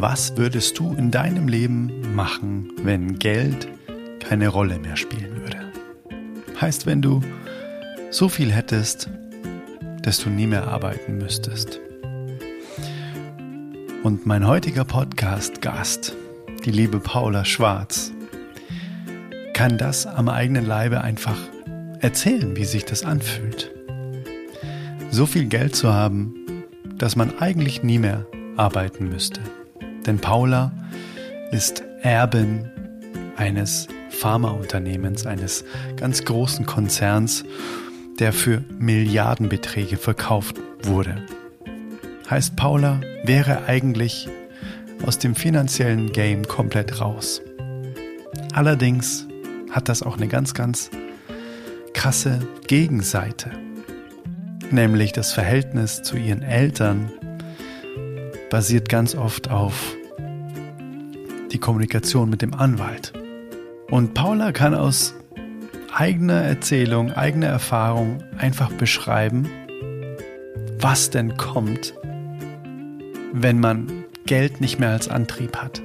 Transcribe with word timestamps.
Was 0.00 0.36
würdest 0.36 0.78
du 0.78 0.94
in 0.94 1.10
deinem 1.10 1.48
Leben 1.48 2.14
machen, 2.14 2.70
wenn 2.84 3.18
Geld 3.18 3.66
keine 4.20 4.46
Rolle 4.46 4.78
mehr 4.78 4.96
spielen 4.96 5.40
würde? 5.40 5.72
Heißt, 6.60 6.86
wenn 6.86 7.02
du 7.02 7.20
so 8.12 8.28
viel 8.28 8.52
hättest, 8.52 9.10
dass 10.02 10.18
du 10.22 10.30
nie 10.30 10.46
mehr 10.46 10.68
arbeiten 10.68 11.18
müsstest. 11.18 11.80
Und 14.04 14.24
mein 14.24 14.46
heutiger 14.46 14.84
Podcast-Gast, 14.84 16.14
die 16.64 16.70
liebe 16.70 17.00
Paula 17.00 17.44
Schwarz, 17.44 18.12
kann 19.52 19.78
das 19.78 20.06
am 20.06 20.28
eigenen 20.28 20.64
Leibe 20.64 21.00
einfach 21.00 21.38
erzählen, 21.98 22.54
wie 22.54 22.66
sich 22.66 22.84
das 22.84 23.02
anfühlt. 23.02 23.72
So 25.10 25.26
viel 25.26 25.46
Geld 25.46 25.74
zu 25.74 25.92
haben, 25.92 26.36
dass 26.98 27.16
man 27.16 27.36
eigentlich 27.40 27.82
nie 27.82 27.98
mehr 27.98 28.26
arbeiten 28.56 29.08
müsste. 29.08 29.40
Denn 30.08 30.18
Paula 30.20 30.72
ist 31.52 31.84
Erbin 32.00 32.70
eines 33.36 33.88
Pharmaunternehmens, 34.08 35.26
eines 35.26 35.66
ganz 35.96 36.24
großen 36.24 36.64
Konzerns, 36.64 37.44
der 38.18 38.32
für 38.32 38.64
Milliardenbeträge 38.78 39.98
verkauft 39.98 40.56
wurde. 40.82 41.26
Heißt, 42.30 42.56
Paula 42.56 43.02
wäre 43.24 43.66
eigentlich 43.66 44.30
aus 45.04 45.18
dem 45.18 45.34
finanziellen 45.34 46.10
Game 46.10 46.48
komplett 46.48 47.02
raus. 47.02 47.42
Allerdings 48.54 49.28
hat 49.70 49.90
das 49.90 50.02
auch 50.02 50.16
eine 50.16 50.28
ganz, 50.28 50.54
ganz 50.54 50.88
krasse 51.92 52.40
Gegenseite, 52.66 53.50
nämlich 54.70 55.12
das 55.12 55.34
Verhältnis 55.34 56.02
zu 56.02 56.16
ihren 56.16 56.40
Eltern 56.40 57.12
basiert 58.50 58.88
ganz 58.88 59.14
oft 59.14 59.50
auf 59.50 59.94
die 61.52 61.58
Kommunikation 61.58 62.30
mit 62.30 62.42
dem 62.42 62.54
Anwalt. 62.54 63.12
Und 63.90 64.14
Paula 64.14 64.52
kann 64.52 64.74
aus 64.74 65.14
eigener 65.94 66.42
Erzählung, 66.42 67.12
eigener 67.12 67.46
Erfahrung 67.46 68.22
einfach 68.36 68.70
beschreiben, 68.72 69.48
was 70.78 71.10
denn 71.10 71.36
kommt, 71.36 71.94
wenn 73.32 73.60
man 73.60 74.04
Geld 74.26 74.60
nicht 74.60 74.78
mehr 74.78 74.90
als 74.90 75.08
Antrieb 75.08 75.56
hat. 75.56 75.82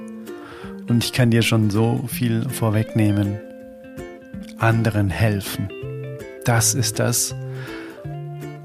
Und 0.88 1.02
ich 1.02 1.12
kann 1.12 1.30
dir 1.30 1.42
schon 1.42 1.70
so 1.70 2.04
viel 2.08 2.48
vorwegnehmen. 2.48 3.38
Anderen 4.58 5.08
helfen. 5.08 5.68
Das 6.44 6.74
ist 6.74 6.98
das, 6.98 7.34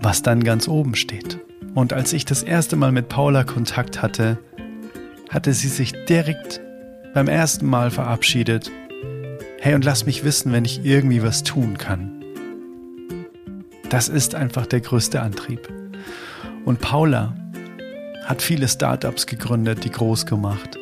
was 0.01 0.21
dann 0.21 0.43
ganz 0.43 0.67
oben 0.67 0.95
steht. 0.95 1.39
Und 1.75 1.93
als 1.93 2.13
ich 2.13 2.25
das 2.25 2.43
erste 2.43 2.75
Mal 2.75 2.91
mit 2.91 3.09
Paula 3.09 3.43
Kontakt 3.43 4.01
hatte, 4.01 4.37
hatte 5.29 5.53
sie 5.53 5.69
sich 5.69 5.93
direkt 6.05 6.61
beim 7.13 7.27
ersten 7.27 7.65
Mal 7.65 7.91
verabschiedet. 7.91 8.71
Hey, 9.59 9.75
und 9.75 9.83
lass 9.83 10.05
mich 10.05 10.23
wissen, 10.23 10.51
wenn 10.51 10.65
ich 10.65 10.85
irgendwie 10.85 11.23
was 11.23 11.43
tun 11.43 11.77
kann. 11.77 12.23
Das 13.89 14.07
ist 14.07 14.35
einfach 14.35 14.67
der 14.67 14.81
größte 14.81 15.21
Antrieb. 15.21 15.67
Und 16.65 16.79
Paula 16.79 17.35
hat 18.25 18.41
viele 18.41 18.67
Startups 18.67 19.25
gegründet, 19.25 19.83
die 19.83 19.91
groß 19.91 20.25
gemacht 20.27 20.77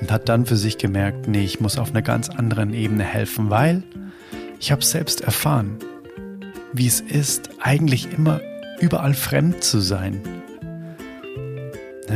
und 0.00 0.12
hat 0.12 0.28
dann 0.28 0.44
für 0.44 0.56
sich 0.56 0.76
gemerkt, 0.78 1.28
nee, 1.28 1.44
ich 1.44 1.60
muss 1.60 1.78
auf 1.78 1.90
einer 1.90 2.02
ganz 2.02 2.28
anderen 2.28 2.74
Ebene 2.74 3.04
helfen, 3.04 3.48
weil 3.50 3.82
ich 4.60 4.70
habe 4.70 4.84
selbst 4.84 5.22
erfahren, 5.22 5.78
wie 6.72 6.86
es 6.86 7.00
ist, 7.00 7.50
eigentlich 7.60 8.12
immer 8.12 8.40
überall 8.80 9.14
fremd 9.14 9.64
zu 9.64 9.80
sein. 9.80 10.20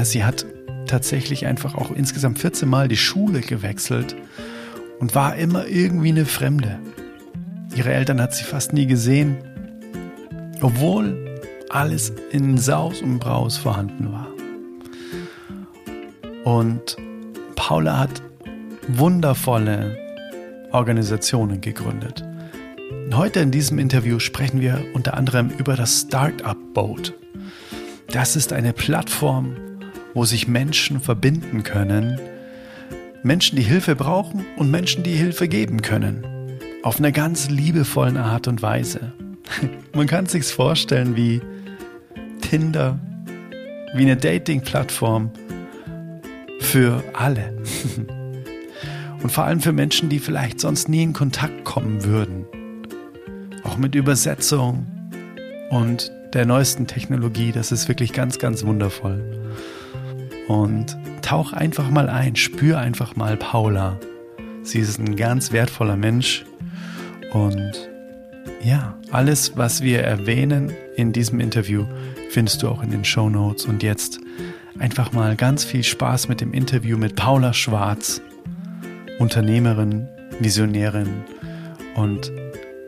Sie 0.02 0.24
hat 0.24 0.44
tatsächlich 0.86 1.46
einfach 1.46 1.74
auch 1.74 1.90
insgesamt 1.90 2.38
14 2.38 2.68
Mal 2.68 2.88
die 2.88 2.96
Schule 2.96 3.40
gewechselt 3.40 4.16
und 4.98 5.14
war 5.14 5.36
immer 5.36 5.66
irgendwie 5.66 6.08
eine 6.08 6.24
Fremde. 6.24 6.78
Ihre 7.74 7.92
Eltern 7.92 8.20
hat 8.20 8.34
sie 8.34 8.44
fast 8.44 8.72
nie 8.72 8.86
gesehen, 8.86 9.36
obwohl 10.60 11.40
alles 11.68 12.12
in 12.30 12.56
Saus 12.58 13.02
und 13.02 13.18
Braus 13.18 13.56
vorhanden 13.56 14.12
war. 14.12 14.28
Und 16.44 16.96
Paula 17.56 17.98
hat 17.98 18.22
wundervolle 18.88 19.98
Organisationen 20.72 21.60
gegründet. 21.60 22.24
Heute 23.12 23.40
in 23.40 23.50
diesem 23.50 23.78
Interview 23.78 24.18
sprechen 24.18 24.60
wir 24.60 24.84
unter 24.94 25.14
anderem 25.14 25.50
über 25.50 25.76
das 25.76 26.02
Startup 26.02 26.56
Boat. 26.74 27.14
Das 28.12 28.36
ist 28.36 28.52
eine 28.52 28.72
Plattform, 28.72 29.56
wo 30.16 30.24
sich 30.24 30.48
Menschen 30.48 30.98
verbinden 30.98 31.62
können. 31.62 32.18
Menschen, 33.22 33.56
die 33.56 33.62
Hilfe 33.62 33.94
brauchen 33.94 34.46
und 34.56 34.70
Menschen, 34.70 35.02
die 35.02 35.12
Hilfe 35.12 35.46
geben 35.46 35.82
können. 35.82 36.26
Auf 36.82 36.98
einer 36.98 37.12
ganz 37.12 37.50
liebevollen 37.50 38.16
Art 38.16 38.48
und 38.48 38.62
Weise. 38.62 39.12
Man 39.94 40.06
kann 40.06 40.24
sich's 40.24 40.50
vorstellen 40.50 41.16
wie 41.16 41.42
Tinder, 42.40 42.98
wie 43.94 44.04
eine 44.04 44.16
Dating-Plattform 44.16 45.32
für 46.60 47.04
alle. 47.12 47.54
Und 49.22 49.32
vor 49.32 49.44
allem 49.44 49.60
für 49.60 49.72
Menschen, 49.72 50.08
die 50.08 50.18
vielleicht 50.18 50.60
sonst 50.60 50.88
nie 50.88 51.02
in 51.02 51.12
Kontakt 51.12 51.64
kommen 51.64 52.04
würden. 52.04 52.44
Auch 53.64 53.76
mit 53.76 53.94
Übersetzung 53.94 54.86
und 55.70 56.12
der 56.32 56.46
neuesten 56.46 56.86
Technologie. 56.86 57.50
Das 57.50 57.72
ist 57.72 57.88
wirklich 57.88 58.12
ganz, 58.12 58.38
ganz 58.38 58.64
wundervoll. 58.64 59.45
Und 60.48 60.96
tauch 61.22 61.52
einfach 61.52 61.90
mal 61.90 62.08
ein, 62.08 62.36
spür 62.36 62.78
einfach 62.78 63.16
mal 63.16 63.36
Paula. 63.36 63.98
Sie 64.62 64.78
ist 64.78 64.98
ein 64.98 65.16
ganz 65.16 65.52
wertvoller 65.52 65.96
Mensch. 65.96 66.44
Und 67.32 67.72
ja, 68.62 68.96
alles, 69.10 69.56
was 69.56 69.82
wir 69.82 70.02
erwähnen 70.02 70.72
in 70.96 71.12
diesem 71.12 71.40
Interview, 71.40 71.84
findest 72.30 72.62
du 72.62 72.68
auch 72.68 72.82
in 72.82 72.90
den 72.90 73.04
Show 73.04 73.28
Notes. 73.28 73.64
Und 73.64 73.82
jetzt 73.82 74.20
einfach 74.78 75.12
mal 75.12 75.36
ganz 75.36 75.64
viel 75.64 75.82
Spaß 75.82 76.28
mit 76.28 76.40
dem 76.40 76.52
Interview 76.52 76.96
mit 76.96 77.16
Paula 77.16 77.52
Schwarz, 77.52 78.20
Unternehmerin, 79.18 80.08
Visionärin 80.40 81.24
und 81.96 82.30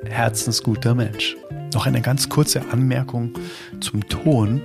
herzensguter 0.04 0.94
Mensch. 0.94 1.36
Noch 1.75 1.86
eine 1.86 2.00
ganz 2.00 2.28
kurze 2.28 2.62
Anmerkung 2.70 3.32
zum 3.80 4.06
Ton. 4.08 4.60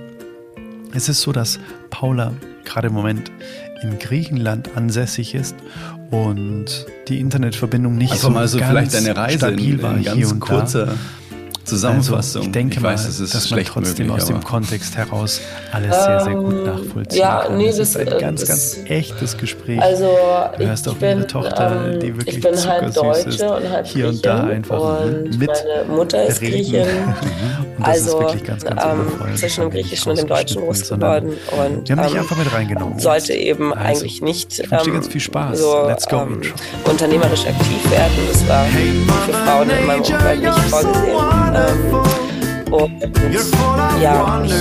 Es 0.92 1.08
ist 1.08 1.22
so, 1.22 1.32
dass 1.32 1.58
Paula 1.90 2.32
gerade 2.64 2.88
im 2.88 2.94
Moment 2.94 3.30
in 3.82 3.98
Griechenland 3.98 4.70
ansässig 4.76 5.34
ist 5.34 5.56
und 6.10 6.86
die 7.08 7.20
Internetverbindung 7.20 7.96
nicht 7.96 8.12
also 8.12 8.28
so 8.28 8.32
mal 8.32 8.48
so 8.48 8.58
ganz 8.58 8.70
vielleicht 8.70 8.96
eine 8.96 9.16
Reise 9.16 9.38
stabil 9.38 9.74
in, 9.74 9.82
war 9.82 9.96
in 9.96 10.02
hier 10.02 10.12
ganz 10.12 10.32
und 10.32 10.40
kurzer 10.40 10.86
da. 10.86 10.94
Zusammenfassung. 11.64 12.16
Also 12.18 12.40
ich 12.42 12.52
denke 12.52 12.74
ich 12.76 12.80
mal, 12.80 12.92
weiß, 12.94 13.06
das 13.06 13.20
ist 13.20 13.34
dass 13.34 13.50
man 13.50 13.64
trotzdem 13.64 14.06
möglich, 14.06 14.22
aus 14.22 14.28
dem 14.28 14.42
Kontext 14.44 14.96
heraus 14.96 15.40
alles 15.72 15.94
sehr, 16.04 16.20
sehr 16.20 16.34
gut 16.34 16.54
Ähm, 16.54 16.64
nachvollziehen 16.64 17.18
ja, 17.20 17.42
kann. 17.44 17.56
nee, 17.56 17.68
ist 17.68 17.78
das, 17.78 17.96
ein 17.96 18.06
äh, 18.08 18.18
ganz, 18.20 18.40
das- 18.40 18.48
ganz 18.48 18.78
echtes 18.90 19.36
Gespräch. 19.36 19.80
Also 19.82 20.10
Du 20.58 20.66
hörst 20.66 20.88
auch 20.88 20.94
bin, 20.96 21.26
Tochter, 21.26 21.90
ähm, 21.94 22.00
die 22.00 22.16
wirklich 22.16 22.36
ich 22.36 22.42
bin 22.42 22.54
halb 22.66 22.92
zuckersüß 22.92 23.24
Deutsche 23.24 23.28
ist, 23.28 23.42
und 23.64 23.70
halb 23.70 23.86
hier 23.86 24.08
und 24.08 24.24
da 24.26 24.44
einfach 24.44 25.04
und 25.04 25.38
mit 25.38 25.50
meine 25.50 25.96
Mutter 25.96 26.24
ist 26.26 26.40
reden. 26.40 26.52
Griechin. 26.54 26.86
Und 27.76 27.88
das 27.88 27.96
ist 27.98 28.04
also 28.06 28.20
wirklich 28.20 28.44
ganz, 28.44 28.64
ganz 28.64 28.82
ähm, 28.84 29.36
zwischen 29.36 29.60
dem 29.62 29.70
Das 29.70 29.74
Griechischen 29.74 30.10
und 30.10 30.18
dem 30.18 30.28
Deutschen 30.28 30.62
groß 30.62 30.88
geworden 30.90 31.30
und 31.30 31.88
Wir 31.88 31.96
haben 31.96 32.04
dich 32.04 32.14
ähm, 32.14 32.20
einfach 32.20 32.36
mit 32.36 32.52
reingenommen. 32.54 32.98
sollte 33.00 33.32
eben 33.32 33.74
Also, 33.74 33.84
eigentlich 34.02 34.22
nicht 34.22 34.60
ich 34.60 34.70
ähm, 34.72 34.92
ganz 34.92 35.08
viel 35.08 35.20
Spaß. 35.20 35.58
so 35.58 35.84
Let's 35.88 36.06
go, 36.06 36.18
ähm, 36.18 36.40
unternehmerisch 36.84 37.46
aktiv 37.46 37.90
werden. 37.90 38.12
Das 38.32 38.48
war 38.48 38.64
für 38.66 39.32
Frauen 39.32 39.70
in 39.70 39.86
meinem 39.86 40.00
Umfeld 40.02 40.40
nicht 40.40 40.58
vorgesehen. 40.70 41.53
Und 42.70 43.00
ja, 44.00 44.42
ich 44.44 44.52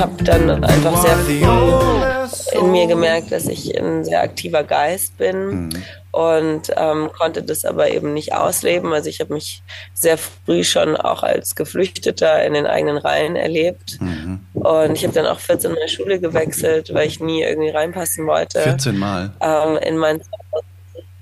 habe 0.00 0.24
dann 0.24 0.64
einfach 0.64 0.96
sehr 1.02 1.16
früh 1.16 2.58
in 2.58 2.70
mir 2.70 2.86
gemerkt, 2.86 3.32
dass 3.32 3.46
ich 3.46 3.76
ein 3.76 4.04
sehr 4.04 4.22
aktiver 4.22 4.62
Geist 4.62 5.18
bin 5.18 5.70
und 6.12 6.70
ähm, 6.76 7.10
konnte 7.18 7.42
das 7.42 7.64
aber 7.64 7.90
eben 7.90 8.12
nicht 8.12 8.32
ausleben. 8.32 8.92
Also 8.92 9.08
ich 9.08 9.18
habe 9.20 9.34
mich 9.34 9.62
sehr 9.92 10.16
früh 10.16 10.62
schon 10.62 10.96
auch 10.96 11.24
als 11.24 11.56
Geflüchteter 11.56 12.44
in 12.44 12.54
den 12.54 12.66
eigenen 12.66 12.96
Reihen 12.96 13.34
erlebt. 13.34 13.98
Und 14.54 14.94
ich 14.94 15.02
habe 15.02 15.14
dann 15.14 15.26
auch 15.26 15.40
14 15.40 15.72
Mal 15.72 15.88
Schule 15.88 16.20
gewechselt, 16.20 16.94
weil 16.94 17.08
ich 17.08 17.18
nie 17.18 17.42
irgendwie 17.42 17.70
reinpassen 17.70 18.26
wollte. 18.26 18.60
14 18.60 18.96
Mal. 18.96 19.32
Ähm, 19.40 19.76
in 19.78 19.98
mein 19.98 20.20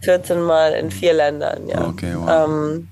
14 0.03 0.43
Mal 0.43 0.73
in 0.75 0.91
vier 0.91 1.15
Ländern, 1.15 1.67
ja. 1.69 1.87
Okay, 1.87 2.13
wow. 2.15 2.49
Ähm, 2.49 2.89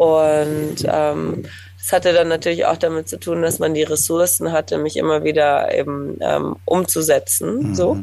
und 0.00 0.76
ähm, 0.86 1.42
das 1.76 1.92
hatte 1.92 2.14
dann 2.14 2.28
natürlich 2.28 2.64
auch 2.64 2.78
damit 2.78 3.06
zu 3.06 3.20
tun, 3.20 3.42
dass 3.42 3.58
man 3.58 3.74
die 3.74 3.82
Ressourcen 3.82 4.50
hatte, 4.50 4.78
mich 4.78 4.96
immer 4.96 5.24
wieder 5.24 5.74
eben 5.74 6.16
ähm, 6.22 6.56
umzusetzen. 6.64 7.74
So. 7.74 7.98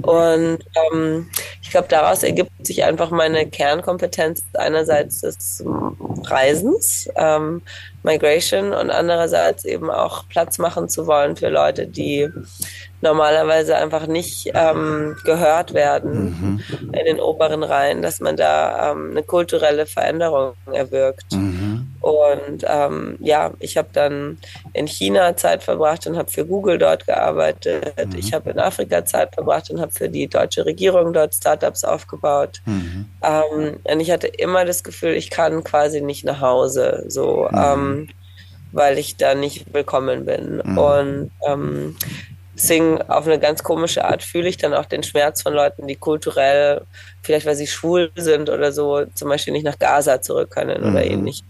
Und 0.00 0.58
ähm, 0.90 1.28
ich 1.64 1.70
glaube, 1.70 1.88
daraus 1.88 2.22
ergibt 2.22 2.50
sich 2.64 2.84
einfach 2.84 3.10
meine 3.10 3.48
Kernkompetenz 3.48 4.42
einerseits 4.52 5.22
des 5.22 5.64
Reisens, 6.24 7.08
ähm, 7.16 7.62
Migration 8.02 8.74
und 8.74 8.90
andererseits 8.90 9.64
eben 9.64 9.90
auch 9.90 10.28
Platz 10.28 10.58
machen 10.58 10.90
zu 10.90 11.06
wollen 11.06 11.36
für 11.36 11.48
Leute, 11.48 11.86
die 11.86 12.28
normalerweise 13.00 13.76
einfach 13.76 14.06
nicht 14.06 14.50
ähm, 14.54 15.16
gehört 15.24 15.72
werden 15.72 16.60
mhm. 16.68 16.92
in 16.92 17.04
den 17.06 17.18
oberen 17.18 17.62
Reihen, 17.62 18.02
dass 18.02 18.20
man 18.20 18.36
da 18.36 18.92
ähm, 18.92 19.12
eine 19.12 19.22
kulturelle 19.22 19.86
Veränderung 19.86 20.52
erwirkt. 20.70 21.32
Mhm. 21.32 21.73
Und 22.04 22.66
ähm, 22.68 23.16
ja, 23.20 23.52
ich 23.60 23.78
habe 23.78 23.88
dann 23.94 24.36
in 24.74 24.86
China 24.86 25.38
Zeit 25.38 25.62
verbracht 25.62 26.06
und 26.06 26.18
habe 26.18 26.30
für 26.30 26.44
Google 26.44 26.76
dort 26.76 27.06
gearbeitet. 27.06 27.94
Mhm. 27.96 28.18
Ich 28.18 28.34
habe 28.34 28.50
in 28.50 28.58
Afrika 28.58 29.06
Zeit 29.06 29.32
verbracht 29.32 29.70
und 29.70 29.80
habe 29.80 29.90
für 29.90 30.10
die 30.10 30.28
deutsche 30.28 30.66
Regierung 30.66 31.14
dort 31.14 31.34
Startups 31.34 31.82
aufgebaut. 31.82 32.60
Mhm. 32.66 33.06
Ähm, 33.22 33.80
und 33.84 34.00
ich 34.00 34.10
hatte 34.10 34.26
immer 34.26 34.66
das 34.66 34.84
Gefühl, 34.84 35.14
ich 35.14 35.30
kann 35.30 35.64
quasi 35.64 36.02
nicht 36.02 36.26
nach 36.26 36.42
Hause, 36.42 37.06
so, 37.08 37.48
mhm. 37.50 37.58
ähm, 37.58 38.08
weil 38.72 38.98
ich 38.98 39.16
da 39.16 39.34
nicht 39.34 39.72
willkommen 39.72 40.26
bin. 40.26 40.60
Mhm. 40.62 40.78
Und 40.78 41.30
ähm, 41.48 41.96
Deswegen 42.56 43.02
auf 43.02 43.26
eine 43.26 43.40
ganz 43.40 43.64
komische 43.64 44.04
Art 44.04 44.22
fühle 44.22 44.48
ich 44.48 44.58
dann 44.58 44.74
auch 44.74 44.84
den 44.84 45.02
Schmerz 45.02 45.42
von 45.42 45.54
Leuten, 45.54 45.88
die 45.88 45.96
kulturell, 45.96 46.82
vielleicht 47.20 47.46
weil 47.46 47.56
sie 47.56 47.66
schwul 47.66 48.12
sind 48.14 48.48
oder 48.48 48.70
so, 48.70 49.06
zum 49.14 49.28
Beispiel 49.28 49.52
nicht 49.52 49.64
nach 49.64 49.76
Gaza 49.76 50.22
zurück 50.22 50.52
können 50.52 50.82
mhm. 50.84 50.90
oder 50.90 51.04
ähnliches. 51.04 51.42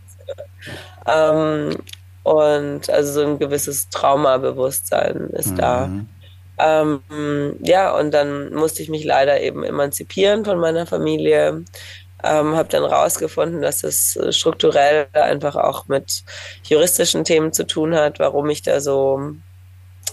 Ähm, 1.07 1.77
und 2.23 2.89
also 2.89 3.13
so 3.13 3.27
ein 3.27 3.39
gewisses 3.39 3.91
Traumabewusstsein 3.91 5.29
ist 5.33 5.53
mhm. 5.53 5.57
da. 5.57 5.91
Ähm, 6.59 7.57
ja, 7.61 7.97
und 7.97 8.13
dann 8.13 8.55
musste 8.55 8.83
ich 8.83 8.89
mich 8.89 9.05
leider 9.05 9.41
eben 9.41 9.65
emanzipieren 9.65 10.45
von 10.45 10.59
meiner 10.59 10.87
Familie. 10.87 11.65
Ähm, 12.23 12.57
habe 12.57 12.71
dann 12.71 12.85
rausgefunden, 12.85 13.61
dass 13.61 13.85
es 13.85 14.19
strukturell 14.31 15.09
einfach 15.13 15.57
auch 15.57 15.89
mit 15.89 16.25
juristischen 16.65 17.25
Themen 17.25 17.53
zu 17.53 17.67
tun 17.67 17.95
hat, 17.95 18.19
warum 18.19 18.49
ich 18.49 18.63
da 18.63 18.81
so 18.81 19.35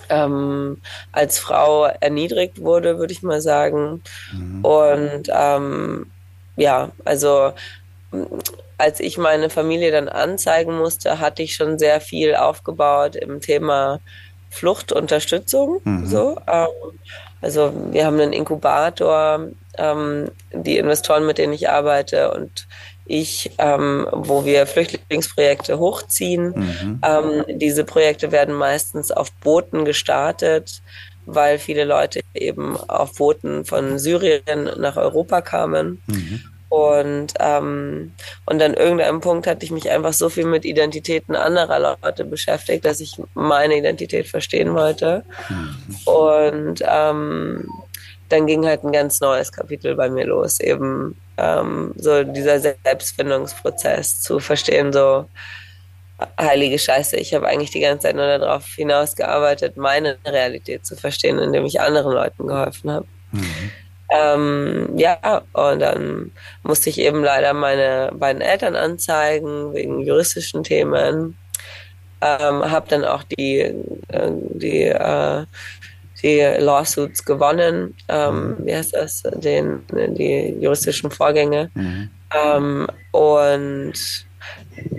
ähm, 0.09 0.81
als 1.13 1.39
Frau 1.39 1.85
erniedrigt 1.85 2.61
wurde, 2.61 2.99
würde 2.99 3.13
ich 3.13 3.23
mal 3.23 3.41
sagen. 3.41 4.03
Mhm. 4.33 4.65
Und 4.65 5.23
ähm, 5.33 6.11
ja, 6.57 6.91
also 7.05 7.53
als 8.81 8.99
ich 8.99 9.19
meine 9.19 9.51
Familie 9.51 9.91
dann 9.91 10.09
anzeigen 10.09 10.75
musste, 10.75 11.19
hatte 11.19 11.43
ich 11.43 11.53
schon 11.53 11.77
sehr 11.77 12.01
viel 12.01 12.35
aufgebaut 12.35 13.15
im 13.15 13.39
Thema 13.39 13.99
Fluchtunterstützung. 14.49 15.81
Mhm. 15.83 16.05
So, 16.07 16.37
ähm, 16.47 16.67
also 17.41 17.71
wir 17.91 18.05
haben 18.05 18.19
einen 18.19 18.33
Inkubator, 18.33 19.47
ähm, 19.77 20.31
die 20.51 20.77
Investoren, 20.77 21.27
mit 21.27 21.37
denen 21.37 21.53
ich 21.53 21.69
arbeite 21.69 22.31
und 22.31 22.67
ich, 23.05 23.51
ähm, 23.59 24.07
wo 24.11 24.45
wir 24.45 24.65
Flüchtlingsprojekte 24.65 25.77
hochziehen. 25.77 26.53
Mhm. 26.55 27.01
Ähm, 27.05 27.43
diese 27.59 27.83
Projekte 27.83 28.31
werden 28.31 28.55
meistens 28.55 29.11
auf 29.11 29.31
Booten 29.33 29.85
gestartet, 29.85 30.81
weil 31.25 31.59
viele 31.59 31.83
Leute 31.83 32.21
eben 32.33 32.77
auf 32.77 33.13
Booten 33.15 33.63
von 33.63 33.99
Syrien 33.99 34.71
nach 34.77 34.97
Europa 34.97 35.41
kamen. 35.41 36.01
Mhm. 36.07 36.41
Und, 36.71 37.33
ähm, 37.41 38.13
und 38.45 38.61
an 38.61 38.75
irgendeinem 38.75 39.19
Punkt 39.19 39.45
hatte 39.45 39.65
ich 39.65 39.71
mich 39.71 39.89
einfach 39.89 40.13
so 40.13 40.29
viel 40.29 40.45
mit 40.45 40.63
Identitäten 40.63 41.35
anderer 41.35 41.97
Leute 42.01 42.23
beschäftigt, 42.23 42.85
dass 42.85 43.01
ich 43.01 43.21
meine 43.33 43.75
Identität 43.75 44.25
verstehen 44.27 44.73
wollte. 44.73 45.25
Mhm. 45.49 45.97
Und 46.05 46.83
ähm, 46.87 47.69
dann 48.29 48.47
ging 48.47 48.65
halt 48.65 48.85
ein 48.85 48.93
ganz 48.93 49.19
neues 49.19 49.51
Kapitel 49.51 49.95
bei 49.95 50.09
mir 50.09 50.25
los, 50.25 50.61
eben 50.61 51.17
ähm, 51.35 51.91
so 51.97 52.23
dieser 52.23 52.61
Selbstfindungsprozess 52.61 54.21
zu 54.21 54.39
verstehen, 54.39 54.93
so 54.93 55.25
heilige 56.39 56.79
Scheiße, 56.79 57.17
ich 57.17 57.33
habe 57.33 57.47
eigentlich 57.47 57.71
die 57.71 57.81
ganze 57.81 58.07
Zeit 58.07 58.15
nur 58.15 58.37
darauf 58.37 58.65
hinausgearbeitet, 58.65 59.75
meine 59.75 60.17
Realität 60.25 60.85
zu 60.85 60.95
verstehen, 60.95 61.37
indem 61.37 61.65
ich 61.65 61.81
anderen 61.81 62.13
Leuten 62.13 62.47
geholfen 62.47 62.91
habe. 62.91 63.07
Mhm. 63.33 63.71
Ähm, 64.11 64.89
ja, 64.97 65.41
und 65.53 65.79
dann 65.79 66.31
musste 66.63 66.89
ich 66.89 66.99
eben 66.99 67.23
leider 67.23 67.53
meine 67.53 68.11
beiden 68.13 68.41
Eltern 68.41 68.75
anzeigen 68.75 69.73
wegen 69.73 70.01
juristischen 70.01 70.63
Themen. 70.63 71.37
Ähm, 72.21 72.69
habe 72.69 72.87
dann 72.89 73.05
auch 73.05 73.23
die, 73.23 73.59
äh, 73.59 74.31
die 74.53 74.83
äh, 74.83 75.45
die 76.23 76.39
Lawsuits 76.39 77.25
gewonnen, 77.25 77.95
ähm, 78.07 78.55
wie 78.59 78.75
heißt 78.75 78.93
das, 78.93 79.23
den, 79.23 79.83
die 79.91 80.55
juristischen 80.59 81.09
Vorgänge. 81.09 81.71
Mhm. 81.73 82.09
Ähm, 82.35 82.87
und 83.11 83.93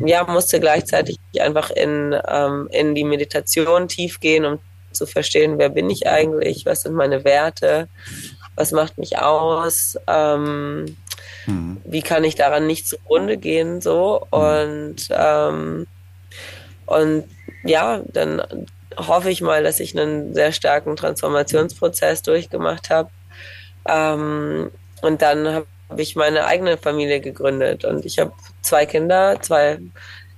ja, 0.05 0.25
musste 0.25 0.61
gleichzeitig 0.61 1.19
einfach 1.41 1.71
in, 1.71 2.17
ähm, 2.29 2.69
in 2.73 2.95
die 2.95 3.05
Meditation 3.05 3.89
tief 3.89 4.21
gehen, 4.21 4.45
um 4.45 4.59
zu 4.93 5.07
verstehen, 5.07 5.59
wer 5.59 5.71
bin 5.71 5.89
ich 5.89 6.07
eigentlich, 6.07 6.67
was 6.67 6.83
sind 6.83 6.95
meine 6.95 7.25
Werte, 7.25 7.89
was 8.55 8.73
macht 8.73 8.99
mich 8.99 9.19
aus, 9.19 9.99
ähm, 10.07 10.97
mhm. 11.47 11.81
wie 11.85 12.03
kann 12.03 12.25
ich 12.25 12.35
daran 12.35 12.67
nicht 12.67 12.89
zugrunde 12.89 13.37
gehen, 13.37 13.81
so 13.81 14.27
mhm. 14.33 14.39
und 14.39 14.97
ähm, 15.11 15.87
und 16.87 17.25
ja, 17.65 18.03
dann 18.13 18.43
hoffe 18.97 19.31
ich 19.31 19.41
mal, 19.41 19.63
dass 19.63 19.81
ich 19.81 19.99
einen 19.99 20.35
sehr 20.35 20.53
starken 20.53 20.97
Transformationsprozess 20.97 22.23
durchgemacht 22.23 22.91
habe. 22.91 23.11
Ähm, 23.87 24.71
und 25.01 25.23
dann 25.23 25.47
habe 25.49 25.67
ich 25.97 26.17
meine 26.17 26.47
eigene 26.47 26.77
Familie 26.77 27.21
gegründet 27.21 27.85
und 27.85 28.05
ich 28.05 28.19
habe 28.19 28.33
zwei 28.63 28.87
Kinder, 28.87 29.41
zwei, 29.41 29.79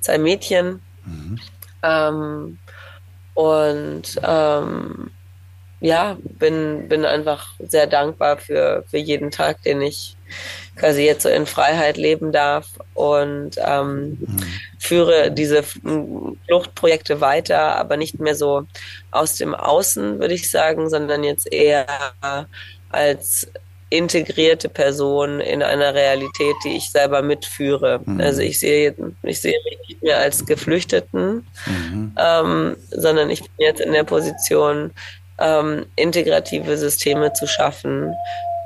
zwei 0.00 0.18
Mädchen. 0.18 0.80
Mhm. 1.04 1.38
Ähm, 1.82 2.58
und 3.34 4.20
ähm, 4.22 5.10
ja, 5.84 6.16
bin, 6.22 6.88
bin 6.88 7.04
einfach 7.04 7.52
sehr 7.58 7.86
dankbar 7.86 8.38
für, 8.38 8.84
für 8.88 8.96
jeden 8.96 9.30
Tag, 9.30 9.62
den 9.64 9.82
ich 9.82 10.16
quasi 10.76 11.04
jetzt 11.04 11.24
so 11.24 11.28
in 11.28 11.44
Freiheit 11.44 11.98
leben 11.98 12.32
darf 12.32 12.68
und 12.94 13.50
ähm, 13.58 14.16
mhm. 14.18 14.36
führe 14.78 15.30
diese 15.30 15.62
Fluchtprojekte 15.62 17.20
weiter, 17.20 17.76
aber 17.76 17.98
nicht 17.98 18.18
mehr 18.18 18.34
so 18.34 18.62
aus 19.10 19.36
dem 19.36 19.54
Außen, 19.54 20.20
würde 20.20 20.32
ich 20.32 20.50
sagen, 20.50 20.88
sondern 20.88 21.22
jetzt 21.22 21.52
eher 21.52 21.86
als 22.88 23.46
integrierte 23.90 24.70
Person 24.70 25.40
in 25.40 25.62
einer 25.62 25.92
Realität, 25.92 26.56
die 26.64 26.78
ich 26.78 26.90
selber 26.90 27.20
mitführe. 27.20 28.00
Mhm. 28.06 28.22
Also 28.22 28.40
ich 28.40 28.58
sehe, 28.58 28.94
ich 29.22 29.38
sehe 29.38 29.60
mich 29.64 29.78
nicht 29.86 30.02
mehr 30.02 30.18
als 30.18 30.46
Geflüchteten, 30.46 31.46
mhm. 31.66 32.16
ähm, 32.16 32.76
sondern 32.90 33.28
ich 33.28 33.42
bin 33.42 33.50
jetzt 33.58 33.82
in 33.82 33.92
der 33.92 34.04
Position, 34.04 34.92
ähm, 35.38 35.86
integrative 35.96 36.76
Systeme 36.76 37.32
zu 37.32 37.46
schaffen, 37.46 38.14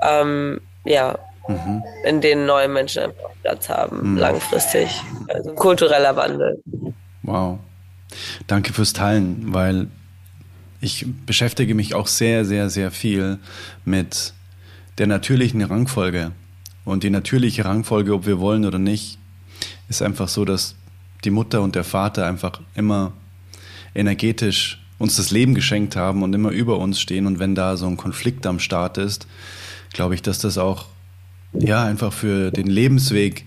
ähm, 0.02 0.60
ja, 0.84 1.18
mhm. 1.46 1.82
in 2.04 2.20
denen 2.20 2.46
neue 2.46 2.68
Menschen 2.68 3.04
einfach 3.04 3.30
Platz 3.42 3.68
haben, 3.68 4.12
mhm. 4.12 4.18
langfristig. 4.18 4.88
Also 5.28 5.54
kultureller 5.54 6.16
Wandel. 6.16 6.62
Wow. 7.22 7.58
Danke 8.46 8.72
fürs 8.72 8.92
Teilen, 8.92 9.52
weil 9.52 9.88
ich 10.80 11.06
beschäftige 11.26 11.74
mich 11.74 11.94
auch 11.94 12.06
sehr, 12.06 12.44
sehr, 12.44 12.70
sehr 12.70 12.90
viel 12.90 13.38
mit 13.84 14.32
der 14.98 15.06
natürlichen 15.06 15.62
Rangfolge. 15.62 16.32
Und 16.84 17.02
die 17.02 17.10
natürliche 17.10 17.64
Rangfolge, 17.64 18.14
ob 18.14 18.26
wir 18.26 18.40
wollen 18.40 18.64
oder 18.64 18.78
nicht, 18.78 19.18
ist 19.88 20.02
einfach 20.02 20.28
so, 20.28 20.44
dass 20.44 20.74
die 21.24 21.30
Mutter 21.30 21.62
und 21.62 21.74
der 21.74 21.84
Vater 21.84 22.26
einfach 22.26 22.60
immer 22.74 23.12
energetisch 23.94 24.80
uns 24.98 25.16
das 25.16 25.30
Leben 25.30 25.54
geschenkt 25.54 25.96
haben 25.96 26.22
und 26.22 26.34
immer 26.34 26.50
über 26.50 26.78
uns 26.78 27.00
stehen. 27.00 27.26
Und 27.26 27.38
wenn 27.38 27.54
da 27.54 27.76
so 27.76 27.86
ein 27.86 27.96
Konflikt 27.96 28.46
am 28.46 28.58
Start 28.58 28.98
ist, 28.98 29.26
glaube 29.92 30.14
ich, 30.14 30.22
dass 30.22 30.38
das 30.38 30.58
auch 30.58 30.86
ja 31.52 31.84
einfach 31.84 32.12
für 32.12 32.50
den 32.50 32.66
Lebensweg 32.66 33.44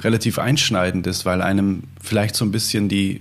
relativ 0.00 0.38
einschneidend 0.38 1.06
ist, 1.06 1.24
weil 1.24 1.42
einem 1.42 1.84
vielleicht 2.00 2.34
so 2.34 2.44
ein 2.44 2.52
bisschen 2.52 2.88
die 2.88 3.20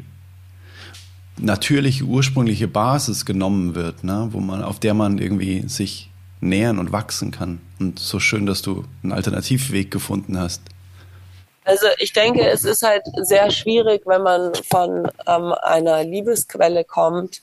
natürliche 1.37 2.03
ursprüngliche 2.03 2.67
Basis 2.67 3.25
genommen 3.25 3.75
wird, 3.75 4.03
ne, 4.03 4.29
wo 4.31 4.39
man 4.39 4.63
auf 4.63 4.79
der 4.79 4.93
man 4.93 5.19
irgendwie 5.19 5.67
sich 5.67 6.09
nähern 6.41 6.79
und 6.79 6.91
wachsen 6.91 7.31
kann. 7.31 7.59
Und 7.79 7.99
so 7.99 8.19
schön, 8.19 8.45
dass 8.45 8.61
du 8.61 8.85
einen 9.03 9.11
Alternativweg 9.11 9.91
gefunden 9.91 10.37
hast. 10.37 10.61
Also 11.67 11.85
ich 11.99 12.13
denke, 12.13 12.47
es 12.49 12.63
ist 12.65 12.81
halt 12.81 13.03
sehr 13.21 13.51
schwierig, 13.51 14.01
wenn 14.05 14.23
man 14.23 14.53
von 14.69 15.07
ähm, 15.27 15.53
einer 15.61 16.03
Liebesquelle 16.03 16.83
kommt, 16.83 17.41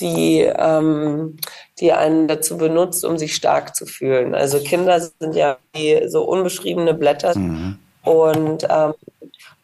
die, 0.00 0.40
ähm, 0.40 1.36
die 1.80 1.92
einen 1.92 2.26
dazu 2.28 2.56
benutzt, 2.56 3.04
um 3.04 3.18
sich 3.18 3.34
stark 3.34 3.76
zu 3.76 3.84
fühlen. 3.84 4.34
Also 4.34 4.58
Kinder 4.60 5.00
sind 5.00 5.34
ja 5.34 5.58
wie 5.72 6.08
so 6.08 6.22
unbeschriebene 6.24 6.94
Blätter 6.94 7.36
mhm. 7.36 7.78
und, 8.02 8.66
ähm, 8.70 8.94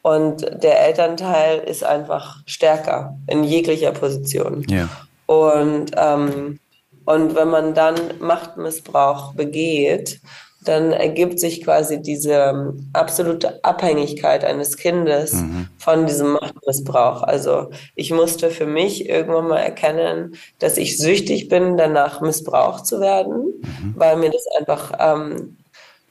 und 0.03 0.43
der 0.63 0.87
Elternteil 0.87 1.61
ist 1.61 1.85
einfach 1.85 2.39
stärker 2.47 3.17
in 3.27 3.45
jeglicher 3.45 3.93
Position. 3.93 4.67
Ja. 4.69 4.89
Und, 5.27 5.93
ähm, 5.97 6.59
Und 7.07 7.35
wenn 7.35 7.49
man 7.49 7.75
dann 7.75 7.97
Machtmissbrauch 8.21 9.33
begeht, 9.35 10.21
dann 10.63 10.93
ergibt 10.93 11.41
sich 11.41 11.65
quasi 11.65 12.03
diese 12.03 12.33
ähm, 12.33 12.91
absolute 12.93 13.65
Abhängigkeit 13.65 14.45
eines 14.45 14.77
Kindes 14.77 15.33
mhm. 15.33 15.69
von 15.79 16.07
diesem 16.07 16.33
Machtmissbrauch. 16.33 17.23
Also 17.23 17.71
ich 17.95 18.11
musste 18.11 18.51
für 18.51 18.67
mich 18.67 19.09
irgendwann 19.09 19.49
mal 19.49 19.61
erkennen, 19.61 20.37
dass 20.59 20.77
ich 20.77 20.99
süchtig 20.99 21.49
bin, 21.49 21.79
danach 21.79 22.21
missbraucht 22.21 22.87
zu 22.87 23.01
werden, 23.01 23.63
mhm. 23.63 23.95
weil 23.97 24.17
mir 24.17 24.31
das 24.31 24.47
einfach 24.59 24.93
ähm, 24.99 25.57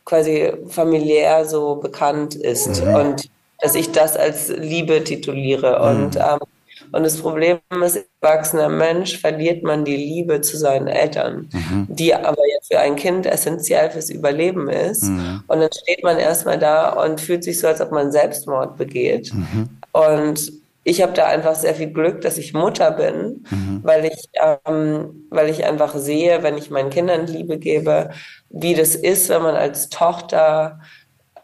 quasi 0.04 0.52
familiär 0.68 1.46
so 1.46 1.76
bekannt 1.76 2.34
ist 2.34 2.84
mhm. 2.84 2.96
und 2.96 3.30
dass 3.62 3.76
ich 3.76 3.92
das 3.92 4.18
als 4.18 4.50
Liebe 4.50 5.04
tituliere. 5.04 5.78
Mhm. 5.80 6.04
Und 6.04 6.16
ähm, 6.16 6.40
und 6.92 7.04
das 7.04 7.18
Problem 7.18 7.60
ist, 7.70 7.82
als 7.82 8.06
erwachsener 8.22 8.70
Mensch 8.70 9.20
verliert 9.20 9.64
man 9.64 9.86
die 9.86 9.96
Liebe 9.96 10.42
zu 10.42 10.58
seinen 10.58 10.88
Eltern, 10.88 11.50
mhm. 11.52 11.88
die 11.90 12.14
aber 12.14 12.42
ja 12.48 12.58
für 12.68 12.80
ein 12.80 12.96
Kind 12.96 13.26
essentiell 13.26 13.92
fürs 13.92 14.10
Überleben 14.10 14.70
ist. 14.70 15.04
Mhm. 15.04 15.44
Und 15.48 15.60
dann 15.60 15.70
steht 15.72 16.04
man 16.04 16.18
erstmal 16.18 16.58
da 16.58 16.90
und 16.90 17.22
fühlt 17.22 17.44
sich 17.44 17.60
so, 17.60 17.68
als 17.68 17.82
ob 17.82 17.92
man 17.92 18.12
Selbstmord 18.12 18.78
begeht. 18.78 19.34
Mhm. 19.34 19.70
Und 19.92 20.52
ich 20.84 21.02
habe 21.02 21.14
da 21.14 21.28
einfach 21.28 21.56
sehr 21.56 21.76
viel 21.76 21.92
Glück, 21.92 22.22
dass 22.22 22.38
ich 22.38 22.54
Mutter 22.54 22.92
bin, 22.92 23.46
mhm. 23.50 23.82
weil 23.84 24.06
ich, 24.06 24.30
ähm, 24.66 25.28
weil 25.30 25.50
ich 25.50 25.66
einfach 25.66 25.96
sehe, 25.96 26.42
wenn 26.42 26.58
ich 26.58 26.72
meinen 26.72 26.90
Kindern 26.90 27.28
Liebe 27.28 27.60
gebe, 27.60 28.10
wie 28.50 28.74
das 28.74 28.96
ist, 28.96 29.30
wenn 29.30 29.44
man 29.44 29.56
als 29.56 29.90
Tochter, 29.90 30.80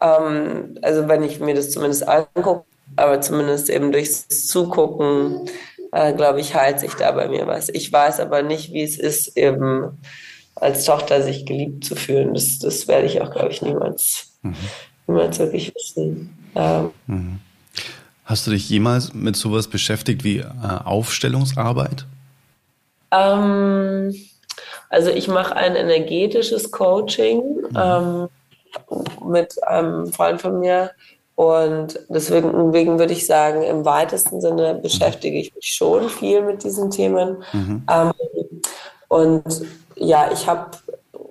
ähm, 0.02 0.80
also 0.82 1.08
wenn 1.08 1.22
ich 1.22 1.40
mir 1.40 1.54
das 1.54 1.70
zumindest 1.72 2.08
angucke, 2.08 2.66
aber 2.96 3.22
zumindest 3.22 3.70
eben 3.70 3.92
durchs 3.92 4.28
Zugucken, 4.48 5.50
äh, 5.92 6.14
glaube 6.14 6.40
ich, 6.42 6.56
heilt 6.56 6.80
sich 6.80 6.94
da 6.94 7.12
bei 7.12 7.28
mir 7.28 7.48
was. 7.48 7.70
Ich 7.70 7.92
weiß 7.92 8.20
aber 8.20 8.44
nicht, 8.44 8.72
wie 8.74 8.84
es 8.84 8.98
ist, 8.98 9.38
eben 9.38 9.98
als 10.56 10.86
Tochter 10.86 11.22
sich 11.22 11.46
geliebt 11.46 11.84
zu 11.84 11.96
fühlen. 11.96 12.34
Das, 12.34 12.60
das 12.60 12.88
werde 12.88 13.08
ich 13.08 13.22
auch, 13.22 13.32
glaube 13.32 13.50
ich, 13.50 13.62
niemals, 13.62 14.34
mhm. 14.42 14.56
niemals 15.08 15.40
wirklich 15.40 15.74
wissen. 15.76 16.38
Ähm, 16.56 16.92
mhm. 17.08 17.40
Hast 18.24 18.48
du 18.48 18.52
dich 18.52 18.70
jemals 18.70 19.14
mit 19.14 19.36
sowas 19.36 19.68
beschäftigt 19.68 20.24
wie 20.24 20.40
äh, 20.40 20.46
Aufstellungsarbeit? 20.84 22.06
Ähm, 23.12 24.16
also 24.90 25.12
ich 25.12 25.28
mache 25.28 25.56
ein 25.56 25.76
energetisches 25.76 26.72
Coaching 26.72 27.42
mhm. 27.70 27.76
ähm, 27.76 28.28
mit 29.30 29.62
einem 29.64 30.08
Freund 30.08 30.42
von 30.42 30.60
mir, 30.60 30.92
und 31.36 32.00
deswegen, 32.10 32.52
deswegen 32.72 32.98
würde 32.98 33.14
ich 33.14 33.26
sagen, 33.26 33.64
im 33.64 33.86
weitesten 33.86 34.42
Sinne 34.42 34.76
beschäftige 34.76 35.38
ich 35.38 35.54
mich 35.54 35.66
schon 35.66 36.10
viel 36.10 36.42
mit 36.42 36.64
diesen 36.64 36.90
Themen. 36.90 37.44
Mhm. 37.52 37.84
Ähm, 37.92 38.14
und 39.08 39.44
ja, 39.96 40.30
ich 40.32 40.48
habe 40.48 40.72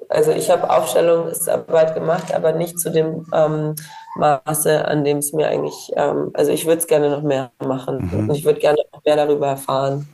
also 0.09 0.31
ich 0.31 0.51
habe 0.51 0.71
Aufstellungsarbeit 0.71 1.95
gemacht, 1.95 2.35
aber 2.35 2.53
nicht 2.53 2.79
zu 2.79 2.91
dem 2.91 3.27
ähm, 3.33 3.75
Maße, 4.17 4.87
an 4.87 5.05
dem 5.05 5.19
es 5.19 5.33
mir 5.33 5.49
eigentlich, 5.49 5.91
ähm, 5.97 6.31
also 6.35 6.53
ich 6.53 6.67
würde 6.67 6.79
es 6.79 6.87
gerne 6.87 7.11
noch 7.11 7.23
mehr 7.23 7.51
machen 7.67 8.11
mhm. 8.13 8.29
und 8.29 8.35
ich 8.35 8.45
würde 8.45 8.61
gerne 8.61 8.79
noch 8.93 9.05
mehr 9.05 9.17
darüber 9.17 9.49
erfahren. 9.49 10.09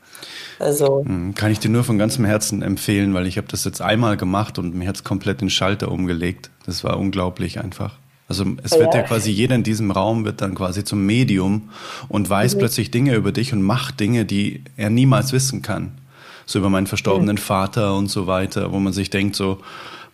Also 0.58 1.02
mhm. 1.04 1.34
kann 1.34 1.50
ich 1.50 1.58
dir 1.58 1.70
nur 1.70 1.84
von 1.84 1.98
ganzem 1.98 2.24
Herzen 2.24 2.62
empfehlen, 2.62 3.14
weil 3.14 3.26
ich 3.26 3.36
habe 3.36 3.48
das 3.48 3.64
jetzt 3.64 3.80
einmal 3.80 4.16
gemacht 4.16 4.58
und 4.58 4.74
mir 4.74 4.88
hat 4.88 4.96
es 4.96 5.04
komplett 5.04 5.40
den 5.40 5.50
Schalter 5.50 5.90
umgelegt. 5.90 6.50
Das 6.66 6.84
war 6.84 6.98
unglaublich 6.98 7.60
einfach. 7.60 7.99
Also 8.30 8.44
es 8.62 8.70
wird 8.78 8.94
ja. 8.94 9.00
ja 9.00 9.06
quasi 9.06 9.32
jeder 9.32 9.56
in 9.56 9.64
diesem 9.64 9.90
Raum 9.90 10.24
wird 10.24 10.40
dann 10.40 10.54
quasi 10.54 10.84
zum 10.84 11.04
Medium 11.04 11.68
und 12.08 12.30
weiß 12.30 12.54
mhm. 12.54 12.58
plötzlich 12.60 12.92
Dinge 12.92 13.16
über 13.16 13.32
dich 13.32 13.52
und 13.52 13.60
macht 13.60 13.98
Dinge, 13.98 14.24
die 14.24 14.62
er 14.76 14.88
niemals 14.88 15.32
wissen 15.32 15.62
kann. 15.62 15.98
So 16.46 16.60
über 16.60 16.70
meinen 16.70 16.86
verstorbenen 16.86 17.34
mhm. 17.34 17.40
Vater 17.40 17.96
und 17.96 18.06
so 18.08 18.28
weiter, 18.28 18.70
wo 18.70 18.78
man 18.78 18.92
sich 18.92 19.10
denkt 19.10 19.34
so, 19.34 19.60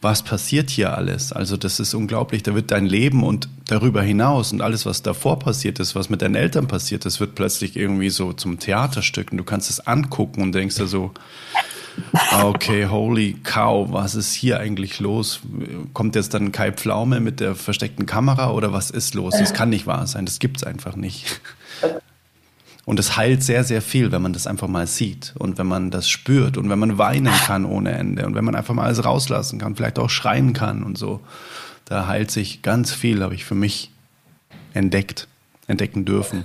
was 0.00 0.22
passiert 0.22 0.70
hier 0.70 0.96
alles? 0.96 1.34
Also 1.34 1.58
das 1.58 1.78
ist 1.78 1.92
unglaublich. 1.92 2.42
Da 2.42 2.54
wird 2.54 2.70
dein 2.70 2.86
Leben 2.86 3.22
und 3.22 3.50
darüber 3.66 4.00
hinaus 4.00 4.50
und 4.50 4.62
alles, 4.62 4.86
was 4.86 5.02
davor 5.02 5.38
passiert 5.38 5.78
ist, 5.78 5.94
was 5.94 6.08
mit 6.08 6.22
deinen 6.22 6.36
Eltern 6.36 6.68
passiert 6.68 7.04
ist, 7.04 7.20
wird 7.20 7.34
plötzlich 7.34 7.76
irgendwie 7.76 8.08
so 8.08 8.32
zum 8.32 8.58
Theaterstück 8.58 9.30
und 9.30 9.36
du 9.36 9.44
kannst 9.44 9.68
es 9.68 9.86
angucken 9.86 10.40
und 10.40 10.54
denkst 10.54 10.76
da 10.76 10.86
so, 10.86 11.12
Okay, 12.42 12.86
holy 12.86 13.36
cow, 13.42 13.90
was 13.90 14.14
ist 14.14 14.34
hier 14.34 14.60
eigentlich 14.60 15.00
los? 15.00 15.40
Kommt 15.92 16.14
jetzt 16.14 16.34
dann 16.34 16.52
Kai 16.52 16.72
Pflaume 16.72 17.20
mit 17.20 17.40
der 17.40 17.54
versteckten 17.54 18.06
Kamera 18.06 18.50
oder 18.50 18.72
was 18.72 18.90
ist 18.90 19.14
los? 19.14 19.34
Das 19.38 19.54
kann 19.54 19.70
nicht 19.70 19.86
wahr 19.86 20.06
sein, 20.06 20.26
das 20.26 20.38
gibt's 20.38 20.64
einfach 20.64 20.96
nicht. 20.96 21.40
Und 22.84 23.00
es 23.00 23.16
heilt 23.16 23.42
sehr, 23.42 23.64
sehr 23.64 23.82
viel, 23.82 24.12
wenn 24.12 24.22
man 24.22 24.32
das 24.32 24.46
einfach 24.46 24.68
mal 24.68 24.86
sieht 24.86 25.34
und 25.38 25.58
wenn 25.58 25.66
man 25.66 25.90
das 25.90 26.08
spürt 26.08 26.56
und 26.56 26.70
wenn 26.70 26.78
man 26.78 26.98
weinen 26.98 27.32
kann 27.32 27.64
ohne 27.64 27.92
Ende 27.92 28.24
und 28.26 28.36
wenn 28.36 28.44
man 28.44 28.54
einfach 28.54 28.74
mal 28.74 28.84
alles 28.84 29.04
rauslassen 29.04 29.58
kann, 29.58 29.74
vielleicht 29.74 29.98
auch 29.98 30.10
schreien 30.10 30.52
kann 30.52 30.84
und 30.84 30.96
so. 30.96 31.20
Da 31.84 32.06
heilt 32.06 32.30
sich 32.30 32.62
ganz 32.62 32.92
viel, 32.92 33.22
habe 33.22 33.34
ich 33.34 33.44
für 33.44 33.56
mich 33.56 33.90
entdeckt, 34.72 35.26
entdecken 35.66 36.04
dürfen. 36.04 36.44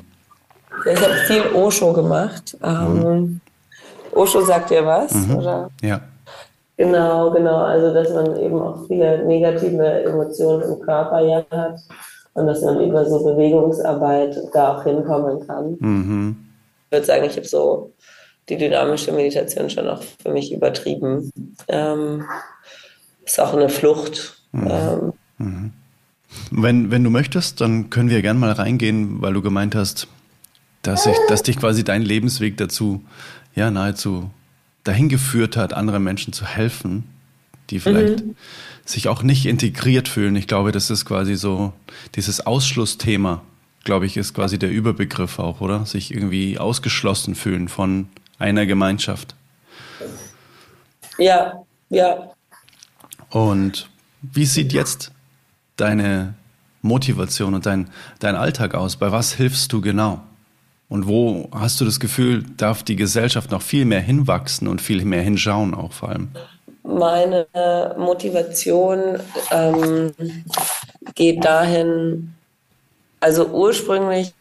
Ich 0.92 1.00
habe 1.00 1.14
viel 1.28 1.44
Osho 1.54 1.94
gemacht. 1.94 2.58
Ähm, 2.64 2.94
mhm. 2.94 3.42
Osho 4.14 4.42
sagt 4.42 4.70
dir 4.70 4.86
was, 4.86 5.14
mhm. 5.14 5.38
oder? 5.38 5.70
Ja. 5.82 6.02
Genau, 6.78 7.32
genau. 7.32 7.58
Also, 7.58 7.94
dass 7.94 8.12
man 8.12 8.36
eben 8.38 8.60
auch 8.60 8.88
viele 8.88 9.26
negative 9.26 10.04
Emotionen 10.04 10.64
im 10.64 10.80
Körper 10.82 11.20
ja 11.20 11.46
hat 11.52 11.80
und 12.34 12.48
dass 12.48 12.62
man 12.62 12.82
über 12.82 13.06
so 13.06 13.24
Bewegungsarbeit 13.24 14.36
da 14.54 14.78
auch 14.78 14.84
hinkommen 14.84 15.46
kann. 15.46 15.78
Mhm. 15.80 16.36
Ich 16.86 16.92
würde 16.92 17.06
sagen, 17.06 17.26
ich 17.26 17.36
habe 17.36 17.48
so 17.48 17.94
die 18.50 18.58
dynamische 18.58 19.12
Meditation 19.12 19.70
schon 19.70 19.88
auch 19.88 20.02
für 20.02 20.32
mich 20.32 20.52
übertrieben. 20.52 21.32
Ähm, 21.68 22.26
ist 23.26 23.40
auch 23.40 23.54
eine 23.54 23.70
Flucht. 23.70 24.42
Mhm. 24.52 24.68
Ähm, 24.70 25.14
mhm. 25.38 25.74
Wenn, 26.50 26.92
wenn 26.92 27.04
du 27.04 27.10
möchtest, 27.10 27.62
dann 27.62 27.90
können 27.90 28.10
wir 28.10 28.22
gerne 28.22 28.40
mal 28.40 28.52
reingehen, 28.52 29.22
weil 29.22 29.34
du 29.34 29.42
gemeint 29.42 29.76
hast, 29.76 30.08
dass, 30.82 31.06
ich, 31.06 31.16
dass 31.28 31.44
dich 31.44 31.58
quasi 31.58 31.84
dein 31.84 32.02
Lebensweg 32.02 32.58
dazu 32.58 33.02
ja 33.56 33.72
nahezu 33.72 34.30
dahin 34.84 35.10
geführt 35.10 35.58
hat, 35.58 35.74
anderen 35.74 36.04
Menschen 36.04 36.34
zu 36.34 36.46
helfen, 36.46 37.04
die 37.70 37.80
vielleicht 37.80 38.26
mhm. 38.26 38.36
sich 38.86 39.08
auch 39.08 39.24
nicht 39.24 39.46
integriert 39.46 40.08
fühlen. 40.08 40.36
Ich 40.36 40.48
glaube, 40.48 40.72
das 40.72 40.90
ist 40.90 41.06
quasi 41.06 41.36
so 41.36 41.74
dieses 42.16 42.46
Ausschlussthema, 42.46 43.42
glaube 43.84 44.06
ich, 44.06 44.18
ist 44.18 44.34
quasi 44.34 44.60
der 44.60 44.72
Überbegriff 44.72 45.40
auch, 45.40 45.62
oder? 45.62 45.86
Sich 45.86 46.14
irgendwie 46.14 46.58
ausgeschlossen 46.58 47.36
fühlen 47.36 47.68
von 47.68 48.10
einer 48.40 48.66
Gemeinschaft. 48.66 49.36
Ja, 51.18 51.64
ja. 51.90 52.32
Und 53.30 53.90
wie 54.22 54.46
sieht 54.46 54.74
jetzt 54.74 55.12
deine 55.78 56.36
Motivation 56.82 57.54
und 57.54 57.66
dein, 57.66 57.90
dein 58.20 58.36
Alltag 58.36 58.76
aus? 58.76 58.96
Bei 58.96 59.12
was 59.12 59.34
hilfst 59.34 59.72
du 59.72 59.82
genau? 59.82 60.24
Und 60.92 61.08
wo 61.08 61.48
hast 61.54 61.80
du 61.80 61.86
das 61.86 62.02
Gefühl, 62.02 62.44
darf 62.58 62.84
die 62.84 62.98
Gesellschaft 62.98 63.50
noch 63.50 63.62
viel 63.62 63.86
mehr 63.86 64.02
hinwachsen 64.02 64.68
und 64.68 64.82
viel 64.82 65.06
mehr 65.06 65.22
hinschauen, 65.22 65.74
auch 65.74 65.94
vor 65.94 66.10
allem? 66.10 66.28
Meine 66.84 67.48
Motivation 67.98 69.18
ähm, 69.52 70.12
geht 71.16 71.46
dahin, 71.46 72.34
also 73.22 73.48
ursprünglich 73.48 74.34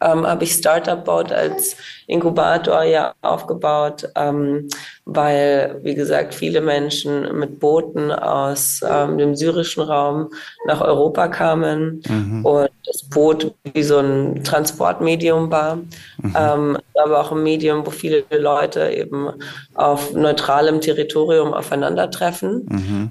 ähm, 0.00 0.26
habe 0.26 0.44
ich 0.44 0.52
Startup 0.52 1.04
Boat 1.04 1.32
als 1.32 1.76
Inkubator 2.06 2.82
ja 2.82 3.14
aufgebaut, 3.22 4.08
ähm, 4.16 4.68
weil, 5.04 5.78
wie 5.82 5.94
gesagt, 5.94 6.34
viele 6.34 6.60
Menschen 6.60 7.38
mit 7.38 7.60
Booten 7.60 8.10
aus 8.10 8.80
ähm, 8.88 9.18
dem 9.18 9.36
syrischen 9.36 9.82
Raum 9.82 10.30
nach 10.66 10.80
Europa 10.80 11.28
kamen 11.28 12.02
mhm. 12.08 12.44
und 12.44 12.70
das 12.86 13.02
Boot 13.08 13.54
wie 13.72 13.82
so 13.82 13.98
ein 13.98 14.42
Transportmedium 14.42 15.50
war, 15.50 15.76
mhm. 15.76 16.36
ähm, 16.36 16.78
aber 16.94 17.20
auch 17.20 17.32
ein 17.32 17.42
Medium, 17.42 17.86
wo 17.86 17.90
viele 17.90 18.24
Leute 18.30 18.90
eben 18.90 19.28
auf 19.74 20.12
neutralem 20.12 20.80
Territorium 20.80 21.52
aufeinandertreffen 21.52 22.66
mhm. 22.68 23.10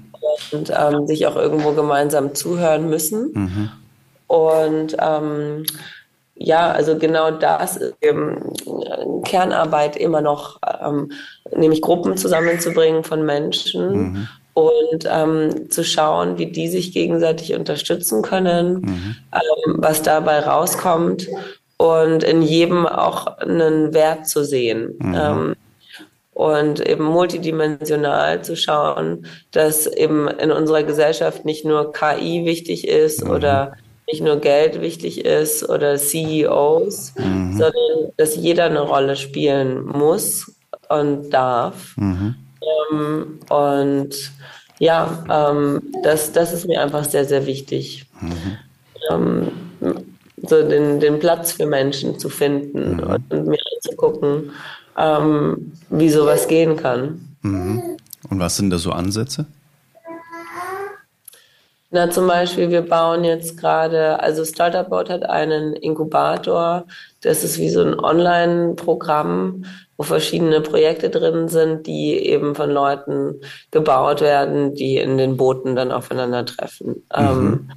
und 0.52 0.72
ähm, 0.76 1.08
sich 1.08 1.26
auch 1.28 1.36
irgendwo 1.36 1.72
gemeinsam 1.72 2.36
zuhören 2.36 2.90
müssen. 2.90 3.32
Mhm. 3.34 3.70
Und 4.28 4.96
ähm, 5.00 5.66
ja, 6.42 6.72
also 6.72 6.98
genau 6.98 7.32
das 7.32 7.76
ist 7.76 7.96
eben 8.02 8.54
Kernarbeit 9.26 9.98
immer 9.98 10.22
noch, 10.22 10.60
ähm, 10.82 11.12
nämlich 11.56 11.82
Gruppen 11.82 12.16
zusammenzubringen 12.16 13.04
von 13.04 13.26
Menschen 13.26 13.92
mhm. 13.92 14.28
und 14.54 15.06
ähm, 15.06 15.70
zu 15.70 15.84
schauen, 15.84 16.38
wie 16.38 16.50
die 16.50 16.70
sich 16.70 16.94
gegenseitig 16.94 17.54
unterstützen 17.56 18.22
können, 18.22 18.82
mhm. 18.82 19.16
ähm, 19.34 19.76
was 19.80 20.02
dabei 20.02 20.40
rauskommt 20.40 21.28
und 21.76 22.24
in 22.24 22.42
jedem 22.42 22.88
auch 22.88 23.28
einen 23.40 23.94
Wert 23.94 24.28
zu 24.28 24.46
sehen. 24.46 24.96
Mhm. 25.00 25.16
Ähm, 25.16 25.56
und 26.32 26.80
eben 26.80 27.04
multidimensional 27.04 28.42
zu 28.46 28.56
schauen, 28.56 29.26
dass 29.52 29.88
eben 29.88 30.30
in 30.30 30.54
unserer 30.54 30.84
Gesellschaft 30.84 31.44
nicht 31.44 31.66
nur 31.66 31.92
KI 31.92 32.46
wichtig 32.46 32.88
ist 32.88 33.26
mhm. 33.26 33.32
oder 33.32 33.74
nicht 34.12 34.22
nur 34.22 34.38
Geld 34.38 34.82
wichtig 34.82 35.26
ist 35.26 35.68
oder 35.68 35.98
CEOs, 35.98 37.14
mhm. 37.18 37.54
sondern 37.54 38.12
dass 38.18 38.36
jeder 38.36 38.66
eine 38.66 38.82
Rolle 38.82 39.16
spielen 39.16 39.86
muss 39.86 40.52
und 40.90 41.30
darf. 41.30 41.96
Mhm. 41.98 42.36
Ähm, 42.92 43.40
und 43.50 44.32
ja, 44.80 45.24
ähm, 45.30 45.82
das, 46.04 46.32
das 46.32 46.54
ist 46.54 46.68
mir 46.68 46.82
einfach 46.82 47.06
sehr, 47.06 47.26
sehr 47.26 47.46
wichtig. 47.46 48.06
Mhm. 48.22 48.58
Ähm, 49.12 49.52
so 50.42 50.68
den, 50.68 51.00
den 51.00 51.20
Platz 51.20 51.52
für 51.52 51.66
Menschen 51.66 52.18
zu 52.18 52.30
finden 52.30 52.96
mhm. 52.96 53.04
und 53.04 53.48
mir 53.48 53.60
anzugucken, 53.76 54.52
ähm, 54.98 55.74
wie 55.90 56.10
sowas 56.10 56.48
gehen 56.48 56.78
kann. 56.78 57.36
Mhm. 57.42 57.98
Und 58.30 58.40
was 58.40 58.58
sind 58.58 58.70
da 58.70 58.78
so 58.78 58.92
Ansätze? 58.92 59.46
Na, 61.92 62.10
zum 62.12 62.28
Beispiel, 62.28 62.70
wir 62.70 62.84
bauen 62.84 63.24
jetzt 63.24 63.58
gerade, 63.58 64.20
also 64.20 64.46
Startup 64.46 64.88
Board 64.88 65.10
hat 65.10 65.24
einen 65.24 65.74
Inkubator. 65.74 66.86
Das 67.22 67.44
ist 67.44 67.58
wie 67.58 67.70
so 67.70 67.82
ein 67.82 68.00
Online-Programm, 68.00 69.66
wo 69.98 70.04
verschiedene 70.04 70.62
Projekte 70.62 71.10
drin 71.10 71.48
sind, 71.48 71.88
die 71.88 72.16
eben 72.28 72.54
von 72.54 72.70
Leuten 72.70 73.42
gebaut 73.72 74.22
werden, 74.22 74.76
die 74.76 74.98
in 74.98 75.18
den 75.18 75.36
Booten 75.36 75.76
dann 75.76 75.92
aufeinandertreffen. 75.92 76.88
Mhm. 76.88 77.04
Ähm, 77.16 77.72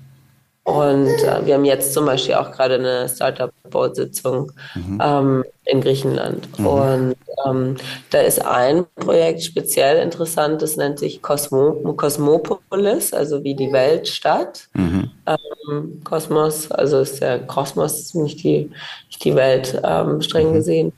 und 0.64 1.09
äh, 1.09 1.45
wir 1.45 1.54
haben 1.54 1.64
jetzt 1.64 1.92
zum 1.92 2.07
Beispiel 2.07 2.35
auch 2.35 2.52
gerade 2.52 2.75
eine 2.75 3.09
Startup-Board-Sitzung 3.09 4.52
mhm. 4.76 5.00
ähm, 5.02 5.45
in 5.64 5.81
Griechenland. 5.81 6.57
Mhm. 6.57 6.66
Und 6.66 7.16
ähm, 7.47 7.76
da 8.11 8.21
ist 8.21 8.45
ein 8.45 8.87
Projekt 8.95 9.42
speziell 9.42 10.00
interessant, 10.00 10.62
das 10.62 10.76
nennt 10.76 11.00
sich 11.00 11.21
Cosmo 11.21 11.73
Cosmopolis, 11.97 13.12
also 13.12 13.42
wie 13.42 13.57
die 13.57 13.73
Weltstadt. 13.73 14.69
Mhm. 14.75 15.11
Ähm, 15.26 16.00
Kosmos, 16.04 16.71
also 16.71 17.00
ist 17.00 17.21
der 17.21 17.40
Kosmos, 17.40 18.14
nicht 18.14 18.45
die, 18.45 18.71
nicht 19.09 19.25
die 19.25 19.35
Welt, 19.35 19.81
ähm, 19.83 20.23
streng 20.23 20.50
mhm. 20.50 20.54
gesehen. 20.54 20.92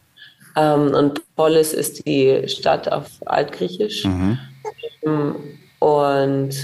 Ähm, 0.56 0.94
und 0.94 1.22
Polis 1.36 1.72
ist 1.72 2.06
die 2.06 2.46
Stadt 2.48 2.92
auf 2.92 3.06
Altgriechisch. 3.24 4.04
Mhm. 4.04 4.38
Ähm, 5.06 5.36
und 5.78 6.54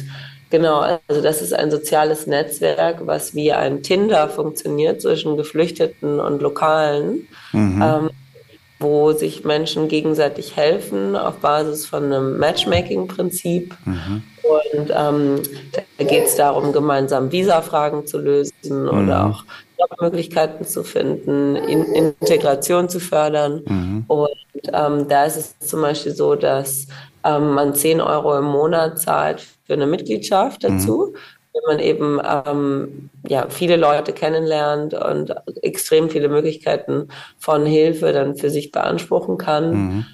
Genau, 0.51 0.81
also 0.81 1.23
das 1.23 1.43
ist 1.43 1.55
ein 1.55 1.71
soziales 1.71 2.27
Netzwerk, 2.27 3.07
was 3.07 3.35
wie 3.35 3.53
ein 3.53 3.83
Tinder 3.83 4.29
funktioniert 4.29 5.01
zwischen 5.01 5.37
Geflüchteten 5.37 6.19
und 6.19 6.43
Lokalen, 6.43 7.29
mhm. 7.53 7.83
ähm, 7.83 8.11
wo 8.81 9.13
sich 9.13 9.45
Menschen 9.45 9.87
gegenseitig 9.87 10.57
helfen 10.57 11.15
auf 11.15 11.37
Basis 11.37 11.87
von 11.87 12.05
einem 12.05 12.39
Matchmaking-Prinzip. 12.39 13.77
Mhm. 13.85 14.23
Und 14.43 14.93
ähm, 14.93 15.43
da 15.99 16.05
geht 16.05 16.25
es 16.25 16.35
darum, 16.35 16.73
gemeinsam 16.73 17.31
Visa-Fragen 17.31 18.07
zu 18.07 18.19
lösen 18.19 18.83
mhm. 18.83 18.89
oder 18.89 19.27
auch 19.27 19.45
Jobmöglichkeiten 19.79 20.67
zu 20.67 20.83
finden, 20.83 21.55
in 21.55 21.85
Integration 21.85 22.89
zu 22.89 22.99
fördern. 22.99 23.63
Mhm. 23.67 24.05
Und 24.09 24.31
ähm, 24.73 25.07
da 25.09 25.27
ist 25.27 25.37
es 25.37 25.59
zum 25.61 25.83
Beispiel 25.83 26.13
so, 26.13 26.35
dass 26.35 26.89
ähm, 27.25 27.53
man 27.53 27.75
10 27.75 28.01
Euro 28.01 28.37
im 28.37 28.47
Monat 28.47 29.01
zahlt 29.01 29.47
für 29.71 29.75
eine 29.75 29.87
Mitgliedschaft 29.87 30.65
dazu. 30.65 31.13
Mhm. 31.13 31.17
Wenn 31.53 31.63
man 31.69 31.79
eben 31.79 32.21
ähm, 32.25 33.11
ja, 33.29 33.47
viele 33.49 33.77
Leute 33.77 34.13
kennenlernt 34.13 34.95
und 34.95 35.33
extrem 35.63 36.11
viele 36.11 36.29
Möglichkeiten 36.29 37.07
von 37.39 37.65
Hilfe 37.67 38.13
dann 38.13 38.35
für 38.35 38.51
sich 38.51 38.73
beanspruchen 38.73 39.39
kann. 39.39 39.71
Mhm. 39.71 40.07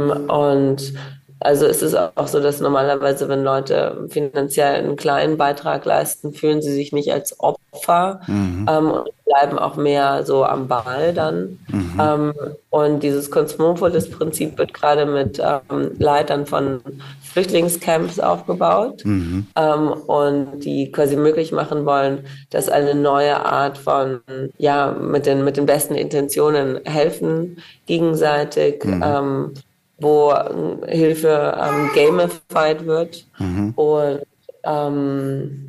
Ähm, 0.00 0.10
und 0.28 0.92
also 1.40 1.66
es 1.66 1.82
ist 1.82 1.94
auch 1.94 2.28
so, 2.28 2.40
dass 2.40 2.60
normalerweise, 2.60 3.28
wenn 3.28 3.44
Leute 3.44 4.06
finanziell 4.08 4.76
einen 4.76 4.96
kleinen 4.96 5.36
Beitrag 5.36 5.84
leisten, 5.84 6.32
fühlen 6.32 6.62
sie 6.62 6.72
sich 6.72 6.92
nicht 6.92 7.12
als 7.12 7.38
Opfer 7.40 8.20
mhm. 8.26 8.66
ähm, 8.70 8.90
und 8.90 9.10
bleiben 9.26 9.58
auch 9.58 9.76
mehr 9.76 10.24
so 10.24 10.44
am 10.44 10.66
Ball 10.66 11.12
dann. 11.12 11.58
Mhm. 11.68 12.00
Ähm, 12.00 12.34
und 12.70 13.02
dieses 13.02 13.30
Kosmopolis-Prinzip 13.30 14.56
wird 14.56 14.72
gerade 14.72 15.04
mit 15.04 15.38
ähm, 15.38 15.90
Leitern 15.98 16.46
von 16.46 16.80
Flüchtlingscamps 17.22 18.18
aufgebaut 18.18 19.04
mhm. 19.04 19.46
Ähm, 19.56 19.88
und 19.88 20.60
die 20.60 20.90
quasi 20.90 21.16
möglich 21.16 21.52
machen 21.52 21.84
wollen, 21.84 22.24
dass 22.50 22.70
eine 22.70 22.94
neue 22.94 23.44
Art 23.44 23.76
von, 23.76 24.20
ja, 24.56 24.92
mit 24.92 25.26
den, 25.26 25.44
mit 25.44 25.58
den 25.58 25.66
besten 25.66 25.96
Intentionen 25.96 26.80
helfen 26.84 27.58
gegenseitig 27.86 28.82
mhm. 28.84 29.02
ähm, 29.04 29.54
wo 29.98 30.32
äh, 30.32 30.96
Hilfe 30.96 31.54
ähm, 31.58 31.90
gamified 31.94 32.86
wird. 32.86 33.26
Mhm. 33.38 33.72
Und 33.76 34.22
ähm, 34.64 35.66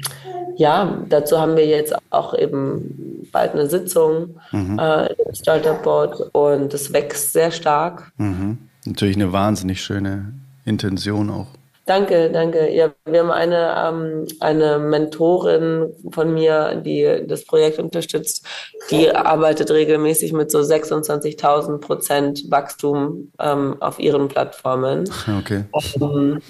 ja, 0.56 0.98
dazu 1.08 1.40
haben 1.40 1.56
wir 1.56 1.68
jetzt 1.68 1.96
auch 2.10 2.34
eben 2.34 3.28
bald 3.32 3.54
eine 3.54 3.68
Sitzung 3.68 4.40
mhm. 4.52 4.80
äh, 4.80 5.14
im 5.14 5.36
Startup 5.36 5.82
Board 5.84 6.20
und 6.34 6.74
es 6.74 6.92
wächst 6.94 7.34
sehr 7.34 7.52
stark. 7.52 8.12
Mhm. 8.18 8.58
Natürlich 8.86 9.16
eine 9.16 9.32
wahnsinnig 9.32 9.82
schöne 9.82 10.34
Intention 10.66 11.30
auch. 11.30 11.48
Danke, 11.88 12.30
danke. 12.30 12.70
Ja, 12.70 12.92
wir 13.06 13.22
haben 13.22 13.32
eine, 13.32 13.74
ähm, 13.78 14.28
eine 14.42 14.78
Mentorin 14.78 15.94
von 16.12 16.34
mir, 16.34 16.76
die 16.76 17.24
das 17.26 17.46
Projekt 17.46 17.80
unterstützt. 17.80 18.46
Die 18.92 19.10
arbeitet 19.10 19.72
regelmäßig 19.72 20.34
mit 20.34 20.52
so 20.52 20.60
26.000 20.60 21.80
Prozent 21.80 22.52
Wachstum 22.52 23.32
ähm, 23.40 23.78
auf 23.80 24.00
ihren 24.00 24.28
Plattformen. 24.28 25.10
Okay. 25.40 25.64
Ähm, 26.02 26.42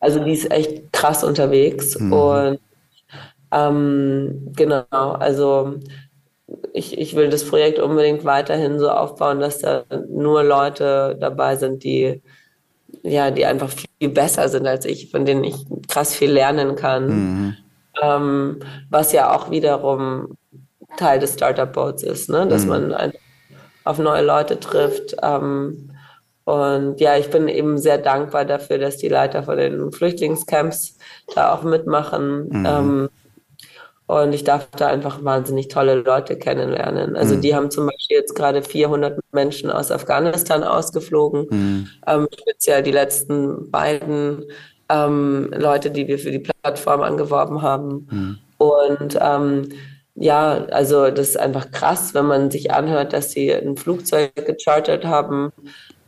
also 0.00 0.18
die 0.24 0.32
ist 0.32 0.50
echt 0.50 0.92
krass 0.92 1.22
unterwegs. 1.22 1.96
Mhm. 1.98 2.12
Und 2.12 2.58
ähm, 3.52 4.52
genau, 4.56 4.84
also 4.90 5.76
ich, 6.72 6.98
ich 6.98 7.14
will 7.14 7.30
das 7.30 7.44
Projekt 7.44 7.78
unbedingt 7.78 8.24
weiterhin 8.24 8.80
so 8.80 8.90
aufbauen, 8.90 9.38
dass 9.38 9.60
da 9.60 9.84
nur 10.08 10.42
Leute 10.42 11.16
dabei 11.20 11.54
sind, 11.54 11.84
die 11.84 12.20
ja, 13.02 13.30
die 13.30 13.46
einfach 13.46 13.70
viel 13.70 14.08
besser 14.08 14.48
sind 14.48 14.66
als 14.66 14.84
ich, 14.84 15.10
von 15.10 15.24
denen 15.24 15.44
ich 15.44 15.56
krass 15.88 16.14
viel 16.14 16.30
lernen 16.30 16.76
kann. 16.76 17.06
Mhm. 17.06 17.56
Ähm, 18.02 18.60
was 18.90 19.12
ja 19.12 19.34
auch 19.34 19.50
wiederum 19.50 20.36
Teil 20.96 21.18
des 21.18 21.34
Startup 21.34 21.72
Boards 21.72 22.02
ist, 22.02 22.28
ne? 22.28 22.46
dass 22.46 22.62
mhm. 22.64 22.68
man 22.68 23.12
auf 23.84 23.98
neue 23.98 24.22
Leute 24.22 24.58
trifft. 24.58 25.16
Ähm, 25.22 25.90
und 26.44 27.00
ja, 27.00 27.16
ich 27.16 27.30
bin 27.30 27.48
eben 27.48 27.78
sehr 27.78 27.98
dankbar 27.98 28.44
dafür, 28.44 28.78
dass 28.78 28.98
die 28.98 29.08
Leiter 29.08 29.42
von 29.42 29.56
den 29.56 29.92
Flüchtlingscamps 29.92 30.98
da 31.34 31.54
auch 31.54 31.62
mitmachen. 31.62 32.48
Mhm. 32.48 32.66
Ähm, 32.66 33.08
und 34.06 34.34
ich 34.34 34.44
darf 34.44 34.68
da 34.76 34.88
einfach 34.88 35.24
wahnsinnig 35.24 35.68
tolle 35.68 35.94
Leute 35.94 36.36
kennenlernen. 36.36 37.16
Also 37.16 37.36
mhm. 37.36 37.40
die 37.40 37.54
haben 37.54 37.70
zum 37.70 37.86
Beispiel 37.86 38.18
jetzt 38.18 38.34
gerade 38.34 38.62
400 38.62 39.18
Menschen 39.32 39.70
aus 39.70 39.90
Afghanistan 39.90 40.62
ausgeflogen. 40.62 41.46
Mhm. 41.48 41.88
Ähm, 42.06 42.28
speziell 42.38 42.82
die 42.82 42.90
letzten 42.90 43.70
beiden 43.70 44.44
ähm, 44.90 45.50
Leute, 45.56 45.90
die 45.90 46.06
wir 46.06 46.18
für 46.18 46.30
die 46.30 46.40
Plattform 46.40 47.00
angeworben 47.00 47.62
haben. 47.62 48.06
Mhm. 48.10 48.38
Und 48.58 49.18
ähm, 49.20 49.70
ja, 50.14 50.66
also 50.66 51.10
das 51.10 51.30
ist 51.30 51.38
einfach 51.38 51.70
krass, 51.70 52.14
wenn 52.14 52.26
man 52.26 52.50
sich 52.50 52.72
anhört, 52.72 53.14
dass 53.14 53.32
sie 53.32 53.52
ein 53.52 53.76
Flugzeug 53.76 54.32
gechartert 54.34 55.06
haben 55.06 55.50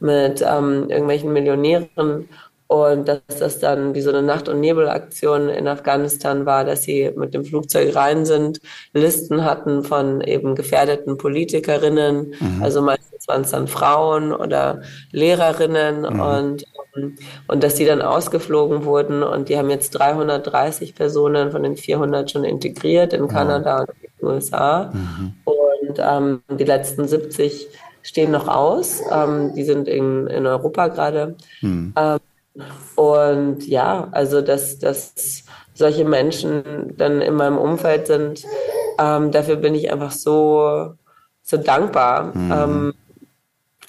mit 0.01 0.43
ähm, 0.43 0.91
irgendwelchen 0.91 1.33
Millionären 1.33 2.29
und 2.69 3.07
dass 3.07 3.21
das 3.39 3.59
dann 3.61 3.95
wie 3.95 4.01
so 4.01 4.11
eine 4.11 4.23
Nacht- 4.23 4.49
und 4.49 4.61
Nebelaktion 4.61 5.49
in 5.49 5.69
Afghanistan 5.69 6.47
war, 6.47 6.65
dass 6.65 6.83
sie 6.83 7.13
mit 7.15 7.33
dem 7.33 7.45
Flugzeug 7.45 7.95
rein 7.95 8.25
sind, 8.25 8.61
Listen 8.93 9.45
hatten 9.45 9.85
von 9.85 10.21
eben 10.21 10.55
gefährdeten 10.55 11.17
Politikerinnen, 11.17 12.35
mhm. 12.39 12.63
also 12.63 12.83
meistens 12.83 13.29
waren 13.29 13.43
es 13.43 13.51
dann 13.51 13.69
Frauen 13.69 14.33
oder 14.33 14.83
Lehrerinnen 15.13 16.01
mhm. 16.01 16.21
und, 16.21 16.65
und 17.47 17.63
dass 17.63 17.77
die 17.77 17.85
dann 17.85 18.03
ausgeflogen 18.03 18.85
wurden 18.85 19.23
und 19.23 19.49
die 19.49 19.59
haben 19.59 19.71
jetzt 19.71 19.91
330 19.91 20.95
Personen 20.95 21.53
von 21.53 21.63
den 21.63 21.77
400 21.77 22.31
schon 22.31 22.45
integriert 22.45 23.13
in 23.13 23.29
Kanada 23.29 23.81
und 23.81 23.91
in 23.91 24.11
den 24.19 24.27
USA 24.27 24.91
mhm. 24.93 25.35
und 25.45 25.99
ähm, 25.99 26.43
die 26.49 26.65
letzten 26.65 27.07
70 27.07 27.69
stehen 28.03 28.31
noch 28.33 28.49
aus, 28.49 29.03
ähm, 29.11 29.53
die 29.55 29.65
sind 29.65 29.89
in, 29.89 30.27
in 30.29 30.47
Europa 30.47 30.89
gerade. 30.89 31.37
Mhm. 31.61 31.93
Ähm, 31.97 32.19
und 32.95 33.67
ja, 33.67 34.09
also 34.13 34.41
dass, 34.41 34.79
dass 34.79 35.45
solche 35.75 36.05
Menschen 36.05 36.95
dann 36.97 37.21
in 37.21 37.35
meinem 37.35 37.59
Umfeld 37.59 38.07
sind, 38.07 38.45
ähm, 38.99 39.31
dafür 39.31 39.57
bin 39.57 39.75
ich 39.75 39.93
einfach 39.93 40.13
so, 40.13 40.95
so 41.43 41.57
dankbar. 41.57 42.37
Mhm. 42.37 42.53
Ähm, 42.53 42.95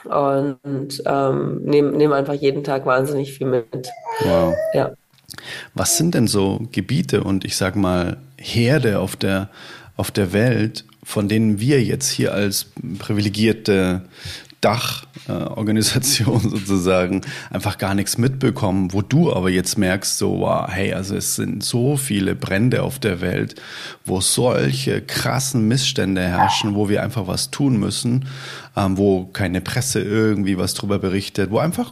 und 0.03 1.03
ähm, 1.05 1.63
nehme 1.63 1.91
nehm 1.91 2.13
einfach 2.13 2.33
jeden 2.33 2.63
Tag 2.63 2.85
wahnsinnig 2.85 3.33
viel 3.33 3.47
mit. 3.47 3.89
Wow. 4.21 4.55
Ja. 4.73 4.91
Was 5.73 5.97
sind 5.97 6.15
denn 6.15 6.27
so 6.27 6.61
Gebiete 6.71 7.23
und 7.23 7.43
ich 7.43 7.57
sag 7.57 7.75
mal 7.75 8.17
Herde 8.37 8.99
auf 8.99 9.15
der, 9.15 9.49
auf 9.97 10.11
der 10.11 10.31
Welt, 10.31 10.85
von 11.03 11.27
denen 11.27 11.59
wir 11.59 11.83
jetzt 11.83 12.09
hier 12.09 12.33
als 12.33 12.67
privilegierte 12.99 14.03
Dachorganisation 14.61 16.37
äh, 16.37 16.49
sozusagen 16.49 17.21
einfach 17.51 17.77
gar 17.77 17.93
nichts 17.93 18.17
mitbekommen, 18.17 18.91
wo 18.91 19.01
du 19.01 19.31
aber 19.31 19.49
jetzt 19.49 19.77
merkst, 19.77 20.17
so, 20.17 20.39
wow, 20.39 20.67
hey, 20.67 20.93
also 20.93 21.15
es 21.15 21.35
sind 21.35 21.63
so 21.63 21.95
viele 21.95 22.35
Brände 22.35 22.81
auf 22.81 22.97
der 22.97 23.21
Welt, 23.21 23.55
wo 24.05 24.19
solche 24.19 25.01
krassen 25.01 25.67
Missstände 25.67 26.21
herrschen, 26.21 26.73
wo 26.75 26.89
wir 26.89 27.03
einfach 27.03 27.27
was 27.27 27.51
tun 27.51 27.77
müssen, 27.77 28.27
ähm, 28.75 28.97
wo 28.97 29.25
keine 29.25 29.61
Presse 29.61 30.01
irgendwie 30.01 30.57
was 30.57 30.73
drüber 30.73 30.99
berichtet, 30.99 31.51
wo 31.51 31.59
einfach 31.59 31.91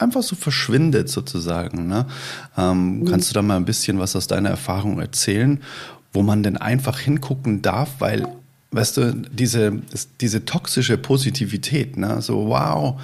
einfach 0.00 0.22
so 0.22 0.34
verschwindet 0.34 1.08
sozusagen. 1.08 1.86
Ne? 1.86 2.06
Ähm, 2.58 3.00
mhm. 3.00 3.04
Kannst 3.04 3.30
du 3.30 3.34
da 3.34 3.42
mal 3.42 3.56
ein 3.56 3.64
bisschen 3.64 3.98
was 3.98 4.16
aus 4.16 4.26
deiner 4.26 4.50
Erfahrung 4.50 5.00
erzählen, 5.00 5.60
wo 6.12 6.22
man 6.22 6.42
denn 6.42 6.56
einfach 6.56 6.98
hingucken 6.98 7.62
darf, 7.62 7.90
weil 8.00 8.26
weißt 8.74 8.96
du, 8.96 9.14
diese, 9.30 9.72
diese 10.20 10.44
toxische 10.44 10.98
Positivität, 10.98 11.96
ne? 11.96 12.20
so 12.20 12.48
wow, 12.48 13.00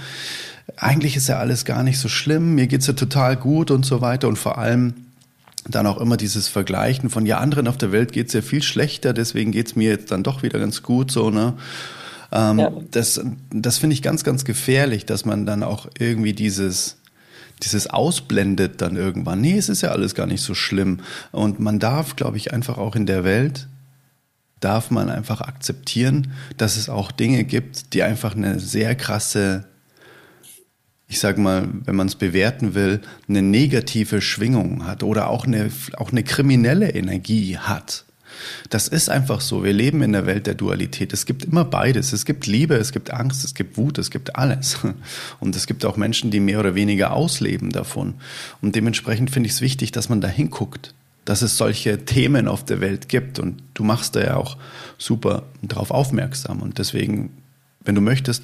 eigentlich 0.77 1.17
ist 1.17 1.29
ja 1.29 1.39
alles 1.39 1.65
gar 1.65 1.83
nicht 1.83 1.99
so 1.99 2.09
schlimm, 2.09 2.55
mir 2.55 2.67
geht's 2.67 2.87
ja 2.87 2.93
total 2.93 3.37
gut 3.37 3.71
und 3.71 3.87
so 3.87 4.01
weiter 4.01 4.29
und 4.29 4.37
vor 4.37 4.59
allem 4.59 4.95
dann 5.69 5.87
auch 5.87 5.99
immer 5.99 6.17
dieses 6.17 6.49
Vergleichen 6.49 7.11
von, 7.11 7.27
ja, 7.27 7.39
anderen 7.39 7.69
auf 7.69 7.77
der 7.77 7.93
Welt 7.93 8.13
geht's 8.13 8.33
ja 8.33 8.43
viel 8.43 8.63
schlechter, 8.63 9.13
deswegen 9.13 9.53
geht's 9.53 9.77
mir 9.77 9.91
jetzt 9.91 10.11
dann 10.11 10.23
doch 10.23 10.43
wieder 10.43 10.59
ganz 10.59 10.83
gut, 10.83 11.11
so, 11.11 11.31
ne? 11.31 11.55
Ähm, 12.33 12.59
ja. 12.59 12.73
Das, 12.91 13.21
das 13.51 13.79
finde 13.79 13.95
ich 13.95 14.03
ganz, 14.03 14.25
ganz 14.25 14.45
gefährlich, 14.45 15.05
dass 15.05 15.25
man 15.25 15.47
dann 15.47 15.63
auch 15.63 15.89
irgendwie 15.99 16.33
dieses, 16.33 16.97
dieses 17.63 17.89
ausblendet 17.89 18.81
dann 18.81 18.97
irgendwann. 18.97 19.41
Nee, 19.41 19.59
es 19.59 19.69
ist 19.69 19.83
ja 19.83 19.91
alles 19.91 20.15
gar 20.15 20.27
nicht 20.27 20.43
so 20.43 20.55
schlimm. 20.55 21.01
Und 21.33 21.61
man 21.61 21.79
darf, 21.79 22.17
glaube 22.17 22.37
ich, 22.37 22.53
einfach 22.53 22.79
auch 22.79 22.95
in 22.95 23.07
der 23.07 23.25
Welt, 23.25 23.67
darf 24.61 24.91
man 24.91 25.11
einfach 25.11 25.41
akzeptieren, 25.41 26.33
dass 26.57 26.77
es 26.77 26.89
auch 26.89 27.11
Dinge 27.13 27.45
gibt, 27.45 27.95
die 27.95 28.03
einfach 28.03 28.37
eine 28.37 28.61
sehr 28.61 28.95
krasse 28.95 29.65
ich 31.11 31.19
sage 31.19 31.41
mal, 31.41 31.67
wenn 31.85 31.97
man 31.97 32.07
es 32.07 32.15
bewerten 32.15 32.75
will, 32.75 33.01
eine 33.29 33.43
negative 33.43 34.23
Schwingung 34.23 34.87
hat 34.87 35.03
oder 35.03 35.29
auch 35.29 35.45
eine, 35.45 35.69
auch 35.97 36.13
eine 36.13 36.23
kriminelle 36.23 36.91
Energie 36.91 37.59
hat. 37.59 38.05
Das 38.71 38.87
ist 38.87 39.11
einfach 39.11 39.41
so. 39.41 39.65
Wir 39.65 39.73
leben 39.73 40.03
in 40.03 40.13
der 40.13 40.27
Welt 40.27 40.47
der 40.47 40.55
Dualität. 40.55 41.13
Es 41.13 41.27
gibt 41.27 41.45
immer 41.45 41.65
beides. 41.65 42.13
Es 42.13 42.25
gibt 42.25 42.47
Liebe, 42.47 42.77
es 42.77 42.93
gibt 42.93 43.11
Angst, 43.11 43.45
es 43.45 43.55
gibt 43.55 43.77
Wut, 43.77 43.99
es 43.99 44.13
gibt 44.13 44.37
alles. 44.37 44.79
Und 45.41 45.57
es 45.57 45.67
gibt 45.67 45.85
auch 45.85 45.97
Menschen, 45.97 46.31
die 46.31 46.39
mehr 46.39 46.61
oder 46.61 46.77
weniger 46.77 47.13
ausleben 47.13 47.71
davon. 47.71 48.15
Und 48.63 48.77
dementsprechend 48.77 49.33
finde 49.33 49.49
ich 49.49 49.55
es 49.55 49.61
wichtig, 49.61 49.91
dass 49.91 50.09
man 50.09 50.21
da 50.21 50.29
hinguckt, 50.29 50.95
dass 51.25 51.43
es 51.43 51.57
solche 51.57 52.05
Themen 52.05 52.49
auf 52.49 52.65
der 52.65 52.81
Welt 52.81 53.09
gibt. 53.09 53.39
Und 53.39 53.63
du 53.75 53.85
machst 53.85 54.17
da 54.17 54.21
ja 54.21 54.37
auch 54.37 54.57
super 54.99 55.45
darauf 55.63 55.91
aufmerksam. 55.91 56.63
Und 56.63 56.79
deswegen, 56.79 57.43
wenn 57.85 57.95
du 57.95 58.01
möchtest, 58.01 58.43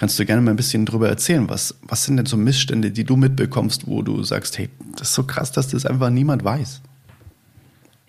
Kannst 0.00 0.18
du 0.18 0.24
gerne 0.24 0.40
mal 0.40 0.52
ein 0.52 0.56
bisschen 0.56 0.86
drüber 0.86 1.10
erzählen? 1.10 1.50
Was, 1.50 1.74
was 1.82 2.04
sind 2.04 2.16
denn 2.16 2.24
so 2.24 2.38
Missstände, 2.38 2.90
die 2.90 3.04
du 3.04 3.16
mitbekommst, 3.16 3.86
wo 3.86 4.00
du 4.00 4.22
sagst, 4.22 4.56
hey, 4.56 4.70
das 4.96 5.08
ist 5.08 5.14
so 5.14 5.24
krass, 5.24 5.52
dass 5.52 5.68
das 5.68 5.84
einfach 5.84 6.08
niemand 6.08 6.42
weiß? 6.42 6.80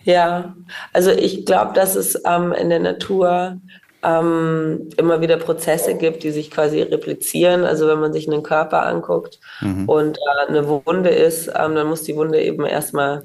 Ja, 0.04 0.56
also 0.94 1.10
ich 1.10 1.44
glaube, 1.44 1.74
dass 1.74 1.94
es 1.94 2.18
ähm, 2.24 2.52
in 2.52 2.70
der 2.70 2.80
Natur 2.80 3.60
ähm, 4.02 4.88
immer 4.96 5.20
wieder 5.20 5.36
Prozesse 5.36 5.94
gibt, 5.94 6.22
die 6.22 6.30
sich 6.30 6.50
quasi 6.50 6.80
replizieren. 6.80 7.64
Also 7.64 7.86
wenn 7.86 8.00
man 8.00 8.14
sich 8.14 8.26
einen 8.26 8.42
Körper 8.42 8.86
anguckt 8.86 9.38
mhm. 9.60 9.86
und 9.86 10.16
äh, 10.16 10.48
eine 10.48 10.66
Wunde 10.66 11.10
ist, 11.10 11.48
ähm, 11.48 11.74
dann 11.74 11.88
muss 11.88 12.04
die 12.04 12.16
Wunde 12.16 12.40
eben 12.42 12.64
erstmal 12.64 13.22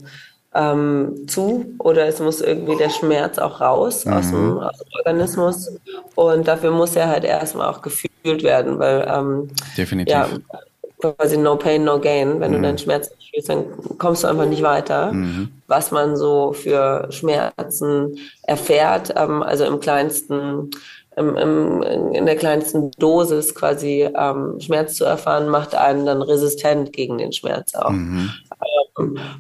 ähm, 0.54 1.28
zu 1.28 1.66
oder 1.80 2.08
es 2.08 2.20
muss 2.20 2.42
irgendwie 2.42 2.76
der 2.76 2.90
Schmerz 2.90 3.38
auch 3.38 3.62
raus 3.62 4.06
mhm. 4.06 4.14
aus, 4.14 4.30
dem, 4.30 4.58
aus, 4.58 4.78
dem, 4.78 4.88
Organismus 4.98 5.72
und 6.16 6.48
dafür 6.48 6.72
muss 6.72 6.96
er 6.96 7.08
halt 7.08 7.24
erstmal 7.24 7.68
auch 7.68 7.82
gefühlt 7.82 8.44
werden, 8.44 8.80
weil 8.80 9.08
ähm, 9.10 9.50
definitiv 9.78 10.14
ja, 10.14 10.28
quasi 11.00 11.38
no 11.38 11.56
pain 11.58 11.84
no 11.84 12.00
gain, 12.00 12.40
wenn 12.40 12.52
mhm. 12.52 12.56
du 12.56 12.62
deinen 12.62 12.78
Schmerz 12.78 13.10
nicht 13.12 13.32
fühlst, 13.34 13.50
dann 13.50 13.66
kommst 13.98 14.24
du 14.24 14.28
einfach 14.28 14.46
nicht 14.46 14.64
weiter. 14.64 15.12
Mhm. 15.12 15.50
Was 15.68 15.92
man 15.92 16.16
so 16.16 16.54
für 16.54 17.08
Schmerzen 17.12 18.18
erfährt, 18.44 19.14
ähm, 19.16 19.44
also 19.44 19.66
im 19.66 19.80
kleinsten 19.80 20.72
im, 21.18 21.36
im, 21.36 21.82
in 22.14 22.26
der 22.28 22.36
kleinsten 22.36 22.92
Dosis 22.92 23.56
quasi 23.56 24.08
ähm, 24.16 24.60
Schmerz 24.60 24.94
zu 24.94 25.04
erfahren, 25.04 25.50
macht 25.50 25.74
einen 25.74 26.06
dann 26.06 26.22
resistent 26.22 26.94
gegen 26.94 27.18
den 27.18 27.34
Schmerz 27.34 27.74
auch. 27.74 27.90
Mhm. 27.90 28.30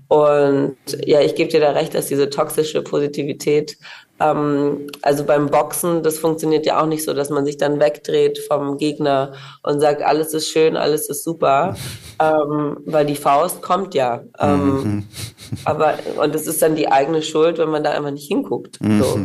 Und 0.08 0.78
ja, 1.06 1.22
ich 1.22 1.36
gebe 1.36 1.50
dir 1.50 1.60
da 1.60 1.72
recht, 1.72 1.96
dass 1.96 2.06
diese 2.08 2.30
toxische 2.30 2.84
Positivität, 2.84 3.78
ähm, 4.20 4.88
also 5.02 5.24
beim 5.24 5.48
Boxen, 5.48 6.04
das 6.04 6.20
funktioniert 6.20 6.65
ja 6.65 6.82
auch 6.82 6.86
nicht 6.86 7.04
so, 7.04 7.13
dass 7.13 7.30
man 7.30 7.46
sich 7.46 7.58
dann 7.58 7.80
wegdreht 7.80 8.39
vom 8.39 8.78
Gegner 8.78 9.34
und 9.63 9.80
sagt, 9.80 10.04
alles 10.04 10.34
ist 10.34 10.50
schön, 10.50 10.78
alles 10.78 11.10
ist 11.10 11.24
super, 11.24 11.76
ähm, 12.22 12.78
weil 12.86 13.06
die 13.06 13.15
Faust 13.15 13.62
kommt 13.62 13.96
ja. 13.96 14.24
Ähm, 14.39 14.84
mhm. 14.84 15.04
Aber, 15.65 15.96
und 16.22 16.36
es 16.36 16.46
ist 16.46 16.62
dann 16.62 16.76
die 16.76 16.91
eigene 16.91 17.22
Schuld, 17.22 17.58
wenn 17.58 17.70
man 17.70 17.84
da 17.84 17.91
einfach 17.91 18.12
nicht 18.12 18.28
hinguckt. 18.28 18.80
Mhm. 18.82 19.02
So. 19.02 19.20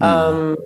Ähm, 0.00 0.56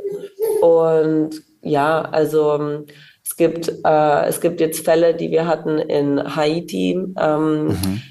und 0.61 1.43
ja, 1.63 2.03
also 2.03 2.55
ähm, 2.55 2.87
es 3.25 3.37
gibt, 3.37 3.73
äh, 3.85 4.27
es 4.27 4.41
gibt 4.41 4.61
jetzt 4.61 4.85
Fälle, 4.85 5.15
die 5.15 5.31
wir 5.31 5.47
hatten 5.47 5.79
in 5.79 6.37
Haiti. 6.37 6.93
Ähm, 7.19 7.69
mhm. 7.69 8.03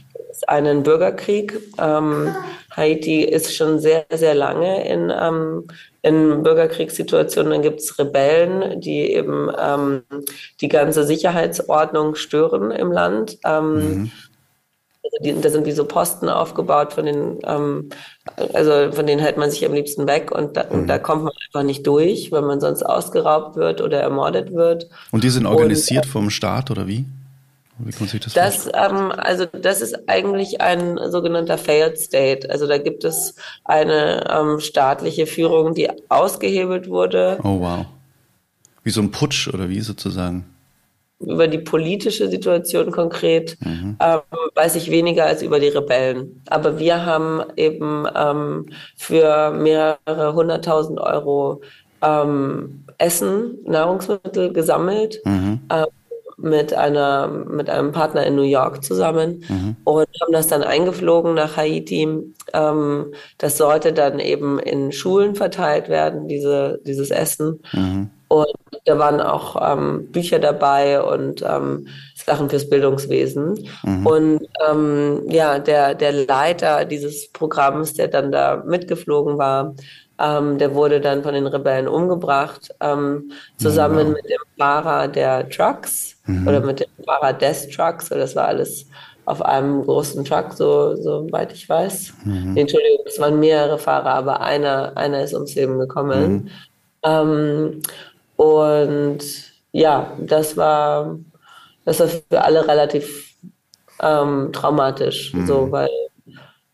Einen 0.49 0.83
Bürgerkrieg. 0.83 1.59
Ähm, 1.79 2.35
Haiti 2.75 3.23
ist 3.23 3.55
schon 3.55 3.79
sehr, 3.79 4.05
sehr 4.11 4.33
lange 4.33 4.87
in, 4.87 5.11
ähm, 5.11 5.67
in 6.01 6.43
Bürgerkriegssituationen. 6.43 7.51
Dann 7.51 7.61
gibt 7.61 7.81
es 7.81 7.99
Rebellen, 7.99 8.79
die 8.81 9.13
eben 9.13 9.49
ähm, 9.59 10.03
die 10.61 10.69
ganze 10.69 11.05
Sicherheitsordnung 11.05 12.15
stören 12.15 12.71
im 12.71 12.91
Land. 12.91 13.37
Ähm, 13.45 13.73
mhm. 13.73 14.11
Also 15.03 15.17
die, 15.23 15.41
da 15.41 15.49
sind 15.49 15.65
wie 15.65 15.71
so 15.71 15.85
Posten 15.85 16.29
aufgebaut, 16.29 16.93
von 16.93 17.05
den, 17.05 17.39
ähm, 17.43 17.89
also 18.53 18.91
von 18.91 19.07
denen 19.07 19.19
hält 19.19 19.37
man 19.37 19.49
sich 19.49 19.65
am 19.65 19.73
liebsten 19.73 20.07
weg 20.07 20.31
und 20.31 20.55
da, 20.55 20.65
mhm. 20.71 20.87
da 20.87 20.99
kommt 20.99 21.23
man 21.23 21.33
einfach 21.47 21.63
nicht 21.63 21.85
durch, 21.87 22.31
weil 22.31 22.43
man 22.43 22.61
sonst 22.61 22.83
ausgeraubt 22.83 23.55
wird 23.55 23.81
oder 23.81 23.99
ermordet 23.99 24.53
wird. 24.53 24.87
Und 25.11 25.23
die 25.23 25.29
sind 25.29 25.47
organisiert 25.47 26.05
und, 26.05 26.09
äh, 26.09 26.11
vom 26.11 26.29
Staat 26.29 26.71
oder 26.71 26.87
wie? 26.87 27.05
Wie 27.85 27.91
kann 27.91 28.01
man 28.01 28.09
sich 28.09 28.21
das, 28.21 28.33
das 28.33 28.65
ähm, 28.67 29.11
Also 29.11 29.45
das 29.45 29.81
ist 29.81 30.07
eigentlich 30.07 30.61
ein 30.61 30.99
sogenannter 31.09 31.57
Failed 31.57 31.97
State. 31.97 32.49
Also 32.49 32.67
da 32.67 32.77
gibt 32.77 33.03
es 33.03 33.35
eine 33.63 34.27
ähm, 34.29 34.59
staatliche 34.59 35.25
Führung, 35.25 35.73
die 35.73 35.89
ausgehebelt 36.09 36.89
wurde. 36.89 37.39
Oh 37.43 37.59
wow. 37.59 37.85
Wie 38.83 38.89
so 38.89 39.01
ein 39.01 39.11
Putsch 39.11 39.47
oder 39.47 39.69
wie 39.69 39.81
sozusagen? 39.81 40.45
über 41.21 41.47
die 41.47 41.59
politische 41.59 42.29
Situation 42.29 42.91
konkret 42.91 43.57
mhm. 43.61 43.95
ähm, 43.99 44.19
weiß 44.55 44.75
ich 44.75 44.89
weniger 44.89 45.25
als 45.25 45.41
über 45.41 45.59
die 45.59 45.67
Rebellen. 45.67 46.41
Aber 46.49 46.79
wir 46.79 47.05
haben 47.05 47.41
eben 47.55 48.05
ähm, 48.15 48.65
für 48.95 49.51
mehrere 49.51 50.33
hunderttausend 50.33 50.99
Euro 50.99 51.61
ähm, 52.01 52.85
Essen, 52.97 53.59
Nahrungsmittel 53.65 54.51
gesammelt. 54.51 55.21
Mhm. 55.25 55.61
Mit 56.41 56.73
einer 56.73 57.27
mit 57.27 57.69
einem 57.69 57.91
Partner 57.91 58.25
in 58.25 58.35
New 58.35 58.41
York 58.41 58.83
zusammen 58.83 59.43
mhm. 59.47 59.75
und 59.83 60.07
haben 60.21 60.33
das 60.33 60.47
dann 60.47 60.63
eingeflogen 60.63 61.33
nach 61.33 61.57
Haiti. 61.57 62.07
Ähm, 62.53 63.13
das 63.37 63.57
sollte 63.57 63.93
dann 63.93 64.19
eben 64.19 64.59
in 64.59 64.91
Schulen 64.91 65.35
verteilt 65.35 65.89
werden, 65.89 66.27
diese 66.27 66.79
dieses 66.85 67.11
Essen. 67.11 67.61
Mhm. 67.73 68.09
Und 68.27 68.47
da 68.85 68.97
waren 68.97 69.19
auch 69.19 69.57
ähm, 69.61 70.07
Bücher 70.09 70.39
dabei 70.39 71.03
und 71.03 71.41
ähm, 71.41 71.87
Sachen 72.15 72.49
fürs 72.49 72.69
Bildungswesen. 72.69 73.67
Mhm. 73.83 74.07
Und 74.07 74.47
ähm, 74.69 75.23
ja, 75.27 75.59
der, 75.59 75.95
der 75.95 76.13
Leiter 76.13 76.85
dieses 76.85 77.29
Programms, 77.33 77.93
der 77.93 78.07
dann 78.07 78.31
da 78.31 78.63
mitgeflogen 78.65 79.37
war, 79.37 79.75
ähm, 80.17 80.57
der 80.57 80.73
wurde 80.75 81.01
dann 81.01 81.23
von 81.23 81.33
den 81.33 81.47
Rebellen 81.47 81.87
umgebracht, 81.87 82.73
ähm, 82.79 83.31
zusammen 83.57 84.07
mhm. 84.07 84.13
mit 84.13 84.25
dem 84.25 84.41
Fahrer 84.57 85.07
der 85.07 85.49
Trucks 85.49 86.15
mhm. 86.39 86.47
oder 86.47 86.59
mit 86.61 86.79
dem 86.79 86.87
Fahrer 87.05 87.33
des 87.33 87.69
Trucks. 87.69 88.09
Das 88.09 88.35
war 88.35 88.47
alles 88.47 88.85
auf 89.25 89.41
einem 89.43 89.83
großen 89.83 90.25
Truck, 90.25 90.53
so, 90.53 90.95
so 90.95 91.31
weit 91.31 91.53
ich 91.53 91.67
weiß. 91.69 92.13
Mhm. 92.25 92.57
Entschuldigung, 92.57 93.05
es 93.05 93.19
waren 93.19 93.39
mehrere 93.39 93.77
Fahrer, 93.77 94.13
aber 94.13 94.41
einer, 94.41 94.97
einer 94.97 95.23
ist 95.23 95.33
ums 95.33 95.55
Leben 95.55 95.79
gekommen. 95.79 96.33
Mhm. 96.33 96.49
Ähm, 97.03 97.81
und 98.35 99.19
ja, 99.71 100.11
das 100.19 100.57
war, 100.57 101.17
das 101.85 101.99
war 101.99 102.07
für 102.07 102.41
alle 102.41 102.67
relativ 102.67 103.35
ähm, 104.01 104.49
traumatisch, 104.51 105.33
mhm. 105.33 105.45
so, 105.45 105.71
weil 105.71 105.89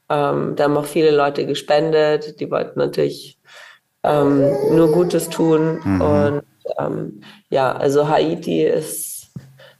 ähm, 0.09 0.55
da 0.55 0.63
haben 0.63 0.77
auch 0.77 0.85
viele 0.85 1.11
Leute 1.11 1.45
gespendet, 1.45 2.39
die 2.39 2.49
wollten 2.49 2.79
natürlich 2.79 3.37
ähm, 4.03 4.51
nur 4.71 4.91
Gutes 4.91 5.29
tun. 5.29 5.79
Mhm. 5.83 6.01
Und 6.01 6.43
ähm, 6.79 7.21
ja, 7.49 7.73
also 7.73 8.07
Haiti 8.07 8.63
ist, 8.63 9.16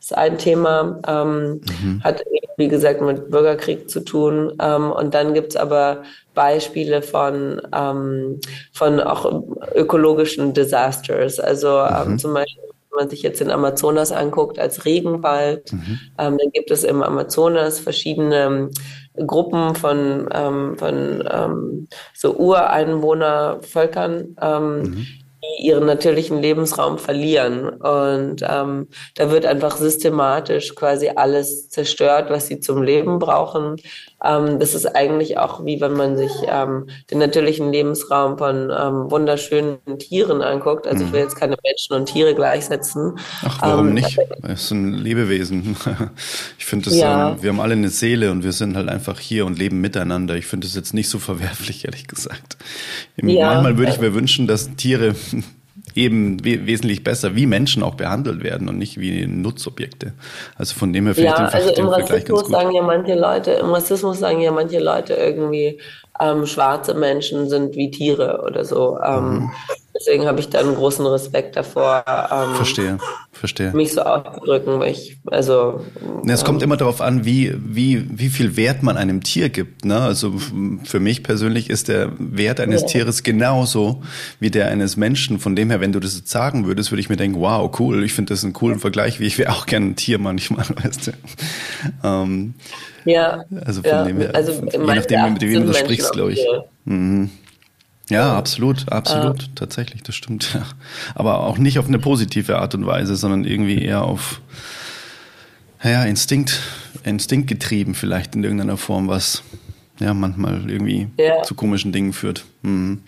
ist 0.07 0.17
ein 0.17 0.37
Thema, 0.37 1.01
ähm, 1.05 1.59
mhm. 1.81 2.01
hat 2.03 2.23
wie 2.55 2.69
gesagt 2.69 3.01
mit 3.01 3.29
Bürgerkrieg 3.29 3.89
zu 3.89 3.99
tun. 3.99 4.53
Ähm, 4.59 4.91
und 4.91 5.13
dann 5.13 5.33
gibt's 5.33 5.57
aber 5.57 6.03
Beispiele 6.33 7.01
von, 7.01 7.61
ähm, 7.75 8.39
von 8.71 9.01
auch 9.01 9.43
ökologischen 9.75 10.53
Disasters. 10.53 11.39
Also 11.39 11.79
ähm, 11.79 12.11
mhm. 12.11 12.19
zum 12.19 12.33
Beispiel 12.33 12.63
wenn 12.89 13.03
man 13.03 13.09
sich 13.09 13.21
jetzt 13.21 13.41
den 13.41 13.51
Amazonas 13.51 14.13
anguckt 14.13 14.59
als 14.59 14.85
Regenwald, 14.85 15.73
mhm. 15.73 15.99
ähm, 16.17 16.37
dann 16.37 16.51
gibt 16.53 16.71
es 16.71 16.85
im 16.85 17.03
Amazonas 17.03 17.79
verschiedene 17.79 18.69
Gruppen 19.17 19.75
von, 19.75 20.29
ähm, 20.31 20.77
von 20.77 21.21
ähm, 21.29 21.89
so 22.13 22.33
Ureinwohnervölkern, 22.33 24.37
ähm, 24.41 24.81
mhm. 24.81 25.05
Die 25.47 25.67
ihren 25.67 25.85
natürlichen 25.85 26.41
Lebensraum 26.41 26.97
verlieren. 26.97 27.69
Und 27.69 28.43
ähm, 28.47 28.87
da 29.15 29.31
wird 29.31 29.45
einfach 29.45 29.77
systematisch 29.77 30.75
quasi 30.75 31.09
alles 31.15 31.69
zerstört, 31.69 32.29
was 32.29 32.47
sie 32.47 32.59
zum 32.59 32.83
Leben 32.83 33.19
brauchen. 33.19 33.77
Ähm, 34.23 34.59
das 34.59 34.73
ist 34.73 34.85
eigentlich 34.87 35.37
auch 35.37 35.63
wie 35.63 35.79
wenn 35.79 35.93
man 35.93 36.17
sich 36.17 36.31
ähm, 36.47 36.87
den 37.11 37.19
natürlichen 37.19 37.71
Lebensraum 37.71 38.37
von 38.37 38.71
ähm, 38.71 39.11
wunderschönen 39.11 39.79
Tieren 39.99 40.41
anguckt. 40.41 40.87
Also 40.87 41.05
ich 41.05 41.11
will 41.11 41.19
mhm. 41.19 41.25
jetzt 41.25 41.35
keine 41.35 41.55
Menschen 41.63 41.95
und 41.95 42.07
Tiere 42.07 42.33
gleichsetzen. 42.33 43.19
Ach, 43.43 43.61
warum 43.61 43.89
ähm, 43.89 43.93
nicht? 43.95 44.17
Es 44.43 44.69
sind 44.69 44.93
Lebewesen. 44.93 45.75
Ich 46.59 46.65
finde, 46.65 46.89
ja. 46.89 47.41
wir 47.41 47.49
haben 47.49 47.59
alle 47.59 47.73
eine 47.73 47.89
Seele 47.89 48.31
und 48.31 48.43
wir 48.43 48.51
sind 48.51 48.75
halt 48.75 48.89
einfach 48.89 49.19
hier 49.19 49.45
und 49.45 49.57
leben 49.57 49.79
miteinander. 49.79 50.35
Ich 50.35 50.47
finde 50.47 50.67
es 50.67 50.75
jetzt 50.75 50.93
nicht 50.93 51.09
so 51.09 51.19
verwerflich, 51.19 51.85
ehrlich 51.85 52.07
gesagt. 52.07 52.57
Ja. 53.15 53.53
Manchmal 53.53 53.77
würde 53.77 53.91
ich 53.91 54.01
mir 54.01 54.13
wünschen, 54.13 54.47
dass 54.47 54.75
Tiere 54.75 55.15
eben 55.97 56.45
we 56.45 56.65
wesentlich 56.65 57.03
besser 57.03 57.35
wie 57.35 57.45
Menschen 57.45 57.83
auch 57.83 57.95
behandelt 57.95 58.43
werden 58.43 58.69
und 58.69 58.77
nicht 58.77 58.99
wie 58.99 59.25
Nutzobjekte. 59.25 60.13
Also 60.55 60.75
von 60.75 60.93
dem 60.93 61.05
her 61.05 61.15
finde 61.15 61.31
ja, 61.31 61.45
ich 61.45 61.51
den, 61.51 61.59
also 61.59 61.73
den 61.73 61.89
Vergleich 61.89 62.25
ganz 62.25 62.43
gut. 62.43 62.51
Sagen 62.51 62.71
ja 62.73 62.81
manche 62.83 63.15
Leute, 63.15 63.51
Im 63.51 63.71
Rassismus 63.71 64.19
sagen 64.19 64.39
ja 64.39 64.51
manche 64.51 64.79
Leute 64.79 65.15
irgendwie, 65.15 65.79
ähm, 66.21 66.45
schwarze 66.45 66.93
Menschen 66.93 67.49
sind 67.49 67.75
wie 67.75 67.91
Tiere 67.91 68.43
oder 68.45 68.63
so. 68.63 68.97
Ähm, 69.03 69.29
mhm. 69.29 69.51
Deswegen 69.99 70.25
habe 70.25 70.39
ich 70.39 70.49
da 70.49 70.59
einen 70.59 70.75
großen 70.75 71.05
Respekt 71.05 71.55
davor. 71.55 72.03
Ähm, 72.07 72.55
verstehe, 72.55 72.97
verstehe. 73.31 73.71
Mich 73.71 73.93
so 73.93 74.01
auszudrücken, 74.01 74.79
weil 74.79 74.91
ich, 74.91 75.17
also. 75.25 75.81
Ja, 76.25 76.33
es 76.33 76.41
ähm, 76.41 76.45
kommt 76.45 76.61
immer 76.61 76.77
darauf 76.77 77.01
an, 77.01 77.25
wie, 77.25 77.53
wie, 77.57 78.05
wie 78.09 78.29
viel 78.29 78.55
Wert 78.57 78.83
man 78.83 78.97
einem 78.97 79.23
Tier 79.23 79.49
gibt. 79.49 79.85
Ne? 79.85 79.99
Also 79.99 80.33
für 80.83 80.99
mich 80.99 81.23
persönlich 81.23 81.69
ist 81.69 81.87
der 81.87 82.11
Wert 82.19 82.59
eines 82.59 82.81
ja. 82.81 82.87
Tieres 82.87 83.23
genauso 83.23 84.03
wie 84.39 84.51
der 84.51 84.67
eines 84.67 84.97
Menschen. 84.97 85.39
Von 85.39 85.55
dem 85.55 85.69
her, 85.69 85.81
wenn 85.81 85.93
du 85.93 85.99
das 85.99 86.15
jetzt 86.15 86.29
sagen 86.29 86.67
würdest, 86.67 86.91
würde 86.91 87.01
ich 87.01 87.09
mir 87.09 87.17
denken, 87.17 87.39
wow, 87.39 87.71
cool, 87.79 88.03
ich 88.03 88.13
finde 88.13 88.33
das 88.33 88.43
einen 88.43 88.53
coolen 88.53 88.79
Vergleich, 88.79 89.19
wie 89.19 89.25
ich 89.25 89.37
wäre 89.37 89.51
auch 89.51 89.65
gerne 89.65 89.87
ein 89.87 89.95
Tier 89.95 90.19
manchmal, 90.19 90.65
weißt 90.83 91.07
du. 91.07 91.11
Ähm, 92.03 92.53
ja. 93.05 93.45
Also 93.65 93.81
von 93.81 93.89
ja. 93.89 94.03
dem 94.03 94.17
her, 94.19 94.35
also 94.35 94.51
je 94.51 94.77
nachdem, 94.77 95.33
mit 95.33 95.41
wem 95.41 95.65
du 95.65 95.73
sprichst, 95.73 96.11
glaube 96.11 96.33
ich. 96.33 96.45
Mhm. 96.85 97.31
Ja, 98.09 98.37
absolut, 98.37 98.89
absolut, 98.91 99.43
äh, 99.43 99.47
tatsächlich, 99.55 100.01
das 100.03 100.15
stimmt. 100.15 100.53
Ja. 100.53 100.63
Aber 101.15 101.41
auch 101.41 101.57
nicht 101.57 101.77
auf 101.77 101.87
eine 101.87 101.99
positive 101.99 102.57
Art 102.57 102.73
und 102.73 102.85
Weise, 102.85 103.15
sondern 103.15 103.43
irgendwie 103.43 103.83
eher 103.83 104.03
auf 104.03 104.41
ja, 105.83 106.03
Instinkt, 106.05 106.61
Instinkt 107.03 107.47
getrieben 107.47 107.95
vielleicht 107.95 108.35
in 108.35 108.43
irgendeiner 108.43 108.77
Form, 108.77 109.07
was 109.07 109.43
ja 109.99 110.13
manchmal 110.13 110.69
irgendwie 110.69 111.09
ja. 111.17 111.43
zu 111.43 111.55
komischen 111.55 111.91
Dingen 111.91 112.13
führt. 112.13 112.45
Mhm. 112.61 113.01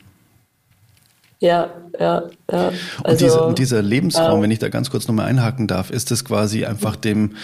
Ja, 1.39 1.69
ja, 1.97 2.23
ja. 2.51 2.71
Also, 3.01 3.03
und, 3.03 3.21
diese, 3.21 3.41
und 3.43 3.59
dieser 3.59 3.81
Lebensraum, 3.81 4.39
äh, 4.39 4.43
wenn 4.43 4.51
ich 4.51 4.59
da 4.59 4.67
ganz 4.67 4.89
kurz 4.89 5.07
nochmal 5.07 5.27
einhaken 5.27 5.67
darf, 5.67 5.89
ist 5.89 6.11
das 6.11 6.25
quasi 6.25 6.65
einfach 6.65 6.97
dem, 6.97 7.37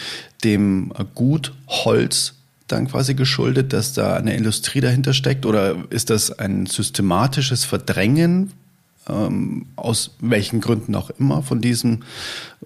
dem 0.44 0.91
Gut 1.13 1.54
Holz 1.68 2.35
dann 2.67 2.88
quasi 2.88 3.13
geschuldet, 3.13 3.73
dass 3.73 3.93
da 3.93 4.15
eine 4.15 4.36
Industrie 4.36 4.82
dahinter 4.82 5.13
steckt? 5.13 5.45
Oder 5.45 5.75
ist 5.89 6.10
das 6.10 6.32
ein 6.38 6.65
systematisches 6.65 7.65
Verdrängen 7.65 8.51
ähm, 9.08 9.67
aus 9.75 10.15
welchen 10.19 10.62
Gründen 10.62 10.95
auch 10.95 11.12
immer 11.19 11.43
von 11.43 11.62
diesem 11.62 12.04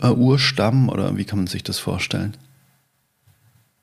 äh, 0.01 0.07
Urstamm? 0.07 0.89
Oder 0.89 1.17
wie 1.17 1.25
kann 1.25 1.39
man 1.39 1.47
sich 1.47 1.63
das 1.63 1.79
vorstellen? 1.79 2.35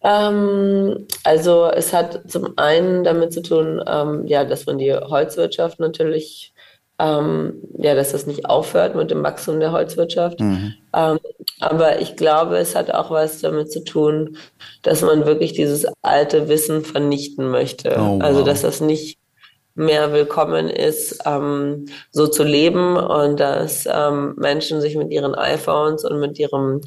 Ähm, 0.02 1.06
also 1.24 1.66
es 1.66 1.92
hat 1.92 2.30
zum 2.30 2.56
einen 2.56 3.04
damit 3.04 3.32
zu 3.32 3.42
tun, 3.42 3.82
ähm, 3.86 4.26
ja, 4.26 4.44
dass 4.44 4.66
man 4.66 4.78
die 4.78 4.92
Holzwirtschaft 4.92 5.80
natürlich 5.80 6.52
ähm, 6.98 7.62
ja, 7.76 7.94
dass 7.94 8.12
das 8.12 8.26
nicht 8.26 8.46
aufhört 8.46 8.94
mit 8.94 9.10
dem 9.10 9.22
Wachstum 9.22 9.60
der 9.60 9.72
Holzwirtschaft. 9.72 10.40
Mhm. 10.40 10.74
Ähm, 10.94 11.18
aber 11.60 12.00
ich 12.00 12.16
glaube, 12.16 12.56
es 12.56 12.74
hat 12.74 12.90
auch 12.90 13.10
was 13.10 13.40
damit 13.40 13.70
zu 13.70 13.84
tun, 13.84 14.36
dass 14.82 15.02
man 15.02 15.26
wirklich 15.26 15.52
dieses 15.52 15.86
alte 16.02 16.48
Wissen 16.48 16.84
vernichten 16.84 17.50
möchte. 17.50 17.96
Oh, 17.98 18.16
wow. 18.16 18.22
Also, 18.22 18.42
dass 18.42 18.62
das 18.62 18.80
nicht 18.80 19.18
mehr 19.74 20.12
willkommen 20.12 20.70
ist, 20.70 21.18
ähm, 21.26 21.86
so 22.10 22.26
zu 22.26 22.42
leben 22.42 22.96
und 22.96 23.38
dass 23.38 23.86
ähm, 23.86 24.34
Menschen 24.38 24.80
sich 24.80 24.96
mit 24.96 25.10
ihren 25.10 25.34
iPhones 25.34 26.02
und 26.04 26.18
mit 26.18 26.38
ihrem 26.38 26.80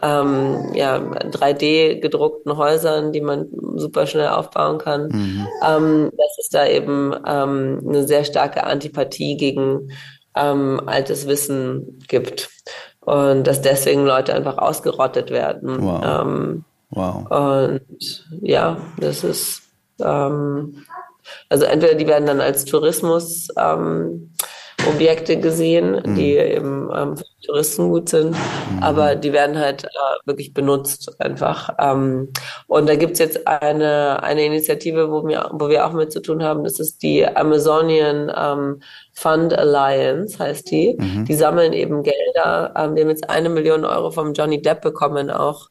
ähm, 0.00 0.70
ja, 0.74 0.98
3D 0.98 2.00
gedruckten 2.00 2.56
Häusern, 2.56 3.12
die 3.12 3.20
man 3.20 3.46
super 3.76 4.06
schnell 4.06 4.28
aufbauen 4.28 4.78
kann, 4.78 5.08
mhm. 5.08 5.46
ähm, 5.66 6.12
dass 6.16 6.38
es 6.38 6.48
da 6.48 6.66
eben 6.66 7.14
ähm, 7.26 7.82
eine 7.86 8.06
sehr 8.06 8.24
starke 8.24 8.64
Antipathie 8.64 9.36
gegen 9.36 9.90
ähm, 10.34 10.80
altes 10.86 11.26
Wissen 11.26 11.98
gibt 12.08 12.50
und 13.00 13.46
dass 13.46 13.60
deswegen 13.60 14.06
Leute 14.06 14.34
einfach 14.34 14.58
ausgerottet 14.58 15.30
werden. 15.30 15.82
Wow. 15.82 16.02
Ähm, 16.04 16.64
wow. 16.90 17.30
Und 17.30 18.26
ja, 18.40 18.78
das 18.98 19.24
ist 19.24 19.62
ähm, 20.00 20.84
also 21.48 21.64
entweder 21.64 21.94
die 21.94 22.06
werden 22.06 22.26
dann 22.26 22.40
als 22.40 22.64
Tourismus 22.64 23.48
ähm, 23.58 24.32
Objekte 24.88 25.38
gesehen, 25.38 26.00
mhm. 26.04 26.14
die 26.14 26.36
eben 26.36 26.90
ähm, 26.94 27.16
für 27.16 27.24
Touristen 27.46 27.88
gut 27.88 28.08
sind, 28.08 28.30
mhm. 28.30 28.82
aber 28.82 29.14
die 29.14 29.32
werden 29.32 29.58
halt 29.58 29.84
äh, 29.84 29.88
wirklich 30.26 30.54
benutzt 30.54 31.14
einfach. 31.20 31.70
Ähm, 31.78 32.28
und 32.66 32.88
da 32.88 32.96
gibt's 32.96 33.18
jetzt 33.18 33.46
eine, 33.46 34.22
eine 34.22 34.44
Initiative, 34.44 35.10
wo 35.10 35.26
wir, 35.26 35.50
wo 35.52 35.68
wir 35.68 35.86
auch 35.86 35.92
mit 35.92 36.12
zu 36.12 36.20
tun 36.20 36.42
haben, 36.42 36.64
das 36.64 36.80
ist 36.80 37.02
die 37.02 37.26
Amazonian 37.26 38.32
ähm, 38.36 38.82
Fund 39.12 39.56
Alliance, 39.56 40.38
heißt 40.38 40.70
die. 40.70 40.96
Mhm. 40.98 41.24
Die 41.24 41.34
sammeln 41.34 41.72
eben 41.72 42.02
Gelder. 42.02 42.72
Ähm, 42.76 42.94
die 42.94 43.02
haben 43.02 43.10
jetzt 43.10 43.28
eine 43.28 43.48
Million 43.48 43.84
Euro 43.84 44.10
vom 44.10 44.32
Johnny 44.32 44.62
Depp 44.62 44.80
bekommen 44.80 45.30
auch, 45.30 45.68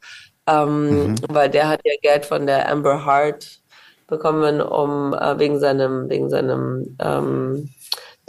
ähm, 0.48 1.08
mhm. 1.08 1.16
weil 1.30 1.50
der 1.50 1.70
hat 1.70 1.82
ja 1.84 1.94
Geld 2.02 2.26
von 2.26 2.46
der 2.46 2.70
Amber 2.70 3.06
Heart 3.06 3.62
bekommen, 4.08 4.62
um 4.62 5.14
äh, 5.14 5.40
wegen 5.40 5.60
seinem, 5.60 6.10
wegen 6.10 6.30
seinem 6.30 6.98
ähm, 7.00 7.70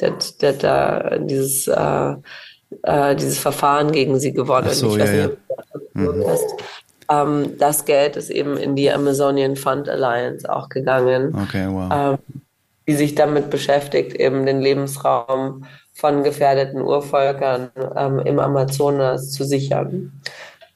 der, 0.03 0.15
der 0.41 0.53
da 0.53 1.19
dieses, 1.19 1.67
äh, 1.69 2.15
äh, 2.83 3.17
dieses 3.17 3.39
Verfahren 3.39 3.93
gegen 3.93 4.19
sie 4.21 4.33
gewonnen. 4.33 4.69
Ach 4.71 4.75
so, 4.75 4.97
ich 4.97 5.03
weiß 5.03 5.11
ja, 5.11 5.27
nicht, 5.29 5.39
mhm. 5.95 6.25
ähm, 7.11 7.59
das 7.59 7.85
Geld 7.85 8.17
ist 8.17 8.31
eben 8.31 8.57
in 8.57 8.77
die 8.77 8.91
Amazonian 8.91 9.57
Fund 9.57 9.89
Alliance 9.89 10.53
auch 10.53 10.69
gegangen. 10.69 11.35
Okay, 11.43 11.67
wow. 11.71 11.91
Ähm, 11.93 12.43
die 12.89 12.95
sich 12.95 13.15
damit 13.15 13.51
beschäftigt, 13.51 14.15
eben 14.17 14.45
den 14.45 14.61
Lebensraum 14.61 15.65
von 15.95 16.25
gefährdeten 16.25 16.83
Urvölkern 16.83 17.71
ähm, 17.97 18.19
im 18.21 18.39
Amazonas 18.41 19.31
zu 19.31 19.45
sichern. 19.45 20.21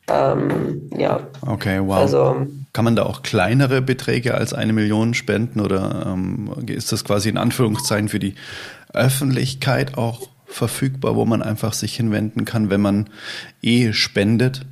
Ähm, 0.09 0.89
ja. 0.97 1.21
Okay, 1.43 1.81
wow. 1.83 1.97
Also, 1.97 2.47
Kann 2.73 2.85
man 2.85 2.95
da 2.95 3.05
auch 3.05 3.23
kleinere 3.23 3.83
Beträge 3.83 4.35
als 4.35 4.53
eine 4.53 4.73
Million 4.73 5.15
spenden 5.15 5.61
oder 5.61 6.07
ähm, 6.07 6.53
ist 6.67 6.93
das 6.93 7.05
quasi 7.05 7.29
in 7.29 7.39
Anführungszeichen 7.39 8.09
für 8.09 8.21
die 8.21 8.35
Öffentlichkeit 8.97 9.99
auch 9.99 10.29
verfügbar, 10.47 11.17
wo 11.17 11.25
man 11.25 11.43
einfach 11.43 11.73
sich 11.73 11.97
hinwenden 11.97 12.45
kann, 12.45 12.71
wenn 12.71 12.81
man 12.81 13.11
eh 13.63 13.93
spendet? 13.93 14.63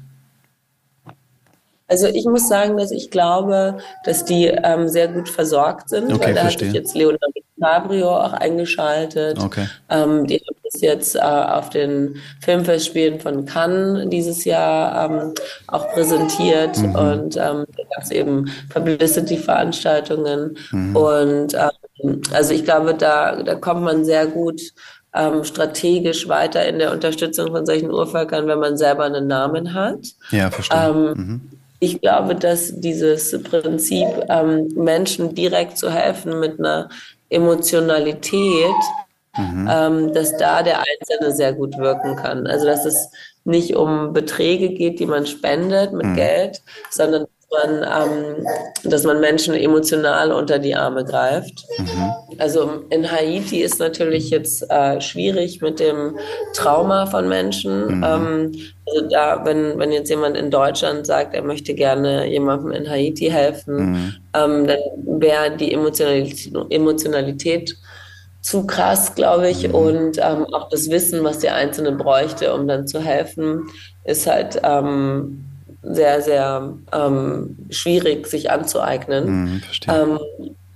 Also 1.87 2.07
ich 2.07 2.25
muss 2.25 2.49
sagen, 2.49 2.77
dass 2.77 2.91
ich 2.91 3.11
glaube, 3.11 3.79
dass 4.05 4.25
die 4.25 4.47
ähm, 4.47 4.89
sehr 4.89 5.09
gut 5.09 5.29
versorgt 5.29 5.91
sind. 5.91 6.13
Okay, 6.13 6.27
weil 6.27 6.35
da 6.35 6.41
verstehe. 6.43 6.69
hat 6.69 6.73
sich 6.73 6.83
jetzt 6.83 6.95
Leonardo 6.95 7.41
DiCaprio 7.57 8.09
auch 8.09 8.33
eingeschaltet. 8.33 9.39
Okay. 9.39 9.69
Ähm, 9.91 10.27
die 10.27 10.37
haben 10.37 10.57
das 10.65 10.81
jetzt 10.81 11.15
äh, 11.15 11.21
auf 11.21 11.71
den 11.71 12.17
Filmfestspielen 12.41 13.21
von 13.21 13.45
Cannes 13.45 14.09
dieses 14.09 14.45
Jahr 14.45 15.11
ähm, 15.11 15.35
auch 15.67 15.89
präsentiert 15.93 16.79
mhm. 16.79 16.95
und 16.95 17.37
ähm, 17.37 17.65
da 17.77 17.83
gab 17.95 18.03
es 18.03 18.11
eben 18.11 18.51
Publicity-Veranstaltungen 18.71 20.57
mhm. 20.73 20.97
und 20.97 21.55
ähm, 21.55 21.71
also 22.33 22.54
ich 22.54 22.64
glaube, 22.64 22.94
da, 22.94 23.42
da 23.42 23.54
kommt 23.54 23.83
man 23.83 24.04
sehr 24.04 24.26
gut 24.26 24.61
ähm, 25.14 25.44
strategisch 25.44 26.28
weiter 26.28 26.66
in 26.66 26.78
der 26.78 26.92
Unterstützung 26.92 27.52
von 27.52 27.64
solchen 27.64 27.90
Urvölkern, 27.90 28.46
wenn 28.46 28.59
man 28.59 28.76
selber 28.76 29.04
einen 29.04 29.26
Namen 29.26 29.72
hat. 29.74 30.00
Ja, 30.30 30.50
verstehe. 30.50 30.88
Ähm, 30.88 31.04
mhm. 31.14 31.40
Ich 31.78 32.00
glaube, 32.00 32.35
dass 32.35 32.80
dieses 32.80 33.40
Prinzip, 33.42 34.09
ähm, 34.28 34.68
Menschen 34.74 35.35
direkt 35.35 35.78
zu 35.78 35.90
helfen 35.90 36.40
mit 36.40 36.59
einer 36.59 36.88
Emotionalität, 37.28 38.74
mhm. 39.37 39.68
ähm, 39.70 40.12
dass 40.14 40.37
da 40.37 40.62
der 40.62 40.78
Einzelne 40.78 41.35
sehr 41.35 41.52
gut 41.52 41.76
wirken 41.78 42.16
kann. 42.16 42.46
Also 42.46 42.66
dass 42.66 42.85
es 42.85 43.11
nicht 43.44 43.76
um 43.76 44.12
Beträge 44.12 44.70
geht, 44.70 44.98
die 44.98 45.07
man 45.07 45.26
spendet 45.26 45.92
mit 45.92 46.07
mhm. 46.07 46.16
Geld, 46.16 46.62
sondern 46.90 47.26
man, 47.62 47.83
ähm, 47.83 48.47
dass 48.85 49.05
man 49.05 49.21
Menschen 49.21 49.55
emotional 49.55 50.33
unter 50.33 50.59
die 50.59 50.75
Arme 50.75 51.05
greift. 51.05 51.64
Mhm. 51.79 52.12
Also 52.38 52.85
in 52.90 53.11
Haiti 53.11 53.62
ist 53.62 53.79
natürlich 53.79 54.31
jetzt 54.31 54.71
äh, 54.71 55.01
schwierig 55.01 55.61
mit 55.61 55.81
dem 55.81 56.19
Trauma 56.55 57.07
von 57.07 57.29
Menschen. 57.29 57.99
Mhm. 57.99 58.05
Ähm, 58.05 58.53
also 58.87 59.09
da, 59.09 59.45
wenn, 59.45 59.79
wenn 59.79 59.93
jetzt 59.93 60.11
jemand 60.11 60.37
in 60.37 60.51
Deutschland 60.51 61.07
sagt, 61.07 61.35
er 61.35 61.43
möchte 61.43 61.75
gerne 61.75 62.27
jemandem 62.27 62.73
in 62.73 62.88
Haiti 62.88 63.31
helfen, 63.31 63.77
mhm. 63.77 64.14
ähm, 64.35 64.67
dann 64.67 64.79
wäre 65.21 65.57
die 65.57 65.73
Emotionalität, 65.73 66.53
Emotionalität 66.71 67.77
zu 68.43 68.67
krass, 68.67 69.14
glaube 69.14 69.49
ich. 69.49 69.69
Mhm. 69.69 69.75
Und 69.75 70.19
ähm, 70.19 70.45
auch 70.53 70.69
das 70.69 70.90
Wissen, 70.90 71.25
was 71.25 71.38
der 71.38 71.55
Einzelne 71.55 71.93
bräuchte, 71.93 72.53
um 72.53 72.69
dann 72.69 72.87
zu 72.87 73.01
helfen, 73.01 73.69
ist 74.05 74.27
halt 74.27 74.61
ähm, 74.62 75.47
sehr, 75.85 76.23
sehr 76.23 76.75
ähm, 76.92 77.57
schwierig, 77.70 78.27
sich 78.27 78.51
anzueignen. 78.51 79.27
Mhm, 79.27 79.62
ähm, 79.88 80.18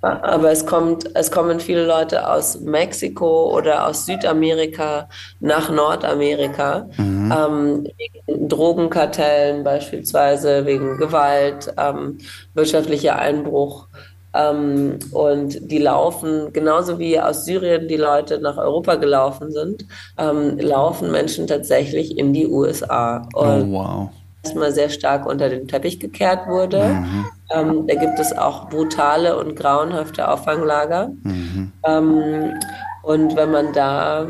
aber 0.01 0.53
es 0.53 0.65
kommt, 0.65 1.11
es 1.15 1.31
kommen 1.31 1.59
viele 1.59 1.85
Leute 1.85 2.31
aus 2.31 2.61
Mexiko 2.61 3.53
oder 3.57 3.89
aus 3.89 4.07
Südamerika 4.07 5.09
nach 5.41 5.71
Nordamerika, 5.71 6.89
mhm. 6.97 7.35
ähm, 7.37 7.87
wegen 7.97 8.49
Drogenkartellen 8.49 9.65
beispielsweise, 9.65 10.67
wegen 10.67 10.99
Gewalt, 10.99 11.75
ähm, 11.77 12.19
wirtschaftlicher 12.55 13.19
Einbruch. 13.19 13.89
Ähm, 14.35 15.01
und 15.11 15.59
die 15.69 15.79
laufen, 15.79 16.53
genauso 16.53 17.01
wie 17.01 17.19
aus 17.19 17.45
Syrien 17.45 17.89
die 17.89 17.97
Leute 17.97 18.39
nach 18.39 18.57
Europa 18.57 18.95
gelaufen 18.97 19.51
sind, 19.51 19.85
ähm, 20.17 20.59
laufen 20.59 21.11
Menschen 21.11 21.49
tatsächlich 21.49 22.17
in 22.17 22.33
die 22.33 22.47
USA. 22.47 23.27
Und 23.35 23.63
oh, 23.63 23.73
wow 23.73 24.11
erstmal 24.49 24.73
sehr 24.73 24.89
stark 24.89 25.27
unter 25.27 25.49
den 25.49 25.69
Teppich 25.69 26.01
gekehrt 26.01 26.47
wurde. 26.49 26.83
Mhm. 26.85 27.27
Ähm, 27.51 27.87
da 27.87 27.95
gibt 27.95 28.19
es 28.19 28.37
auch 28.37 28.69
brutale 28.71 29.37
und 29.37 29.57
grauenhafte 29.57 30.29
Auffanglager. 30.29 31.11
Mhm. 31.23 31.73
Ähm, 31.87 32.55
und 33.03 33.37
wenn 33.37 33.51
man 33.51 33.73
da 33.73 34.27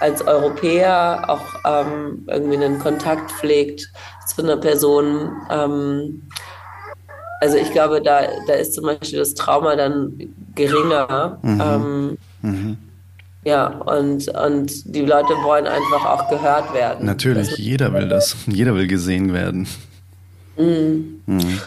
als 0.00 0.26
Europäer 0.26 1.24
auch 1.28 1.46
ähm, 1.64 2.26
irgendwie 2.28 2.56
einen 2.56 2.78
Kontakt 2.78 3.30
pflegt 3.32 3.90
zu 4.26 4.42
einer 4.42 4.56
Person, 4.56 5.30
ähm, 5.50 6.22
also 7.40 7.56
ich 7.56 7.70
glaube, 7.72 8.02
da, 8.02 8.20
da 8.46 8.54
ist 8.54 8.74
zum 8.74 8.84
Beispiel 8.84 9.18
das 9.18 9.34
Trauma 9.34 9.74
dann 9.74 10.34
geringer. 10.54 11.38
Mhm. 12.42 12.78
Ähm. 13.44 13.50
Ja, 13.50 13.66
und, 13.66 14.28
und 14.28 14.94
die 14.94 15.04
Leute 15.04 15.34
wollen 15.42 15.66
einfach 15.66 16.04
auch 16.04 16.28
gehört 16.28 16.72
werden. 16.74 17.06
Natürlich, 17.06 17.50
also, 17.50 17.62
jeder 17.62 17.92
will 17.92 18.08
das. 18.08 18.36
Jeder 18.46 18.74
will 18.74 18.86
gesehen 18.86 19.32
werden. 19.32 19.66
Mhm. 20.56 21.22
Mhm. 21.26 21.60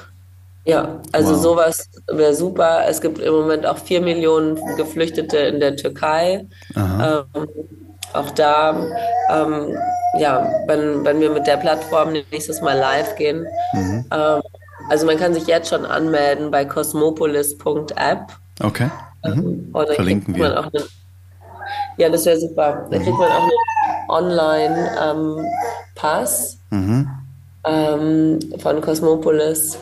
Ja, 0.66 1.00
also 1.12 1.34
wow. 1.36 1.42
sowas 1.42 1.90
wäre 2.12 2.34
super. 2.34 2.86
Es 2.88 3.00
gibt 3.00 3.20
im 3.20 3.34
Moment 3.34 3.66
auch 3.68 3.78
vier 3.78 4.02
Millionen 4.02 4.58
Geflüchtete 4.78 5.38
in 5.38 5.60
der 5.60 5.76
Türkei. 5.76 6.48
Ähm, 6.76 7.48
auch 8.14 8.32
da, 8.32 8.88
ähm, 9.30 9.78
ja, 10.18 10.50
wenn, 10.66 11.06
wenn 11.06 11.20
wir 11.20 11.30
mit 11.30 11.46
der 11.46 11.58
Plattform 11.58 12.14
nächstes 12.32 12.62
Mal 12.62 12.78
live 12.78 13.16
gehen. 13.16 13.46
Mhm. 13.74 14.06
Ähm, 14.12 14.42
also 14.90 15.06
man 15.06 15.18
kann 15.18 15.34
sich 15.34 15.46
jetzt 15.46 15.70
schon 15.70 15.86
anmelden 15.86 16.50
bei 16.50 16.66
cosmopolis.app. 16.66 18.22
Okay. 18.64 18.90
Mhm. 19.24 19.74
Verlinken 19.96 20.36
wir. 20.36 20.72
Ja, 21.98 22.10
das 22.10 22.26
wäre 22.26 22.40
super. 22.40 22.88
Da 22.90 22.98
kriegt 22.98 23.18
man 23.18 23.32
auch 23.32 23.50
einen 24.10 24.30
Online-Pass. 25.08 26.60
Mhm 26.70 27.26
ähm, 27.66 28.40
von 28.60 28.82
Cosmopolis. 28.82 29.78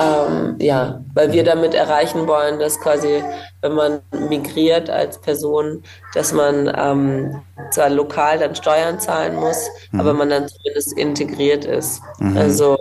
Ähm, 0.00 0.56
ja, 0.58 1.00
weil 1.14 1.32
wir 1.32 1.44
damit 1.44 1.74
erreichen 1.74 2.26
wollen, 2.26 2.58
dass 2.58 2.80
quasi, 2.80 3.22
wenn 3.60 3.72
man 3.72 4.00
migriert 4.28 4.90
als 4.90 5.20
Person, 5.20 5.82
dass 6.14 6.32
man 6.32 6.72
ähm, 6.76 7.42
zwar 7.70 7.90
lokal 7.90 8.38
dann 8.38 8.54
Steuern 8.54 8.98
zahlen 9.00 9.36
muss, 9.36 9.68
mhm. 9.92 10.00
aber 10.00 10.14
man 10.14 10.30
dann 10.30 10.48
zumindest 10.48 10.96
integriert 10.96 11.64
ist. 11.64 12.02
Mhm. 12.18 12.36
Also 12.36 12.78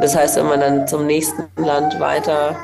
das 0.00 0.16
heißt, 0.16 0.36
wenn 0.36 0.46
man 0.46 0.60
dann 0.60 0.88
zum 0.88 1.06
nächsten 1.06 1.44
Land 1.56 2.00
weiter 2.00 2.56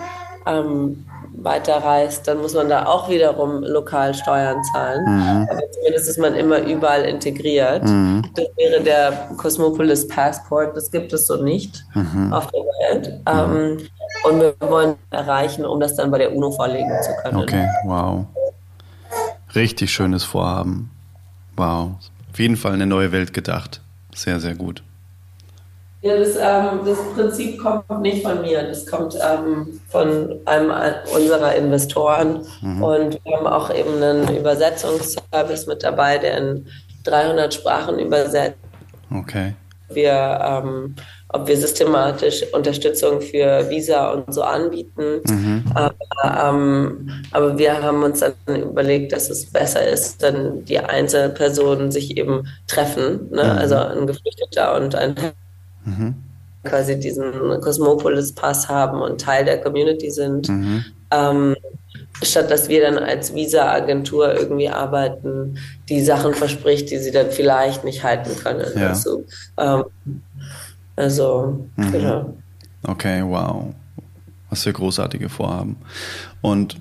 ähm, 0.46 1.04
weiterreist, 1.44 2.26
dann 2.28 2.38
muss 2.38 2.54
man 2.54 2.68
da 2.68 2.86
auch 2.86 3.08
wiederum 3.08 3.62
lokal 3.62 4.14
Steuern 4.14 4.62
zahlen. 4.72 5.04
Mhm. 5.06 5.48
Aber 5.50 5.70
zumindest 5.70 6.08
ist 6.08 6.18
man 6.18 6.34
immer 6.34 6.60
überall 6.60 7.02
integriert. 7.02 7.84
Mhm. 7.84 8.22
Das 8.34 8.46
wäre 8.56 8.82
der 8.82 9.30
Cosmopolis 9.36 10.06
Passport, 10.08 10.76
das 10.76 10.90
gibt 10.90 11.12
es 11.12 11.26
so 11.26 11.42
nicht 11.42 11.84
mhm. 11.94 12.32
auf 12.32 12.48
der 12.48 12.60
Welt. 12.60 13.20
Ähm, 13.26 13.78
und 14.24 14.40
wir 14.40 14.54
wollen 14.60 14.94
erreichen, 15.10 15.64
um 15.64 15.80
das 15.80 15.96
dann 15.96 16.10
bei 16.10 16.18
der 16.18 16.34
UNO 16.34 16.50
vorlegen 16.52 16.90
zu 17.02 17.10
können. 17.22 17.38
Okay, 17.38 17.68
wow. 17.84 18.24
Richtig 19.54 19.92
schönes 19.92 20.24
Vorhaben. 20.24 20.90
Wow. 21.56 21.92
Auf 22.30 22.38
jeden 22.38 22.56
Fall 22.56 22.72
eine 22.72 22.86
neue 22.86 23.12
Welt 23.12 23.34
gedacht. 23.34 23.82
Sehr, 24.14 24.40
sehr 24.40 24.54
gut. 24.54 24.82
Ja, 26.02 26.16
das, 26.16 26.30
ähm, 26.30 26.80
das 26.84 26.98
Prinzip 27.14 27.60
kommt 27.60 28.02
nicht 28.02 28.24
von 28.26 28.42
mir, 28.42 28.64
das 28.64 28.84
kommt 28.86 29.14
ähm, 29.14 29.80
von 29.88 30.40
einem 30.46 30.72
unserer 31.14 31.54
Investoren. 31.54 32.44
Mhm. 32.60 32.82
Und 32.82 33.24
wir 33.24 33.36
haben 33.36 33.46
auch 33.46 33.72
eben 33.72 34.02
einen 34.02 34.36
Übersetzungsservice 34.36 35.68
mit 35.68 35.84
dabei, 35.84 36.18
der 36.18 36.38
in 36.38 36.66
300 37.04 37.54
Sprachen 37.54 38.00
übersetzt. 38.00 38.58
Okay. 39.14 39.54
Wir, 39.90 40.40
ähm, 40.42 40.96
ob 41.28 41.46
wir 41.46 41.56
systematisch 41.56 42.42
Unterstützung 42.52 43.20
für 43.20 43.70
Visa 43.70 44.10
und 44.10 44.34
so 44.34 44.42
anbieten. 44.42 45.20
Mhm. 45.24 45.64
Aber, 45.72 45.94
ähm, 46.48 47.10
aber 47.30 47.56
wir 47.56 47.80
haben 47.80 48.02
uns 48.02 48.20
dann 48.20 48.60
überlegt, 48.60 49.12
dass 49.12 49.30
es 49.30 49.52
besser 49.52 49.86
ist, 49.86 50.20
wenn 50.20 50.64
die 50.64 50.80
Einzelpersonen 50.80 51.92
sich 51.92 52.16
eben 52.16 52.48
treffen. 52.66 53.28
Ne? 53.30 53.44
Mhm. 53.44 53.58
Also 53.58 53.76
ein 53.76 54.06
Geflüchteter 54.08 54.74
und 54.74 54.96
ein 54.96 55.14
mhm. 55.84 56.14
quasi 56.64 56.98
diesen 56.98 57.32
Cosmopolis-Pass 57.60 58.68
haben 58.68 59.00
und 59.00 59.20
Teil 59.20 59.44
der 59.44 59.60
Community 59.60 60.10
sind. 60.10 60.48
Mhm. 60.48 60.84
Ähm, 61.10 61.56
statt 62.22 62.50
dass 62.50 62.68
wir 62.68 62.82
dann 62.82 62.98
als 62.98 63.34
Visa-Agentur 63.34 64.34
irgendwie 64.34 64.68
arbeiten, 64.68 65.58
die 65.88 66.02
Sachen 66.02 66.34
verspricht, 66.34 66.90
die 66.90 66.98
sie 66.98 67.10
dann 67.10 67.30
vielleicht 67.30 67.84
nicht 67.84 68.02
halten 68.04 68.36
können. 68.36 68.66
Ja. 68.76 68.90
Also, 68.90 69.24
ähm, 69.58 69.84
also 70.96 71.66
mhm. 71.76 71.92
genau. 71.92 72.36
Okay, 72.84 73.22
wow. 73.24 73.74
Was 74.50 74.64
für 74.64 74.72
großartige 74.72 75.28
Vorhaben. 75.28 75.76
Und 76.42 76.78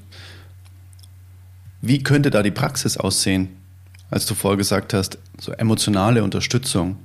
wie 1.82 2.04
könnte 2.04 2.30
da 2.30 2.44
die 2.44 2.52
Praxis 2.52 2.98
aussehen, 2.98 3.58
als 4.10 4.26
du 4.26 4.36
vorher 4.36 4.58
gesagt 4.58 4.94
hast, 4.94 5.18
so 5.40 5.52
emotionale 5.54 6.24
Unterstützung? 6.24 6.98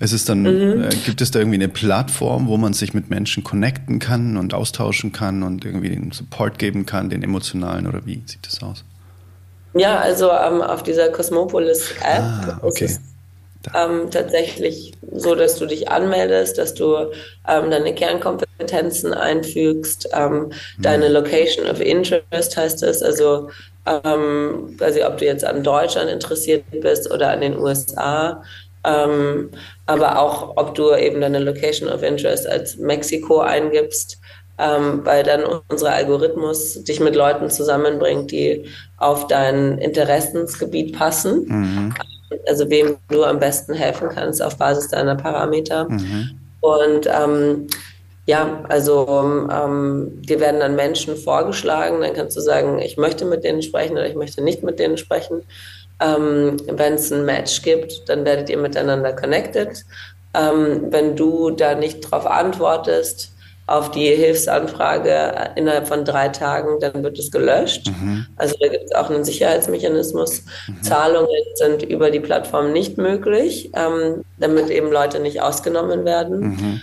Es 0.00 0.12
ist 0.12 0.28
dann, 0.28 0.42
mhm. 0.42 0.84
äh, 0.84 0.88
gibt 1.04 1.20
es 1.20 1.30
da 1.30 1.38
irgendwie 1.38 1.56
eine 1.56 1.68
Plattform, 1.68 2.48
wo 2.48 2.56
man 2.56 2.72
sich 2.72 2.94
mit 2.94 3.10
Menschen 3.10 3.44
connecten 3.44 4.00
kann 4.00 4.36
und 4.36 4.52
austauschen 4.52 5.12
kann 5.12 5.42
und 5.42 5.64
irgendwie 5.64 5.88
den 5.88 6.10
Support 6.10 6.58
geben 6.58 6.84
kann, 6.84 7.10
den 7.10 7.22
emotionalen 7.22 7.86
oder 7.86 8.04
wie 8.04 8.22
sieht 8.26 8.46
das 8.46 8.62
aus? 8.62 8.84
Ja, 9.74 9.98
also 9.98 10.30
ähm, 10.30 10.62
auf 10.62 10.82
dieser 10.82 11.08
Cosmopolis-App 11.08 12.20
ah, 12.20 12.58
okay. 12.62 12.84
ist 12.84 13.00
es 13.00 13.14
ähm, 13.74 14.10
tatsächlich 14.10 14.92
so, 15.12 15.34
dass 15.34 15.58
du 15.58 15.66
dich 15.66 15.88
anmeldest, 15.88 16.58
dass 16.58 16.74
du 16.74 16.96
ähm, 17.48 17.70
deine 17.70 17.94
Kernkompetenzen 17.94 19.14
einfügst, 19.14 20.08
mhm. 20.14 20.50
deine 20.78 21.08
Location 21.08 21.66
of 21.66 21.80
Interest 21.80 22.56
heißt 22.56 22.82
es, 22.82 23.02
also 23.02 23.48
ähm, 23.86 24.76
quasi 24.78 25.02
ob 25.02 25.18
du 25.18 25.26
jetzt 25.26 25.44
an 25.44 25.62
Deutschland 25.62 26.10
interessiert 26.10 26.64
bist 26.80 27.10
oder 27.10 27.30
an 27.30 27.40
den 27.40 27.58
USA 27.58 28.42
ähm, 28.84 29.50
aber 29.86 30.20
auch, 30.20 30.56
ob 30.56 30.74
du 30.74 30.94
eben 30.94 31.20
deine 31.20 31.38
Location 31.38 31.88
of 31.88 32.02
Interest 32.02 32.46
als 32.46 32.76
Mexiko 32.76 33.40
eingibst, 33.40 34.18
ähm, 34.58 35.00
weil 35.04 35.22
dann 35.24 35.42
unser 35.68 35.92
Algorithmus 35.92 36.84
dich 36.84 37.00
mit 37.00 37.16
Leuten 37.16 37.50
zusammenbringt, 37.50 38.30
die 38.30 38.64
auf 38.98 39.26
dein 39.26 39.78
Interessensgebiet 39.78 40.96
passen. 40.96 41.46
Mhm. 41.48 41.94
Also 42.48 42.68
wem 42.70 42.96
du 43.08 43.24
am 43.24 43.38
besten 43.38 43.74
helfen 43.74 44.08
kannst 44.08 44.42
auf 44.42 44.56
Basis 44.56 44.88
deiner 44.88 45.16
Parameter. 45.16 45.88
Mhm. 45.88 46.30
Und 46.60 47.06
ähm, 47.06 47.66
ja, 48.26 48.64
also 48.68 49.06
ähm, 49.50 50.22
dir 50.22 50.40
werden 50.40 50.60
dann 50.60 50.76
Menschen 50.76 51.16
vorgeschlagen, 51.16 52.00
dann 52.00 52.14
kannst 52.14 52.36
du 52.36 52.40
sagen, 52.40 52.78
ich 52.78 52.96
möchte 52.96 53.24
mit 53.26 53.44
denen 53.44 53.60
sprechen 53.60 53.92
oder 53.92 54.08
ich 54.08 54.14
möchte 54.14 54.42
nicht 54.42 54.62
mit 54.62 54.78
denen 54.78 54.96
sprechen. 54.96 55.42
Ähm, 56.00 56.56
Wenn 56.66 56.94
es 56.94 57.12
ein 57.12 57.24
Match 57.24 57.62
gibt, 57.62 58.08
dann 58.08 58.24
werdet 58.24 58.50
ihr 58.50 58.58
miteinander 58.58 59.12
connected. 59.12 59.84
Ähm, 60.34 60.86
wenn 60.90 61.14
du 61.14 61.50
da 61.50 61.74
nicht 61.74 62.04
darauf 62.04 62.26
antwortest, 62.26 63.34
auf 63.66 63.90
die 63.90 64.08
Hilfsanfrage 64.08 65.52
innerhalb 65.56 65.88
von 65.88 66.04
drei 66.04 66.28
Tagen, 66.28 66.80
dann 66.80 67.02
wird 67.02 67.18
es 67.18 67.30
gelöscht. 67.30 67.86
Mhm. 67.88 68.26
Also 68.36 68.54
da 68.60 68.68
gibt 68.68 68.84
es 68.84 68.92
auch 68.94 69.08
einen 69.08 69.24
Sicherheitsmechanismus. 69.24 70.42
Mhm. 70.66 70.82
Zahlungen 70.82 71.28
sind 71.54 71.82
über 71.82 72.10
die 72.10 72.20
Plattform 72.20 72.72
nicht 72.72 72.98
möglich, 72.98 73.70
ähm, 73.74 74.22
damit 74.38 74.68
eben 74.68 74.92
Leute 74.92 75.18
nicht 75.18 75.40
ausgenommen 75.40 76.04
werden. 76.04 76.40
Mhm. 76.40 76.80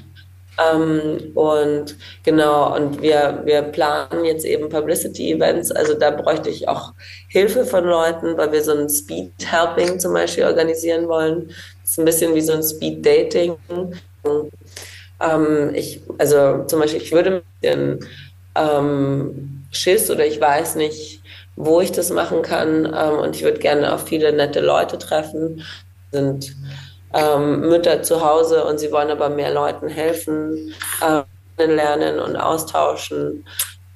Ähm, 0.58 1.32
und 1.34 1.96
genau, 2.24 2.76
und 2.76 3.02
wir, 3.02 3.42
wir 3.46 3.62
planen 3.62 4.26
jetzt 4.26 4.46
eben 4.46 4.70
Publicity-Events. 4.70 5.72
Also 5.72 5.94
da 5.94 6.12
bräuchte 6.12 6.50
ich 6.50 6.68
auch 6.68 6.94
Hilfe 7.30 7.66
von 7.66 7.86
Leuten, 7.86 8.38
weil 8.38 8.52
wir 8.52 8.62
so 8.62 8.74
ein 8.74 8.90
Speed-Helping 8.90 10.00
zum 10.00 10.14
Beispiel 10.14 10.44
organisieren 10.44 11.08
wollen. 11.08 11.48
Das 11.82 11.92
ist 11.92 12.00
ein 12.00 12.06
bisschen 12.06 12.36
wie 12.36 12.42
so 12.42 12.54
ein 12.54 12.64
Speed-Dating. 12.64 13.56
Ähm, 15.20 15.74
ich, 15.74 16.02
also 16.18 16.64
zum 16.66 16.80
Beispiel, 16.80 17.02
ich 17.02 17.12
würde 17.12 17.44
mit 17.62 18.06
ähm, 18.56 19.64
Schiss 19.72 20.10
oder 20.12 20.26
ich 20.26 20.40
weiß 20.42 20.76
nicht, 20.76 21.22
wo 21.56 21.82
ich 21.82 21.92
das 21.92 22.10
machen 22.12 22.42
kann. 22.42 22.86
Ähm, 22.86 23.20
und 23.20 23.36
ich 23.36 23.44
würde 23.44 23.60
gerne 23.60 23.94
auch 23.94 24.00
viele 24.00 24.34
nette 24.34 24.60
Leute 24.60 24.98
treffen. 24.98 25.64
Sind 26.12 26.56
ähm, 27.14 27.62
Mütter 27.62 28.04
zu 28.04 28.24
Hause 28.26 28.64
und 28.66 28.80
sie 28.80 28.92
wollen 28.92 29.10
aber 29.10 29.30
mehr 29.30 29.54
Leuten 29.54 29.88
helfen, 29.88 30.74
äh, 31.02 31.66
lernen 31.66 32.20
und 32.20 32.36
austauschen. 32.36 33.46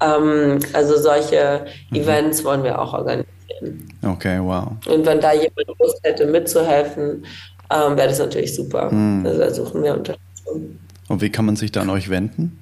Ähm, 0.01 0.59
also 0.74 0.97
solche 0.97 1.66
mhm. 1.89 1.97
Events 1.97 2.43
wollen 2.43 2.63
wir 2.63 2.80
auch 2.80 2.93
organisieren. 2.93 3.88
Okay, 4.03 4.39
wow. 4.41 4.68
Und 4.88 5.05
wenn 5.05 5.22
da 5.22 5.34
jemand 5.34 5.68
Lust 5.80 5.99
hätte, 6.03 6.26
mitzuhelfen, 6.26 7.26
ähm, 7.72 7.97
wäre 7.97 8.09
das 8.09 8.20
natürlich 8.20 8.53
super. 8.53 8.91
Mhm. 8.91 9.26
Also 9.26 9.39
da 9.39 9.51
suchen 9.51 9.84
wir 9.84 9.93
Unterstützung. 9.93 10.80
Und 11.07 11.22
wie 11.22 11.30
kann 11.30 11.45
man 11.45 11.55
sich 11.55 11.72
da 11.72 11.82
an 11.82 11.89
euch 11.89 12.09
wenden? 12.09 12.59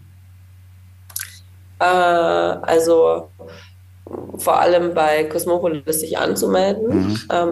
Äh, 1.80 1.86
also 1.86 3.30
vor 4.38 4.60
allem 4.60 4.94
bei 4.94 5.24
Cosmopolis 5.26 6.02
sich 6.02 6.18
anzumelden. 6.18 7.08
Mhm. 7.08 7.22
Ähm, 7.32 7.52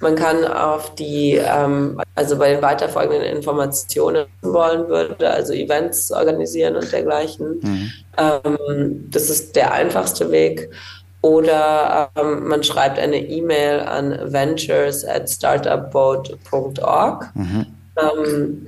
man 0.00 0.14
kann 0.14 0.44
auf 0.44 0.94
die, 0.94 1.34
ähm, 1.34 2.00
also 2.14 2.36
bei 2.36 2.52
den 2.52 2.62
weiterfolgenden 2.62 3.22
Informationen 3.22 4.26
wollen 4.42 4.88
würde, 4.88 5.30
also 5.30 5.52
Events 5.52 6.12
organisieren 6.12 6.76
und 6.76 6.92
dergleichen. 6.92 7.60
Mhm. 7.62 7.92
Ähm, 8.18 9.10
das 9.10 9.30
ist 9.30 9.56
der 9.56 9.72
einfachste 9.72 10.30
Weg. 10.30 10.70
Oder 11.22 12.10
ähm, 12.14 12.46
man 12.46 12.62
schreibt 12.62 12.98
eine 12.98 13.16
E-Mail 13.16 13.80
an 13.80 14.32
ventures 14.32 15.04
at 15.04 15.30
startupboat.org. 15.30 17.30
Mhm. 17.34 17.66
Ähm, 17.96 18.66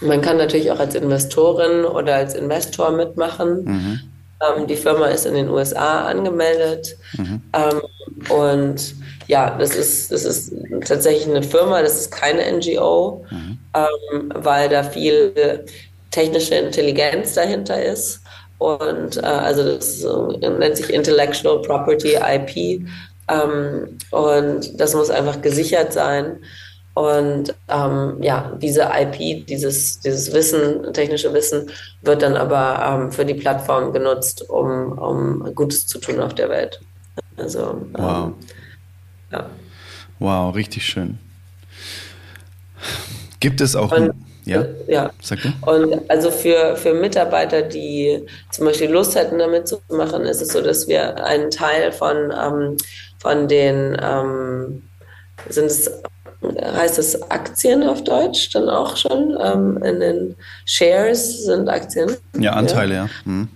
man 0.00 0.20
kann 0.20 0.36
natürlich 0.36 0.70
auch 0.70 0.80
als 0.80 0.94
Investorin 0.94 1.84
oder 1.84 2.16
als 2.16 2.34
Investor 2.34 2.90
mitmachen. 2.90 3.64
Mhm. 3.64 4.00
Ähm, 4.40 4.66
die 4.66 4.76
Firma 4.76 5.06
ist 5.06 5.26
in 5.26 5.34
den 5.34 5.48
USA 5.48 6.06
angemeldet. 6.06 6.96
Mhm. 7.16 7.42
Ähm, 7.52 7.82
und 8.30 8.94
ja, 9.28 9.56
das 9.58 9.74
ist, 9.74 10.12
das 10.12 10.24
ist 10.24 10.52
tatsächlich 10.86 11.28
eine 11.28 11.42
Firma, 11.42 11.82
das 11.82 11.98
ist 11.98 12.10
keine 12.10 12.42
NGO, 12.52 13.24
mhm. 13.30 13.58
ähm, 13.74 14.32
weil 14.34 14.68
da 14.68 14.82
viel 14.82 15.64
technische 16.10 16.54
Intelligenz 16.54 17.34
dahinter 17.34 17.82
ist. 17.82 18.20
Und 18.58 19.18
äh, 19.18 19.20
also 19.20 19.64
das 19.64 20.04
nennt 20.40 20.76
sich 20.76 20.90
Intellectual 20.90 21.60
Property 21.62 22.14
IP. 22.14 22.86
Ähm, 23.28 23.98
und 24.10 24.80
das 24.80 24.94
muss 24.94 25.10
einfach 25.10 25.42
gesichert 25.42 25.92
sein. 25.92 26.38
Und 26.96 27.54
ähm, 27.68 28.16
ja, 28.22 28.56
diese 28.56 28.88
IP, 28.90 29.46
dieses, 29.46 30.00
dieses 30.00 30.32
Wissen, 30.32 30.94
technische 30.94 31.30
Wissen, 31.34 31.70
wird 32.00 32.22
dann 32.22 32.38
aber 32.38 33.02
ähm, 33.02 33.12
für 33.12 33.26
die 33.26 33.34
Plattform 33.34 33.92
genutzt, 33.92 34.48
um, 34.48 34.96
um 34.96 35.54
Gutes 35.54 35.86
zu 35.86 35.98
tun 35.98 36.20
auf 36.20 36.34
der 36.34 36.48
Welt. 36.48 36.80
Also, 37.36 37.72
ähm, 37.72 37.88
wow. 37.92 38.32
ja. 39.30 39.50
Wow, 40.20 40.54
richtig 40.54 40.86
schön. 40.86 41.18
Gibt 43.40 43.60
es 43.60 43.76
auch. 43.76 43.92
Und, 43.92 44.14
ja, 44.46 44.64
ja. 44.88 45.10
Sag 45.20 45.40
du? 45.42 45.52
Und 45.70 46.10
also 46.10 46.30
für, 46.30 46.76
für 46.76 46.94
Mitarbeiter, 46.94 47.60
die 47.60 48.24
zum 48.50 48.64
Beispiel 48.64 48.90
Lust 48.90 49.16
hätten, 49.16 49.38
damit 49.38 49.68
zu 49.68 49.82
machen, 49.90 50.22
ist 50.22 50.40
es 50.40 50.48
so, 50.48 50.62
dass 50.62 50.88
wir 50.88 51.22
einen 51.22 51.50
Teil 51.50 51.92
von, 51.92 52.32
ähm, 52.42 52.78
von 53.18 53.48
den, 53.48 53.98
ähm, 54.02 54.82
sind 55.50 55.66
es 55.66 55.90
heißt 56.60 56.98
es 56.98 57.30
Aktien 57.30 57.82
auf 57.82 58.04
Deutsch 58.04 58.50
dann 58.52 58.68
auch 58.68 58.96
schon. 58.96 59.36
Ähm, 59.40 59.82
in 59.82 60.00
den 60.00 60.36
Shares 60.64 61.44
sind 61.44 61.68
Aktien. 61.68 62.16
Ja, 62.38 62.52
Anteile, 62.52 62.94
ja. 62.94 63.04
ja. 63.04 63.10
Hm. 63.24 63.48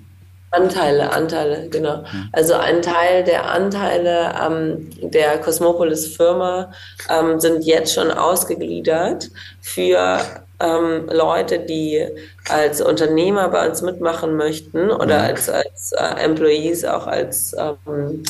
Anteile, 0.53 1.13
Anteile, 1.13 1.69
genau. 1.69 2.05
Hm. 2.05 2.29
Also 2.33 2.55
ein 2.55 2.83
Teil 2.83 3.23
der 3.23 3.51
Anteile 3.51 4.35
ähm, 4.45 4.91
der 5.01 5.39
Cosmopolis 5.39 6.17
Firma 6.17 6.73
ähm, 7.09 7.39
sind 7.39 7.65
jetzt 7.65 7.95
schon 7.95 8.11
ausgegliedert 8.11 9.31
für 9.61 10.19
ähm, 10.61 11.09
Leute, 11.11 11.61
die 11.61 12.07
als 12.49 12.81
Unternehmer 12.81 13.49
bei 13.49 13.69
uns 13.69 13.83
mitmachen 13.83 14.37
möchten 14.37 14.91
oder 14.91 15.19
mhm. 15.19 15.25
als, 15.25 15.49
als 15.49 15.93
äh, 15.93 16.25
Employees 16.25 16.85
auch 16.85 17.07
als, 17.07 17.55
ähm, 17.59 18.23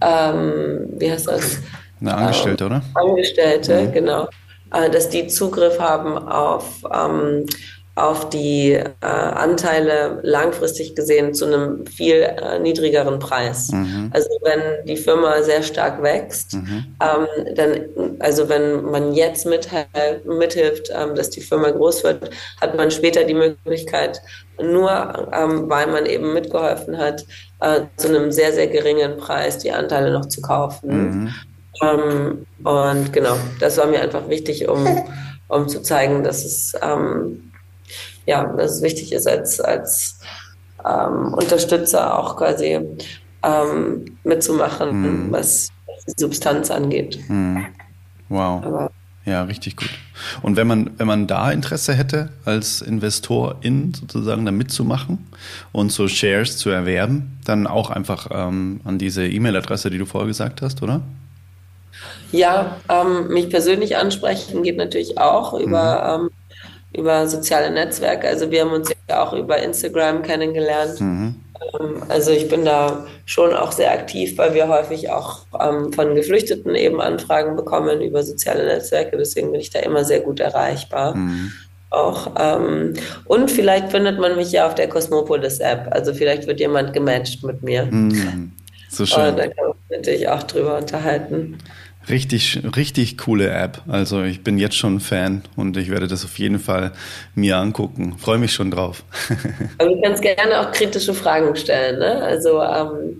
ähm, 0.00 0.88
wie 0.98 1.10
heißt 1.10 1.28
das? 1.28 1.58
Eine 2.04 2.16
Angestellte, 2.16 2.66
oder? 2.66 2.82
Angestellte, 2.94 3.82
mhm. 3.82 3.92
genau. 3.92 4.28
Äh, 4.72 4.90
dass 4.90 5.08
die 5.08 5.26
Zugriff 5.28 5.78
haben 5.78 6.18
auf, 6.18 6.82
ähm, 6.92 7.46
auf 7.94 8.28
die 8.28 8.72
äh, 8.72 8.84
Anteile 9.00 10.18
langfristig 10.22 10.96
gesehen 10.96 11.32
zu 11.32 11.46
einem 11.46 11.86
viel 11.86 12.22
äh, 12.22 12.58
niedrigeren 12.58 13.20
Preis. 13.20 13.70
Mhm. 13.70 14.10
Also 14.12 14.28
wenn 14.42 14.84
die 14.84 14.96
Firma 14.96 15.42
sehr 15.42 15.62
stark 15.62 16.02
wächst, 16.02 16.54
mhm. 16.54 16.96
ähm, 17.00 17.54
dann, 17.54 18.16
also 18.18 18.48
wenn 18.48 18.84
man 18.84 19.14
jetzt 19.14 19.46
mithilft, 19.46 20.90
ähm, 20.92 21.14
dass 21.14 21.30
die 21.30 21.40
Firma 21.40 21.70
groß 21.70 22.02
wird, 22.02 22.30
hat 22.60 22.76
man 22.76 22.90
später 22.90 23.22
die 23.22 23.34
Möglichkeit, 23.34 24.20
nur 24.60 25.28
ähm, 25.32 25.70
weil 25.70 25.86
man 25.86 26.06
eben 26.06 26.32
mitgeholfen 26.32 26.98
hat, 26.98 27.24
äh, 27.60 27.82
zu 27.96 28.08
einem 28.08 28.32
sehr, 28.32 28.52
sehr 28.52 28.66
geringen 28.66 29.18
Preis 29.18 29.58
die 29.58 29.70
Anteile 29.70 30.12
noch 30.12 30.26
zu 30.26 30.40
kaufen. 30.40 30.88
Mhm. 30.88 31.34
Ähm, 31.82 32.46
und 32.62 33.12
genau, 33.12 33.36
das 33.60 33.76
war 33.78 33.86
mir 33.86 34.00
einfach 34.00 34.28
wichtig, 34.28 34.68
um, 34.68 34.86
um 35.48 35.68
zu 35.68 35.82
zeigen, 35.82 36.22
dass 36.22 36.44
es, 36.44 36.74
ähm, 36.80 37.52
ja, 38.26 38.44
dass 38.44 38.76
es 38.76 38.82
wichtig 38.82 39.12
ist, 39.12 39.26
als, 39.26 39.60
als 39.60 40.20
ähm, 40.84 41.34
Unterstützer 41.34 42.18
auch 42.18 42.36
quasi 42.36 42.80
ähm, 43.42 44.04
mitzumachen, 44.24 45.26
mhm. 45.26 45.32
was 45.32 45.68
die 46.06 46.14
Substanz 46.16 46.70
angeht. 46.70 47.18
Mhm. 47.28 47.66
Wow. 48.28 48.64
Aber, 48.64 48.90
ja, 49.24 49.44
richtig 49.44 49.76
gut. 49.76 49.90
Und 50.42 50.56
wenn 50.56 50.66
man, 50.66 50.90
wenn 50.98 51.06
man 51.06 51.26
da 51.26 51.50
Interesse 51.50 51.94
hätte, 51.94 52.30
als 52.44 52.82
Investorin 52.82 53.94
sozusagen 53.94 54.44
da 54.44 54.52
mitzumachen 54.52 55.26
und 55.72 55.92
so 55.92 56.08
Shares 56.08 56.58
zu 56.58 56.70
erwerben, 56.70 57.38
dann 57.44 57.66
auch 57.66 57.90
einfach 57.90 58.28
ähm, 58.30 58.80
an 58.84 58.98
diese 58.98 59.26
E-Mail-Adresse, 59.26 59.90
die 59.90 59.98
du 59.98 60.04
vorher 60.04 60.28
gesagt 60.28 60.60
hast, 60.60 60.82
oder? 60.82 61.00
Ja, 62.32 62.76
ähm, 62.88 63.28
mich 63.28 63.50
persönlich 63.50 63.96
ansprechen 63.96 64.62
geht 64.62 64.76
natürlich 64.76 65.18
auch 65.18 65.54
über, 65.54 66.18
mhm. 66.18 66.24
ähm, 66.24 66.30
über 67.00 67.28
soziale 67.28 67.70
Netzwerke. 67.70 68.28
Also 68.28 68.50
wir 68.50 68.62
haben 68.62 68.72
uns 68.72 68.90
ja 69.08 69.22
auch 69.22 69.32
über 69.32 69.58
Instagram 69.58 70.22
kennengelernt. 70.22 71.00
Mhm. 71.00 71.36
Ähm, 71.80 72.02
also 72.08 72.32
ich 72.32 72.48
bin 72.48 72.64
da 72.64 73.06
schon 73.24 73.54
auch 73.54 73.72
sehr 73.72 73.92
aktiv, 73.92 74.36
weil 74.36 74.54
wir 74.54 74.68
häufig 74.68 75.10
auch 75.10 75.46
ähm, 75.60 75.92
von 75.92 76.14
Geflüchteten 76.14 76.74
eben 76.74 77.00
Anfragen 77.00 77.56
bekommen 77.56 78.00
über 78.00 78.22
soziale 78.22 78.66
Netzwerke. 78.66 79.16
Deswegen 79.16 79.52
bin 79.52 79.60
ich 79.60 79.70
da 79.70 79.80
immer 79.80 80.04
sehr 80.04 80.20
gut 80.20 80.40
erreichbar. 80.40 81.14
Mhm 81.14 81.52
auch. 81.94 82.32
Ähm, 82.38 82.94
und 83.24 83.50
vielleicht 83.50 83.90
findet 83.90 84.18
man 84.18 84.36
mich 84.36 84.52
ja 84.52 84.66
auf 84.66 84.74
der 84.74 84.88
Cosmopolis 84.88 85.60
App. 85.60 85.88
Also 85.90 86.12
vielleicht 86.12 86.46
wird 86.46 86.60
jemand 86.60 86.92
gematcht 86.92 87.42
mit 87.44 87.62
mir. 87.62 87.86
Mm, 87.86 88.52
so 88.88 89.06
schön. 89.06 89.28
Und 89.28 89.38
da 89.38 89.46
kann 89.46 89.66
man 89.66 89.76
natürlich 89.90 90.28
auch 90.28 90.42
drüber 90.42 90.78
unterhalten. 90.78 91.58
Richtig, 92.08 92.60
richtig 92.76 93.18
coole 93.18 93.48
App. 93.50 93.82
Also 93.88 94.22
ich 94.22 94.42
bin 94.42 94.58
jetzt 94.58 94.76
schon 94.76 95.00
Fan 95.00 95.42
und 95.56 95.76
ich 95.76 95.90
werde 95.90 96.06
das 96.06 96.24
auf 96.24 96.38
jeden 96.38 96.58
Fall 96.58 96.92
mir 97.34 97.56
angucken. 97.56 98.16
Freue 98.18 98.38
mich 98.38 98.52
schon 98.52 98.70
drauf. 98.70 99.04
Aber 99.78 99.90
du 99.90 100.00
kannst 100.02 100.22
gerne 100.22 100.60
auch 100.60 100.72
kritische 100.72 101.14
Fragen 101.14 101.56
stellen. 101.56 101.98
Ne? 101.98 102.22
Also 102.22 102.60
ähm, 102.62 103.18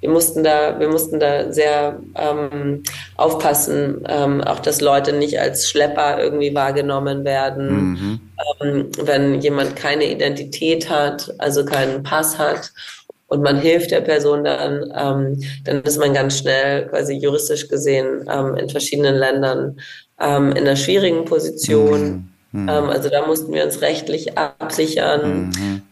wir 0.00 0.10
mussten 0.10 0.42
da, 0.42 0.78
wir 0.78 0.88
mussten 0.88 1.20
da 1.20 1.52
sehr 1.52 2.00
ähm, 2.16 2.82
aufpassen, 3.16 4.04
ähm, 4.08 4.40
auch 4.42 4.60
dass 4.60 4.80
Leute 4.80 5.12
nicht 5.12 5.38
als 5.38 5.70
Schlepper 5.70 6.18
irgendwie 6.18 6.54
wahrgenommen 6.54 7.24
werden. 7.24 7.90
Mhm. 7.90 8.20
Ähm, 8.60 8.90
wenn 9.02 9.40
jemand 9.40 9.76
keine 9.76 10.10
Identität 10.10 10.90
hat, 10.90 11.32
also 11.38 11.64
keinen 11.64 12.02
Pass 12.02 12.38
hat 12.38 12.72
und 13.34 13.42
man 13.42 13.58
hilft 13.58 13.90
der 13.90 14.00
Person 14.00 14.44
dann, 14.44 14.92
ähm, 14.96 15.42
dann 15.64 15.82
ist 15.82 15.98
man 15.98 16.14
ganz 16.14 16.38
schnell 16.38 16.86
quasi 16.86 17.14
juristisch 17.14 17.68
gesehen 17.68 18.28
ähm, 18.32 18.54
in 18.54 18.68
verschiedenen 18.68 19.16
Ländern 19.16 19.80
ähm, 20.20 20.52
in 20.52 20.58
einer 20.58 20.76
schwierigen 20.76 21.24
Position. 21.24 22.30
Mhm. 22.52 22.62
mhm. 22.62 22.68
Ähm, 22.68 22.84
also 22.90 23.08
da 23.08 23.26
mussten 23.26 23.52
wir 23.52 23.64
uns 23.64 23.80
rechtlich 23.80 24.38
absichern. 24.38 25.50
Mhm. 25.50 25.82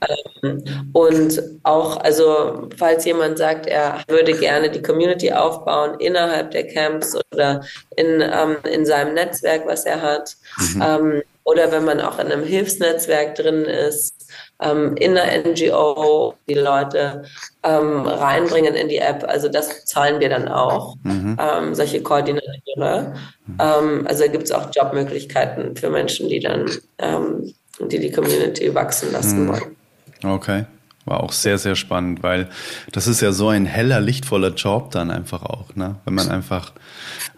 Ähm, 0.45 0.65
und 0.93 1.43
auch, 1.65 1.97
also 1.97 2.69
falls 2.77 3.05
jemand 3.05 3.39
sagt, 3.39 3.67
er 3.67 3.99
würde 4.07 4.35
gerne 4.35 4.71
die 4.71 4.83
Community 4.83 5.33
aufbauen 5.33 5.99
innerhalb 5.99 6.53
der 6.53 6.69
Camps 6.69 7.17
oder 7.33 7.65
in, 7.97 8.21
ähm, 8.21 8.59
in 8.73 8.87
seinem 8.87 9.15
Netzwerk, 9.15 9.67
was 9.67 9.85
er 9.85 10.01
hat, 10.01 10.37
mhm. 10.75 11.23
Oder 11.45 11.73
wenn 11.73 11.85
man 11.85 12.01
auch 12.01 12.19
in 12.19 12.31
einem 12.31 12.45
Hilfsnetzwerk 12.45 13.35
drin 13.35 13.65
ist, 13.65 14.33
ähm, 14.61 14.97
in 14.97 15.15
der 15.15 15.45
NGO 15.45 16.35
die 16.49 16.55
Leute 16.55 17.25
ähm, 17.63 18.07
reinbringen 18.07 18.75
in 18.75 18.89
die 18.89 18.99
App. 18.99 19.25
Also 19.27 19.49
das 19.49 19.85
zahlen 19.85 20.21
wir 20.21 20.29
dann 20.29 20.49
auch, 20.49 20.97
mhm. 21.03 21.37
ähm, 21.41 21.75
solche 21.75 22.03
Koordinateure. 22.03 23.15
Mhm. 23.47 23.59
Ähm, 23.59 24.07
also 24.07 24.25
gibt 24.31 24.45
es 24.45 24.53
auch 24.53 24.69
Jobmöglichkeiten 24.75 25.77
für 25.77 25.91
Menschen, 25.91 26.29
die 26.29 26.41
dann 26.41 26.71
ähm, 26.99 27.53
die 27.81 27.99
die 27.99 28.13
Community 28.13 28.75
wachsen 28.75 29.13
lassen 29.13 29.45
mhm. 29.45 29.49
wollen. 29.49 29.77
Okay. 30.25 30.65
War 31.05 31.21
auch 31.21 31.33
sehr, 31.33 31.59
sehr 31.59 31.75
spannend, 31.75 32.23
weil 32.23 32.49
das 32.93 33.09
ist 33.09 33.21
ja 33.21 33.33
so 33.33 33.49
ein 33.49 33.67
heller, 33.67 34.01
lichtvoller 34.01 34.51
Job 34.51 34.93
dann 34.93 35.11
einfach 35.11 35.43
auch, 35.43 35.75
ne? 35.75 35.97
Wenn 36.05 36.15
man 36.15 36.31
einfach 36.31 36.73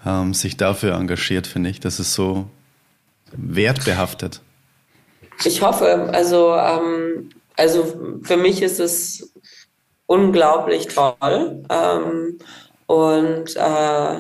ähm, 0.05 0.35
sich 0.35 0.59
dafür 0.59 0.95
engagiert, 0.95 1.47
finde 1.47 1.71
ich. 1.71 1.81
Das 1.81 1.99
ist 1.99 2.13
so 2.13 2.51
wertbehaftet. 3.37 4.41
Ich 5.45 5.63
hoffe, 5.63 6.11
also, 6.13 6.55
ähm, 6.55 7.31
also 7.57 8.21
für 8.23 8.37
mich 8.37 8.63
ist 8.63 8.81
es 8.81 9.33
unglaublich 10.07 10.89
toll. 10.89 11.63
Ähm, 11.69 12.39
und 12.87 13.57
äh, 13.57 14.19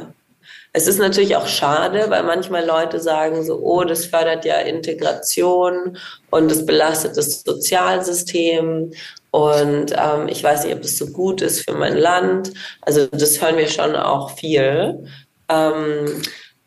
es 0.73 0.89
ist 0.89 0.99
natürlich 0.99 1.37
auch 1.37 1.47
schade, 1.47 2.07
weil 2.09 2.25
manchmal 2.25 2.67
Leute 2.67 2.99
sagen 2.99 3.45
so, 3.45 3.61
oh, 3.61 3.85
das 3.85 4.07
fördert 4.07 4.45
ja 4.45 4.59
Integration 4.59 5.97
und 6.31 6.51
es 6.51 6.67
belastet 6.67 7.17
das 7.17 7.43
Sozialsystem 7.43 8.91
und 9.31 9.93
ähm, 9.93 10.29
ich 10.29 10.43
weiß 10.43 10.65
nicht, 10.65 10.75
ob 10.75 10.83
das 10.83 10.97
so 10.97 11.07
gut 11.07 11.43
ist 11.43 11.63
für 11.63 11.75
mein 11.75 11.97
Land. 11.97 12.53
Also 12.83 13.07
das 13.07 13.41
hören 13.43 13.57
wir 13.57 13.69
schon 13.69 13.97
auch 13.97 14.31
viel. 14.37 15.09
Ähm, 15.49 16.23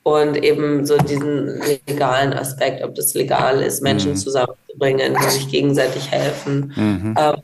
und 0.07 0.41
eben 0.41 0.85
so 0.85 0.97
diesen 0.97 1.61
legalen 1.85 2.31
Aspekt, 2.31 2.81
ob 2.81 2.95
das 2.95 3.13
legal 3.13 3.61
ist, 3.61 3.83
Menschen 3.83 4.11
mhm. 4.11 4.15
zusammenzubringen, 4.15 5.17
die 5.21 5.29
sich 5.29 5.49
gegenseitig 5.49 6.09
helfen. 6.09 6.71
Mhm. 6.77 7.15
Ähm, 7.19 7.35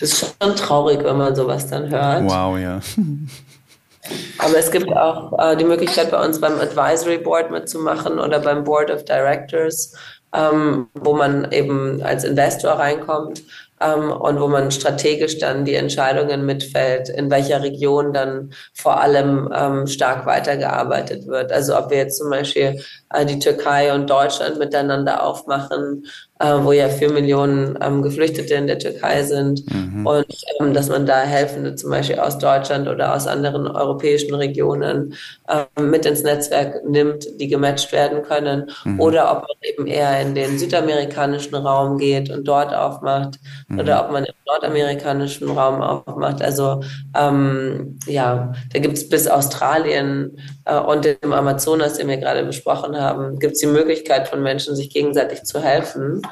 das 0.00 0.12
ist 0.12 0.34
schon 0.42 0.56
traurig, 0.56 1.04
wenn 1.04 1.18
man 1.18 1.36
sowas 1.36 1.66
dann 1.66 1.90
hört. 1.90 2.24
Wow, 2.24 2.58
ja. 2.58 2.80
Aber 4.38 4.56
es 4.56 4.70
gibt 4.70 4.90
auch 4.90 5.38
äh, 5.38 5.54
die 5.54 5.66
Möglichkeit 5.66 6.10
bei 6.10 6.24
uns 6.24 6.40
beim 6.40 6.58
Advisory 6.58 7.18
Board 7.18 7.50
mitzumachen 7.50 8.18
oder 8.18 8.38
beim 8.38 8.64
Board 8.64 8.90
of 8.90 9.04
Directors, 9.04 9.94
ähm, 10.32 10.86
wo 10.94 11.14
man 11.14 11.52
eben 11.52 12.00
als 12.02 12.24
Investor 12.24 12.70
reinkommt 12.72 13.42
ähm, 13.80 14.10
und 14.10 14.40
wo 14.40 14.48
man 14.48 14.70
strategisch 14.70 15.38
dann 15.38 15.64
die 15.64 15.74
Entscheidungen 15.74 16.44
mitfällt, 16.44 17.08
in 17.08 17.30
welcher 17.30 17.62
Region 17.62 18.12
dann 18.12 18.52
vor 18.74 19.00
allem 19.00 19.52
ähm, 19.54 19.86
stark 19.86 20.26
weitergearbeitet 20.26 21.26
wird. 21.26 21.52
Also 21.52 21.76
ob 21.76 21.90
wir 21.90 21.98
jetzt 21.98 22.18
zum 22.18 22.30
Beispiel 22.30 22.80
die 23.26 23.38
Türkei 23.38 23.94
und 23.94 24.10
Deutschland 24.10 24.58
miteinander 24.58 25.22
aufmachen 25.22 26.04
äh, 26.40 26.54
wo 26.62 26.72
ja 26.72 26.88
vier 26.88 27.10
Millionen 27.10 27.78
ähm, 27.80 28.02
Geflüchtete 28.02 28.54
in 28.54 28.66
der 28.66 28.78
Türkei 28.78 29.22
sind 29.24 29.62
mhm. 29.72 30.06
und 30.06 30.26
ähm, 30.60 30.72
dass 30.72 30.88
man 30.88 31.04
da 31.04 31.20
Helfende 31.20 31.74
zum 31.74 31.90
Beispiel 31.90 32.18
aus 32.18 32.38
Deutschland 32.38 32.86
oder 32.88 33.14
aus 33.14 33.26
anderen 33.26 33.66
europäischen 33.66 34.34
Regionen 34.34 35.14
ähm, 35.48 35.90
mit 35.90 36.06
ins 36.06 36.22
Netzwerk 36.22 36.88
nimmt, 36.88 37.26
die 37.40 37.48
gematcht 37.48 37.92
werden 37.92 38.22
können 38.22 38.70
mhm. 38.84 39.00
oder 39.00 39.32
ob 39.32 39.38
man 39.42 39.56
eben 39.62 39.86
eher 39.86 40.20
in 40.20 40.34
den 40.34 40.58
südamerikanischen 40.58 41.56
Raum 41.56 41.98
geht 41.98 42.30
und 42.30 42.46
dort 42.46 42.72
aufmacht 42.72 43.40
mhm. 43.66 43.80
oder 43.80 44.04
ob 44.04 44.12
man 44.12 44.24
im 44.24 44.34
nordamerikanischen 44.46 45.50
Raum 45.50 45.82
aufmacht. 45.82 46.40
Also 46.40 46.82
ähm, 47.16 47.98
ja, 48.06 48.52
da 48.72 48.78
gibt 48.78 48.96
es 48.96 49.08
bis 49.08 49.26
Australien 49.26 50.38
äh, 50.64 50.78
und 50.78 51.04
im 51.04 51.32
Amazonas, 51.32 51.94
den 51.94 52.08
wir 52.08 52.16
gerade 52.18 52.44
besprochen 52.44 52.96
haben, 52.96 52.97
gibt 53.38 53.54
es 53.54 53.60
die 53.60 53.66
Möglichkeit 53.66 54.28
von 54.28 54.42
Menschen, 54.42 54.76
sich 54.76 54.90
gegenseitig 54.90 55.44
zu 55.44 55.60
helfen. 55.60 56.22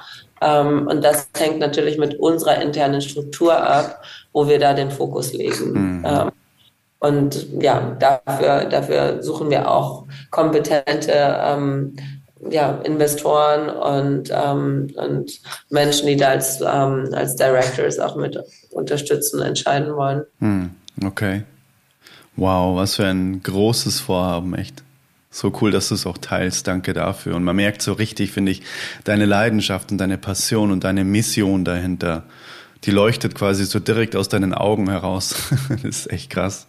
Ähm, 0.40 0.86
und 0.86 1.02
das 1.02 1.28
hängt 1.36 1.58
natürlich 1.58 1.98
mit 1.98 2.18
unserer 2.18 2.60
internen 2.60 3.00
Struktur 3.00 3.56
ab, 3.56 4.02
wo 4.32 4.48
wir 4.48 4.58
da 4.58 4.74
den 4.74 4.90
Fokus 4.90 5.32
legen. 5.32 5.72
Mhm. 5.98 6.04
Ähm, 6.06 6.30
und 6.98 7.46
ja, 7.62 7.96
dafür, 7.98 8.64
dafür 8.64 9.22
suchen 9.22 9.50
wir 9.50 9.70
auch 9.70 10.04
kompetente 10.30 11.12
ähm, 11.12 11.96
ja, 12.50 12.72
Investoren 12.84 13.70
und, 13.70 14.30
ähm, 14.32 14.92
und 14.96 15.40
Menschen, 15.70 16.06
die 16.06 16.16
da 16.16 16.28
als, 16.28 16.60
ähm, 16.60 17.10
als 17.12 17.36
Directors 17.36 17.98
auch 17.98 18.16
mit 18.16 18.38
unterstützen, 18.70 19.40
entscheiden 19.42 19.94
wollen. 19.94 20.24
Mhm. 20.40 20.70
Okay. 21.04 21.42
Wow, 22.36 22.76
was 22.76 22.96
für 22.96 23.06
ein 23.06 23.42
großes 23.42 24.00
Vorhaben, 24.00 24.54
echt. 24.54 24.82
So 25.36 25.52
cool, 25.60 25.70
dass 25.70 25.90
du 25.90 25.96
es 25.96 26.06
auch 26.06 26.16
teilst. 26.16 26.66
Danke 26.66 26.94
dafür. 26.94 27.36
Und 27.36 27.44
man 27.44 27.56
merkt 27.56 27.82
so 27.82 27.92
richtig, 27.92 28.30
finde 28.30 28.52
ich, 28.52 28.62
deine 29.04 29.26
Leidenschaft 29.26 29.92
und 29.92 29.98
deine 29.98 30.16
Passion 30.16 30.70
und 30.70 30.82
deine 30.82 31.04
Mission 31.04 31.62
dahinter. 31.62 32.22
Die 32.84 32.90
leuchtet 32.90 33.34
quasi 33.34 33.66
so 33.66 33.78
direkt 33.78 34.16
aus 34.16 34.30
deinen 34.30 34.54
Augen 34.54 34.88
heraus. 34.88 35.34
das 35.68 35.84
ist 35.84 36.10
echt 36.10 36.30
krass. 36.30 36.66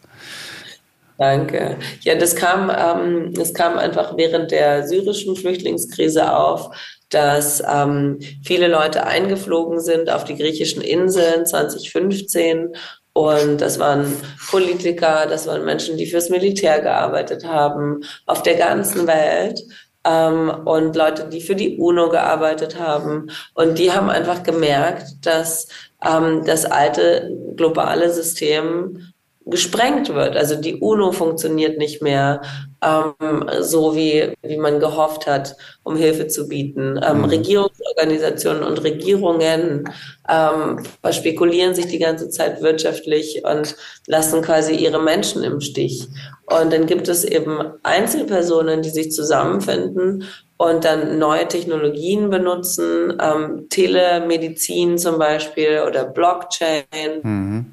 Danke. 1.18 1.78
Ja, 2.02 2.16
das 2.16 2.36
kam, 2.36 2.70
ähm, 2.70 3.34
das 3.34 3.54
kam 3.54 3.78
einfach 3.78 4.18
während 4.18 4.52
der 4.52 4.86
syrischen 4.86 5.38
Flüchtlingskrise 5.38 6.36
auf, 6.36 6.76
dass 7.08 7.64
ähm, 7.74 8.20
viele 8.44 8.68
Leute 8.68 9.08
eingeflogen 9.08 9.80
sind 9.80 10.10
auf 10.10 10.26
die 10.26 10.36
griechischen 10.36 10.82
Inseln 10.82 11.46
2015 11.46 12.74
und 13.18 13.62
das 13.62 13.80
waren 13.80 14.14
Politiker, 14.52 15.26
das 15.28 15.48
waren 15.48 15.66
Menschen, 15.66 15.98
die 15.98 16.06
fürs 16.06 16.30
Militär 16.30 16.82
gearbeitet 16.82 17.48
haben, 17.48 18.02
auf 18.28 18.44
der 18.44 18.54
ganzen 18.54 19.08
Welt. 19.08 19.60
Ähm, 20.04 20.52
und 20.66 20.96
Leute, 20.96 21.28
die 21.28 21.42
für 21.42 21.56
die 21.56 21.80
UNO 21.80 22.10
gearbeitet 22.10 22.80
haben. 22.80 23.32
Und 23.56 23.80
die 23.80 23.92
haben 23.92 24.12
einfach 24.12 24.44
gemerkt, 24.44 25.26
dass 25.26 25.68
ähm, 26.08 26.44
das 26.46 26.66
alte 26.66 27.36
globale 27.56 28.14
System 28.14 29.14
gesprengt 29.48 30.14
wird. 30.14 30.38
Also 30.38 30.54
die 30.54 30.76
UNO 30.76 31.12
funktioniert 31.12 31.80
nicht 31.80 32.04
mehr 32.04 32.42
ähm, 32.82 33.50
so, 33.62 33.96
wie, 33.96 34.34
wie 34.42 34.58
man 34.58 34.80
gehofft 34.80 35.28
hat, 35.28 35.56
um 35.84 35.96
Hilfe 35.96 36.28
zu 36.28 36.48
bieten. 36.48 37.00
Ähm, 37.04 37.20
mhm. 37.20 37.26
Regierungsorganisationen 37.26 38.64
und 38.64 38.84
Regierungen 38.84 39.90
ähm, 40.30 40.84
spekulieren 41.12 41.74
sich 41.74 41.88
die 41.88 42.00
ganze 42.00 42.30
Zeit 42.30 42.62
wirtschaftlich 42.62 43.44
und 43.44 43.76
lassen 44.06 44.42
quasi 44.42 44.76
ihre 44.76 45.02
Menschen 45.02 45.44
im 45.44 45.62
Stich. 45.62 46.08
Und 46.46 46.72
dann 46.72 46.86
gibt 46.86 47.08
es 47.08 47.24
eben 47.24 47.60
Einzelpersonen, 47.84 48.82
die 48.82 48.90
sich 48.90 49.12
zusammenfinden 49.12 50.26
und 50.58 50.86
dann 50.86 51.20
neue 51.20 51.48
Technologien 51.48 52.30
benutzen, 52.30 53.18
ähm, 53.22 53.68
Telemedizin 53.70 54.98
zum 54.98 55.20
Beispiel 55.20 55.84
oder 55.86 56.06
Blockchain. 56.06 56.84
Mhm 57.22 57.66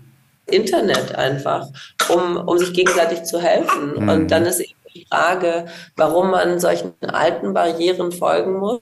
Internet 0.47 1.15
einfach, 1.15 1.67
um, 2.09 2.37
um 2.37 2.59
sich 2.59 2.73
gegenseitig 2.73 3.25
zu 3.25 3.41
helfen. 3.41 3.95
Mhm. 3.97 4.09
Und 4.09 4.31
dann 4.31 4.45
ist 4.45 4.61
eben 4.61 4.74
die 4.95 5.07
Frage, 5.11 5.67
warum 5.97 6.31
man 6.31 6.61
solchen 6.61 6.95
alten 7.03 7.53
Barrieren 7.53 8.13
folgen 8.13 8.59
muss, 8.59 8.81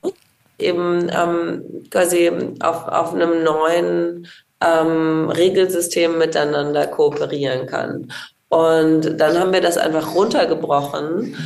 eben 0.59 1.11
ähm, 1.11 1.85
quasi 1.91 2.31
auf, 2.61 2.87
auf 2.89 3.15
einem 3.15 3.43
neuen 3.43 4.27
ähm, 4.63 5.31
Regelsystem 5.31 6.19
miteinander 6.19 6.87
kooperieren 6.87 7.67
kann. 7.67 8.13
Und 8.49 9.19
dann 9.19 9.39
haben 9.39 9.53
wir 9.53 9.63
das 9.63 9.79
einfach 9.79 10.15
runtergebrochen, 10.15 11.37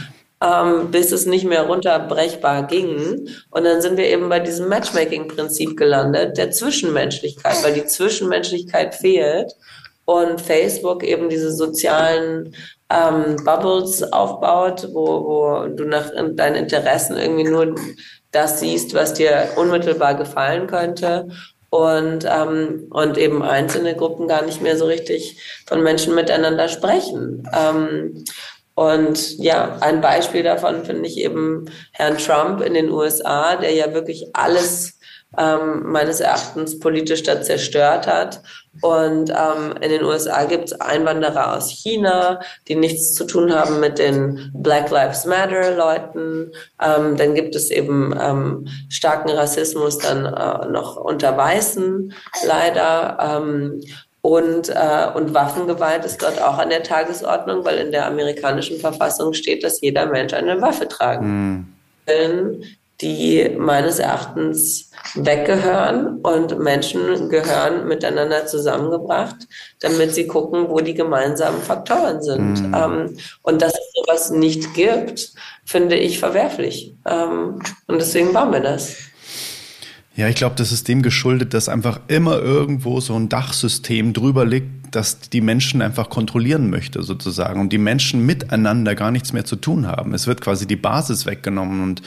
ähm, 0.42 0.90
bis 0.90 1.12
es 1.12 1.24
nicht 1.24 1.44
mehr 1.44 1.62
runterbrechbar 1.62 2.64
ging. 2.64 3.28
Und 3.50 3.64
dann 3.64 3.80
sind 3.80 3.96
wir 3.96 4.06
eben 4.06 4.28
bei 4.28 4.40
diesem 4.40 4.68
Matchmaking-Prinzip 4.68 5.76
gelandet, 5.76 6.36
der 6.36 6.50
Zwischenmenschlichkeit, 6.50 7.62
weil 7.62 7.74
die 7.74 7.86
Zwischenmenschlichkeit 7.86 8.94
fehlt 8.94 9.54
und 10.06 10.40
Facebook 10.40 11.04
eben 11.04 11.28
diese 11.28 11.52
sozialen 11.52 12.54
ähm, 12.88 13.36
Bubbles 13.44 14.02
aufbaut, 14.12 14.88
wo, 14.92 15.24
wo 15.24 15.66
du 15.68 15.84
nach 15.84 16.10
deinen 16.32 16.56
Interessen 16.56 17.16
irgendwie 17.16 17.44
nur 17.44 17.74
das 18.30 18.60
siehst, 18.60 18.94
was 18.94 19.14
dir 19.14 19.48
unmittelbar 19.56 20.14
gefallen 20.14 20.66
könnte 20.66 21.28
und, 21.70 22.24
ähm, 22.24 22.86
und 22.90 23.18
eben 23.18 23.42
einzelne 23.42 23.96
Gruppen 23.96 24.28
gar 24.28 24.42
nicht 24.42 24.62
mehr 24.62 24.76
so 24.76 24.86
richtig 24.86 25.64
von 25.66 25.82
Menschen 25.82 26.14
miteinander 26.14 26.68
sprechen. 26.68 27.48
Ähm, 27.52 28.24
und 28.74 29.38
ja, 29.38 29.78
ein 29.80 30.00
Beispiel 30.00 30.42
davon 30.42 30.84
finde 30.84 31.08
ich 31.08 31.16
eben 31.16 31.64
Herrn 31.92 32.18
Trump 32.18 32.60
in 32.60 32.74
den 32.74 32.90
USA, 32.90 33.56
der 33.56 33.72
ja 33.72 33.94
wirklich 33.94 34.28
alles 34.34 34.95
ähm, 35.38 35.90
meines 35.90 36.20
Erachtens 36.20 36.78
politisch 36.78 37.22
da 37.22 37.40
zerstört 37.42 38.06
hat. 38.06 38.42
Und 38.82 39.30
ähm, 39.30 39.74
in 39.80 39.90
den 39.90 40.04
USA 40.04 40.44
gibt 40.44 40.66
es 40.66 40.80
Einwanderer 40.80 41.56
aus 41.56 41.70
China, 41.70 42.40
die 42.68 42.74
nichts 42.74 43.14
zu 43.14 43.24
tun 43.24 43.54
haben 43.54 43.80
mit 43.80 43.98
den 43.98 44.50
Black 44.54 44.90
Lives 44.90 45.24
Matter 45.24 45.74
Leuten. 45.74 46.52
Ähm, 46.82 47.16
dann 47.16 47.34
gibt 47.34 47.54
es 47.54 47.70
eben 47.70 48.14
ähm, 48.20 48.68
starken 48.90 49.30
Rassismus 49.30 49.98
dann 49.98 50.26
äh, 50.26 50.68
noch 50.68 50.96
unter 50.96 51.36
Weißen 51.36 52.12
leider. 52.46 53.18
Ähm, 53.20 53.80
und, 54.20 54.70
äh, 54.70 55.06
und 55.14 55.34
Waffengewalt 55.34 56.04
ist 56.04 56.20
dort 56.20 56.42
auch 56.42 56.58
an 56.58 56.68
der 56.68 56.82
Tagesordnung, 56.82 57.64
weil 57.64 57.78
in 57.78 57.92
der 57.92 58.06
amerikanischen 58.06 58.78
Verfassung 58.78 59.32
steht, 59.34 59.62
dass 59.62 59.80
jeder 59.80 60.06
Mensch 60.06 60.34
eine 60.34 60.60
Waffe 60.60 60.88
tragen 60.88 61.76
mhm. 62.06 62.62
Die 63.00 63.50
meines 63.58 63.98
Erachtens 63.98 64.90
weggehören 65.14 66.20
und 66.20 66.58
Menschen 66.58 67.28
gehören 67.28 67.86
miteinander 67.86 68.46
zusammengebracht, 68.46 69.36
damit 69.80 70.14
sie 70.14 70.26
gucken, 70.26 70.68
wo 70.68 70.80
die 70.80 70.94
gemeinsamen 70.94 71.60
Faktoren 71.60 72.22
sind. 72.22 72.68
Mhm. 72.68 72.74
Ähm, 72.74 73.18
und 73.42 73.62
dass 73.62 73.72
es 73.72 73.92
sowas 73.94 74.30
nicht 74.30 74.74
gibt, 74.74 75.32
finde 75.64 75.96
ich 75.96 76.18
verwerflich. 76.18 76.94
Ähm, 77.06 77.60
und 77.86 78.00
deswegen 78.00 78.32
bauen 78.32 78.52
wir 78.52 78.60
das. 78.60 78.96
Ja, 80.16 80.28
ich 80.28 80.36
glaube, 80.36 80.54
das 80.56 80.72
ist 80.72 80.88
dem 80.88 81.02
geschuldet, 81.02 81.52
dass 81.52 81.68
einfach 81.68 82.00
immer 82.08 82.38
irgendwo 82.38 83.00
so 83.00 83.14
ein 83.14 83.28
Dachsystem 83.28 84.14
drüber 84.14 84.46
liegt, 84.46 84.94
das 84.94 85.20
die 85.20 85.42
Menschen 85.42 85.82
einfach 85.82 86.08
kontrollieren 86.08 86.70
möchte, 86.70 87.02
sozusagen. 87.02 87.60
Und 87.60 87.70
die 87.70 87.78
Menschen 87.78 88.24
miteinander 88.24 88.94
gar 88.94 89.10
nichts 89.10 89.34
mehr 89.34 89.44
zu 89.44 89.56
tun 89.56 89.86
haben. 89.86 90.14
Es 90.14 90.26
wird 90.26 90.40
quasi 90.40 90.66
die 90.66 90.76
Basis 90.76 91.26
weggenommen. 91.26 91.82
Und 91.82 92.00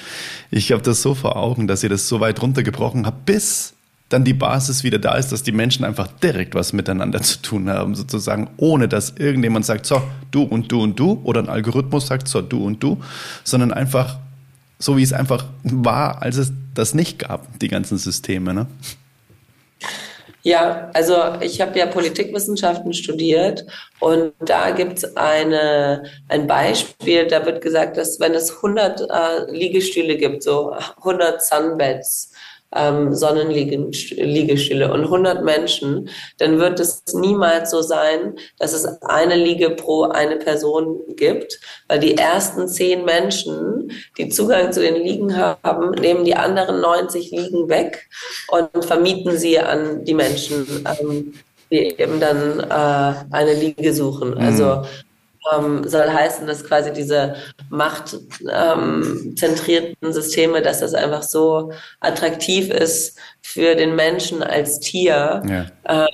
ich 0.49 0.71
habe 0.71 0.81
das 0.81 1.03
so 1.03 1.13
vor 1.13 1.35
Augen, 1.35 1.67
dass 1.67 1.83
ihr 1.83 1.89
das 1.89 2.07
so 2.07 2.19
weit 2.19 2.41
runtergebrochen 2.41 3.05
habt, 3.05 3.27
bis 3.27 3.73
dann 4.09 4.23
die 4.23 4.33
Basis 4.33 4.83
wieder 4.83 4.97
da 4.97 5.13
ist, 5.13 5.31
dass 5.31 5.43
die 5.43 5.51
Menschen 5.51 5.85
einfach 5.85 6.07
direkt 6.07 6.55
was 6.55 6.73
miteinander 6.73 7.21
zu 7.21 7.43
tun 7.43 7.69
haben, 7.69 7.93
sozusagen, 7.93 8.49
ohne 8.57 8.87
dass 8.87 9.13
irgendjemand 9.17 9.67
sagt, 9.67 9.85
so, 9.85 10.01
du 10.31 10.41
und 10.41 10.71
du 10.71 10.81
und 10.81 10.99
du, 10.99 11.21
oder 11.23 11.41
ein 11.41 11.49
Algorithmus 11.49 12.07
sagt, 12.07 12.27
so, 12.27 12.41
du 12.41 12.65
und 12.65 12.81
du, 12.81 12.97
sondern 13.43 13.71
einfach 13.71 14.17
so, 14.79 14.97
wie 14.97 15.03
es 15.03 15.13
einfach 15.13 15.45
war, 15.63 16.21
als 16.21 16.37
es 16.37 16.51
das 16.73 16.93
nicht 16.93 17.19
gab, 17.19 17.59
die 17.59 17.67
ganzen 17.67 17.97
Systeme. 17.97 18.53
Ne? 18.53 18.67
Ja, 20.41 20.89
also 20.93 21.15
ich 21.41 21.59
habe 21.59 21.77
ja 21.77 21.85
Politikwissenschaften 21.85 22.93
studiert 22.93 23.65
und 23.99 24.31
da 24.39 24.71
gibt 24.71 24.99
es 24.99 25.17
ein 25.17 26.47
Beispiel, 26.47 27.27
da 27.27 27.45
wird 27.45 27.61
gesagt, 27.61 27.97
dass 27.97 28.21
wenn 28.21 28.33
es 28.33 28.55
100 28.55 29.01
äh, 29.01 29.51
Liegestühle 29.51 30.15
gibt, 30.15 30.43
so 30.43 30.73
100 31.03 31.43
Sunbeds, 31.43 32.28
ähm, 32.75 33.13
Sonnenliegestühle 33.13 34.91
und 34.91 35.03
100 35.03 35.43
Menschen, 35.43 36.09
dann 36.37 36.59
wird 36.59 36.79
es 36.79 37.03
niemals 37.13 37.71
so 37.71 37.81
sein, 37.81 38.35
dass 38.57 38.73
es 38.73 38.85
eine 39.01 39.35
Liege 39.35 39.71
pro 39.71 40.03
eine 40.03 40.37
Person 40.37 40.99
gibt, 41.15 41.59
weil 41.87 41.99
die 41.99 42.15
ersten 42.15 42.67
zehn 42.67 43.05
Menschen, 43.05 43.91
die 44.17 44.29
Zugang 44.29 44.71
zu 44.71 44.81
den 44.81 44.95
Liegen 44.95 45.35
haben, 45.35 45.91
nehmen 45.91 46.25
die 46.25 46.35
anderen 46.35 46.81
90 46.81 47.31
Liegen 47.31 47.69
weg 47.69 48.07
und 48.49 48.85
vermieten 48.85 49.37
sie 49.37 49.59
an 49.59 50.03
die 50.05 50.13
Menschen, 50.13 50.85
ähm, 51.01 51.33
die 51.71 51.99
eben 51.99 52.19
dann 52.19 52.59
äh, 52.59 53.35
eine 53.35 53.53
Liege 53.53 53.93
suchen. 53.93 54.37
Also 54.37 54.65
mhm 54.65 55.08
ähm, 55.53 55.87
soll 55.87 56.09
heißen, 56.09 56.47
dass 56.47 56.65
quasi 56.65 56.91
diese 56.93 57.35
machtzentrierten 57.69 59.95
ähm, 60.01 60.13
Systeme, 60.13 60.61
dass 60.61 60.79
das 60.79 60.93
einfach 60.93 61.23
so 61.23 61.73
attraktiv 61.99 62.69
ist 62.69 63.17
für 63.41 63.75
den 63.75 63.95
Menschen 63.95 64.43
als 64.43 64.79
Tier. 64.79 65.41
Ja. 65.47 65.65
Äh, 65.83 66.07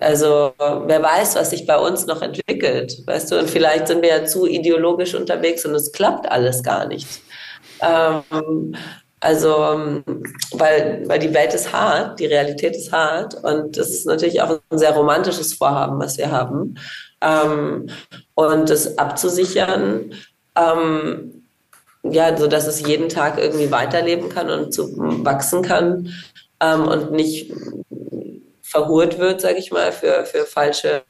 also 0.00 0.52
wer 0.58 1.02
weiß, 1.02 1.36
was 1.36 1.50
sich 1.50 1.66
bei 1.66 1.78
uns 1.78 2.06
noch 2.06 2.22
entwickelt, 2.22 3.02
weißt 3.06 3.32
du? 3.32 3.38
Und 3.38 3.50
vielleicht 3.50 3.88
sind 3.88 4.02
wir 4.02 4.10
ja 4.10 4.24
zu 4.24 4.46
ideologisch 4.46 5.14
unterwegs 5.14 5.64
und 5.64 5.74
es 5.74 5.92
klappt 5.92 6.30
alles 6.30 6.62
gar 6.62 6.86
nicht. 6.86 7.08
Ähm, 7.80 8.76
also, 9.20 10.02
weil, 10.52 11.02
weil 11.06 11.18
die 11.18 11.34
Welt 11.34 11.52
ist 11.52 11.72
hart, 11.72 12.20
die 12.20 12.26
Realität 12.26 12.76
ist 12.76 12.92
hart 12.92 13.34
und 13.42 13.76
das 13.76 13.90
ist 13.90 14.06
natürlich 14.06 14.40
auch 14.40 14.60
ein 14.70 14.78
sehr 14.78 14.92
romantisches 14.92 15.54
Vorhaben, 15.54 15.98
was 15.98 16.18
wir 16.18 16.30
haben. 16.30 16.76
Ähm, 17.20 17.88
und 18.34 18.70
das 18.70 18.98
abzusichern, 18.98 20.12
ähm, 20.56 21.42
ja, 22.04 22.36
so 22.36 22.46
dass 22.46 22.66
es 22.66 22.86
jeden 22.86 23.08
Tag 23.08 23.38
irgendwie 23.38 23.70
weiterleben 23.70 24.28
kann 24.28 24.50
und 24.50 24.72
zu 24.72 24.96
wachsen 25.24 25.62
kann 25.62 26.12
ähm, 26.60 26.86
und 26.86 27.12
nicht 27.12 27.52
verhurt 28.62 29.18
wird, 29.18 29.40
sage 29.40 29.58
ich 29.58 29.70
mal, 29.70 29.92
für, 29.92 30.24
für 30.24 30.44
falsche 30.44 31.02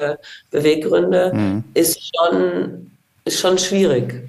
Beweggründe, 0.51 1.33
mhm. 1.35 1.65
ist 1.75 2.01
schon 2.17 2.91
ist 3.25 3.41
schon 3.41 3.59
schwierig, 3.59 4.27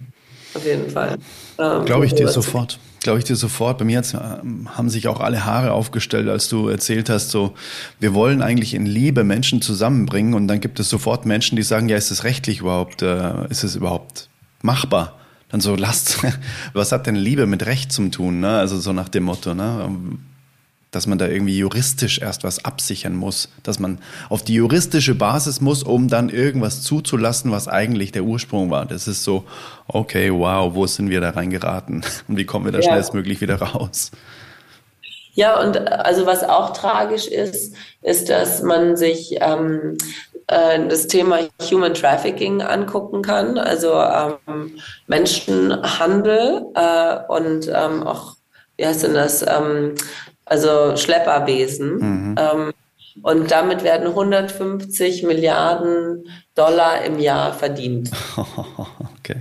auf 0.54 0.66
jeden 0.66 0.90
Fall. 0.90 1.16
Ähm, 1.58 1.86
Glaube 1.86 2.06
ich 2.06 2.14
dir 2.14 2.28
sofort 2.28 2.78
glaube 3.00 3.20
ich 3.20 3.26
dir 3.26 3.36
sofort. 3.36 3.78
Bei 3.78 3.86
mir 3.86 3.98
hat's, 3.98 4.14
haben 4.14 4.90
sich 4.90 5.08
auch 5.08 5.20
alle 5.20 5.46
Haare 5.46 5.72
aufgestellt, 5.72 6.28
als 6.28 6.50
du 6.50 6.68
erzählt 6.68 7.10
hast, 7.10 7.32
so, 7.32 7.54
wir 8.00 8.14
wollen 8.14 8.42
eigentlich 8.42 8.74
in 8.74 8.86
Liebe 8.86 9.24
Menschen 9.24 9.62
zusammenbringen 9.62 10.34
und 10.34 10.48
dann 10.48 10.60
gibt 10.60 10.80
es 10.80 10.90
sofort 10.90 11.26
Menschen, 11.26 11.56
die 11.56 11.64
sagen, 11.64 11.90
ja, 11.90 11.98
ist 11.98 12.12
es 12.12 12.24
rechtlich 12.24 12.60
überhaupt, 12.60 13.02
äh, 13.02 13.48
ist 13.50 13.64
es 13.64 13.76
überhaupt 13.76 14.30
machbar? 14.62 15.20
Dann 15.50 15.62
so, 15.62 15.76
lasst, 15.78 16.20
was 16.74 16.92
hat 16.92 17.08
denn 17.08 17.16
Liebe 17.16 17.46
mit 17.46 17.66
Recht 17.66 17.92
zum 17.92 18.12
tun, 18.12 18.40
ne? 18.40 18.58
Also 18.58 18.80
so 18.80 18.94
nach 18.94 19.10
dem 19.10 19.24
Motto, 19.24 19.54
ne? 19.54 19.90
Dass 20.92 21.06
man 21.06 21.18
da 21.18 21.28
irgendwie 21.28 21.58
juristisch 21.58 22.20
erst 22.20 22.44
was 22.44 22.66
absichern 22.66 23.16
muss, 23.16 23.50
dass 23.64 23.80
man 23.80 24.00
auf 24.30 24.44
die 24.44 24.56
juristische 24.56 25.16
Basis 25.16 25.62
muss, 25.62 25.84
um 25.84 26.08
dann 26.08 26.30
irgendwas 26.30 26.82
zuzulassen, 26.82 27.52
was 27.52 27.68
eigentlich 27.68 28.12
der 28.12 28.24
Ursprung 28.24 28.72
war. 28.72 28.86
Das 28.86 29.08
ist 29.08 29.24
so, 29.24 29.44
okay, 29.88 30.32
wow, 30.34 30.74
wo 30.74 30.88
sind 30.88 31.10
wir 31.10 31.22
da 31.22 31.32
reingeraten 31.32 32.04
und 32.28 32.38
wie 32.38 32.46
kommen 32.46 32.66
wir 32.66 32.72
da 32.72 32.80
ja. 32.80 32.90
schnellstmöglich 32.90 33.42
wieder 33.42 33.62
raus? 33.62 34.12
Ja, 35.34 35.62
und 35.62 35.78
also 35.78 36.26
was 36.26 36.44
auch 36.44 36.74
tragisch 36.74 37.28
ist, 37.28 37.76
ist, 38.02 38.30
dass 38.30 38.62
man 38.62 38.98
sich 38.98 39.38
ähm, 39.40 39.98
äh, 40.48 40.86
das 40.88 41.08
Thema 41.08 41.40
Human 41.70 41.94
Trafficking 41.94 42.62
angucken 42.62 43.22
kann, 43.22 43.58
also 43.58 43.94
ähm, 43.94 44.80
Menschenhandel 45.08 46.66
äh, 46.74 47.20
und 47.28 47.72
ähm, 47.74 48.04
auch, 48.04 48.36
wie 48.76 48.86
heißt 48.86 49.04
denn 49.04 49.14
das, 49.14 49.44
ähm, 49.44 49.96
also 50.50 50.98
Schlepperwesen. 50.98 51.96
Mhm. 51.98 52.36
Ähm, 52.38 52.74
und 53.22 53.52
damit 53.52 53.84
werden 53.84 54.08
150 54.08 55.24
Milliarden 55.24 56.28
Dollar 56.56 57.04
im 57.04 57.20
Jahr 57.20 57.54
verdient. 57.54 58.12
okay. 59.18 59.38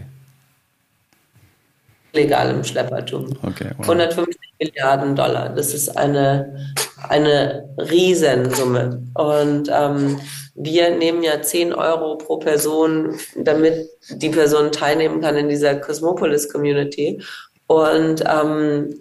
Legalem 2.13 2.65
Schleppertum. 2.65 3.37
Okay, 3.43 3.71
wow. 3.77 3.89
150 3.89 4.37
Milliarden 4.61 5.15
Dollar. 5.15 5.51
Das 5.51 5.75
ist 5.75 5.97
eine, 5.97 6.75
eine 7.09 7.69
Riesensumme. 7.79 9.03
Und 9.15 9.71
ähm, 9.73 10.19
wir 10.55 10.97
nehmen 10.97 11.23
ja 11.23 11.41
10 11.41 11.73
Euro 11.73 12.17
pro 12.17 12.39
Person, 12.39 13.19
damit 13.37 13.89
die 14.11 14.31
Person 14.31 14.73
teilnehmen 14.73 15.21
kann 15.21 15.37
in 15.37 15.49
dieser 15.49 15.77
Cosmopolis 15.77 16.51
Community. 16.51 17.23
Und 17.69 18.25
ähm, 18.27 18.95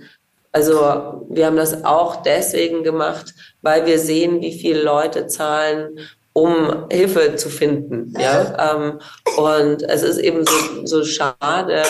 also 0.51 1.25
wir 1.29 1.45
haben 1.45 1.57
das 1.57 1.83
auch 1.83 2.23
deswegen 2.23 2.83
gemacht, 2.83 3.33
weil 3.61 3.85
wir 3.85 3.99
sehen, 3.99 4.41
wie 4.41 4.57
viele 4.57 4.81
Leute 4.81 5.27
zahlen, 5.27 5.99
um 6.33 6.85
Hilfe 6.91 7.35
zu 7.35 7.49
finden. 7.49 8.13
Ja? 8.19 8.75
Ähm, 8.75 8.99
und 9.37 9.83
es 9.83 10.03
ist 10.03 10.17
eben 10.17 10.45
so, 10.45 10.85
so 10.85 11.03
schade, 11.03 11.83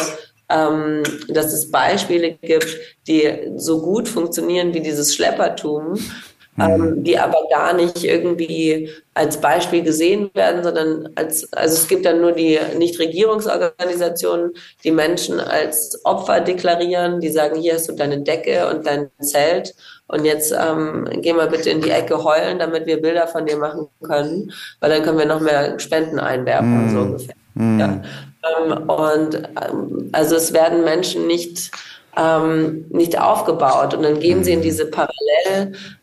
ähm, 0.49 1.03
dass 1.27 1.53
es 1.53 1.69
Beispiele 1.69 2.31
gibt, 2.33 2.77
die 3.07 3.51
so 3.57 3.81
gut 3.81 4.07
funktionieren 4.07 4.73
wie 4.73 4.79
dieses 4.79 5.13
Schleppertum, 5.13 5.99
ähm, 6.59 6.81
mhm. 6.81 7.03
die 7.03 7.17
aber 7.17 7.37
gar 7.49 7.73
nicht 7.73 8.03
irgendwie 8.03 8.89
als 9.13 9.39
Beispiel 9.39 9.83
gesehen 9.83 10.29
werden, 10.33 10.63
sondern 10.63 11.09
als, 11.15 11.51
also 11.53 11.75
es 11.75 11.87
gibt 11.87 12.05
dann 12.05 12.21
nur 12.21 12.31
die 12.31 12.59
Nichtregierungsorganisationen, 12.77 14.53
die 14.83 14.91
Menschen 14.91 15.39
als 15.39 15.99
Opfer 16.03 16.39
deklarieren, 16.41 17.19
die 17.19 17.29
sagen, 17.29 17.59
hier 17.59 17.75
hast 17.75 17.89
du 17.89 17.93
deine 17.93 18.21
Decke 18.21 18.69
und 18.69 18.85
dein 18.85 19.09
Zelt 19.19 19.75
und 20.07 20.25
jetzt 20.25 20.53
ähm, 20.57 21.07
geh 21.21 21.33
mal 21.33 21.49
bitte 21.49 21.69
in 21.69 21.81
die 21.81 21.89
Ecke 21.89 22.23
heulen, 22.23 22.59
damit 22.59 22.85
wir 22.85 23.01
Bilder 23.01 23.27
von 23.27 23.45
dir 23.45 23.57
machen 23.57 23.87
können, 24.03 24.51
weil 24.79 24.89
dann 24.89 25.03
können 25.03 25.19
wir 25.19 25.25
noch 25.25 25.41
mehr 25.41 25.77
Spenden 25.79 26.19
einwerfen, 26.19 26.85
mhm. 26.85 26.89
so 26.89 26.99
ungefähr. 26.99 27.35
Mhm. 27.55 27.79
Ja. 27.79 28.01
Ähm, 28.57 28.89
und 28.89 29.35
ähm, 29.35 30.09
also 30.13 30.35
es 30.35 30.53
werden 30.53 30.83
Menschen 30.83 31.27
nicht 31.27 31.71
ähm, 32.18 32.86
nicht 32.89 33.20
aufgebaut. 33.20 33.93
Und 33.93 34.03
dann 34.03 34.20
gehen 34.20 34.43
sie 34.43 34.53
in 34.53 34.59
mhm. 34.59 34.63
diese 34.63 34.89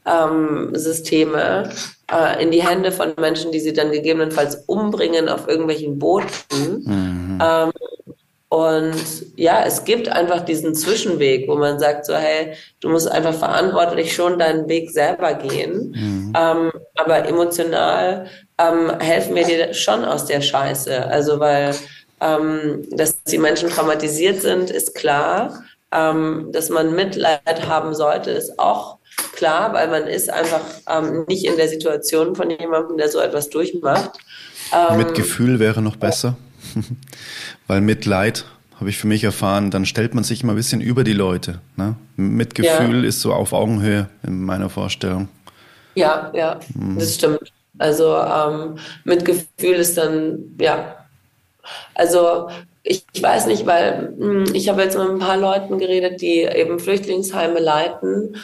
Parallelsysteme, 0.05 1.71
äh, 2.13 2.43
in 2.43 2.51
die 2.51 2.67
Hände 2.67 2.93
von 2.93 3.13
Menschen, 3.19 3.53
die 3.53 3.61
sie 3.61 3.73
dann 3.73 3.93
gegebenenfalls 3.93 4.65
umbringen 4.67 5.29
auf 5.29 5.49
irgendwelchen 5.49 5.99
Booten. 5.99 6.85
Mhm. 6.85 7.39
Ähm, 7.43 7.73
und 8.49 8.95
ja, 9.35 9.65
es 9.67 9.85
gibt 9.85 10.09
einfach 10.09 10.45
diesen 10.45 10.77
Zwischenweg, 10.77 11.49
wo 11.49 11.57
man 11.57 11.81
sagt 11.81 12.07
so, 12.07 12.15
hey, 12.15 12.53
du 12.79 12.89
musst 12.89 13.11
einfach 13.11 13.35
verantwortlich 13.35 14.15
schon 14.15 14.39
deinen 14.39 14.69
Weg 14.69 14.93
selber 14.93 15.35
gehen. 15.35 15.91
Mhm. 15.91 16.33
Ähm, 16.39 16.71
aber 16.95 17.27
emotional 17.27 18.29
ähm, 18.59 19.01
helfen 19.01 19.35
wir 19.35 19.45
dir 19.45 19.75
schon 19.75 20.05
aus 20.05 20.27
der 20.27 20.41
Scheiße. 20.41 21.05
Also 21.05 21.41
weil 21.41 21.75
ähm, 22.21 22.87
dass 22.91 23.23
die 23.25 23.39
Menschen 23.39 23.71
traumatisiert 23.71 24.41
sind, 24.41 24.71
ist 24.71 24.95
klar. 24.95 25.65
Ähm, 25.95 26.49
dass 26.53 26.71
man 26.71 26.95
Mitleid 26.95 27.69
haben 27.69 27.95
sollte, 27.95 28.33
ist 28.33 28.59
auch 28.59 28.99
klar, 29.35 29.73
weil 29.73 29.89
man 29.89 30.09
ist 30.09 30.31
einfach 30.31 30.61
ähm, 30.89 31.25
nicht 31.29 31.45
in 31.45 31.57
der 31.57 31.69
Situation 31.69 32.35
von 32.35 32.51
jemandem, 32.51 32.97
der 32.97 33.09
so 33.09 33.21
etwas 33.21 33.49
durchmacht. 33.49 34.19
Ähm, 34.73 34.99
Mitgefühl 34.99 35.61
wäre 35.61 35.83
noch 35.83 35.97
besser, 35.97 36.37
weil 37.69 37.81
Mitleid 37.81 38.45
habe 38.81 38.91
ich 38.91 38.99
für 38.99 39.07
mich 39.07 39.23
erfahren, 39.23 39.71
dann 39.71 39.87
stellt 39.87 40.15
man 40.15 40.25
sich 40.25 40.43
immer 40.43 40.53
ein 40.53 40.57
bisschen 40.57 40.81
über 40.81 41.05
die 41.05 41.13
Leute. 41.13 41.61
Ne? 41.77 41.95
Mitgefühl 42.17 43.03
ja. 43.03 43.09
ist 43.09 43.21
so 43.21 43.33
auf 43.33 43.53
Augenhöhe 43.53 44.09
in 44.25 44.43
meiner 44.43 44.69
Vorstellung. 44.69 45.29
Ja, 45.95 46.33
ja, 46.35 46.59
mhm. 46.75 46.99
das 46.99 47.15
stimmt. 47.15 47.53
Also 47.79 48.17
ähm, 48.17 48.79
Mitgefühl 49.05 49.77
ist 49.77 49.97
dann, 49.97 50.57
ja, 50.61 50.97
also 51.95 52.49
ich, 52.85 53.07
ich 53.13 53.23
weiß 53.23 53.47
nicht, 53.47 53.67
weil 53.67 54.15
mh, 54.17 54.47
hm, 54.47 54.55
ich 54.55 54.69
habe 54.69 54.83
jetzt 54.83 54.97
mit 54.97 55.09
ein 55.09 55.19
paar 55.19 55.39
Leuten 55.39 55.79
geredet, 55.79 56.21
die 56.21 56.43
eben 56.43 56.79
Flüchtlingsheime 56.79 57.59
leiten 57.59 58.37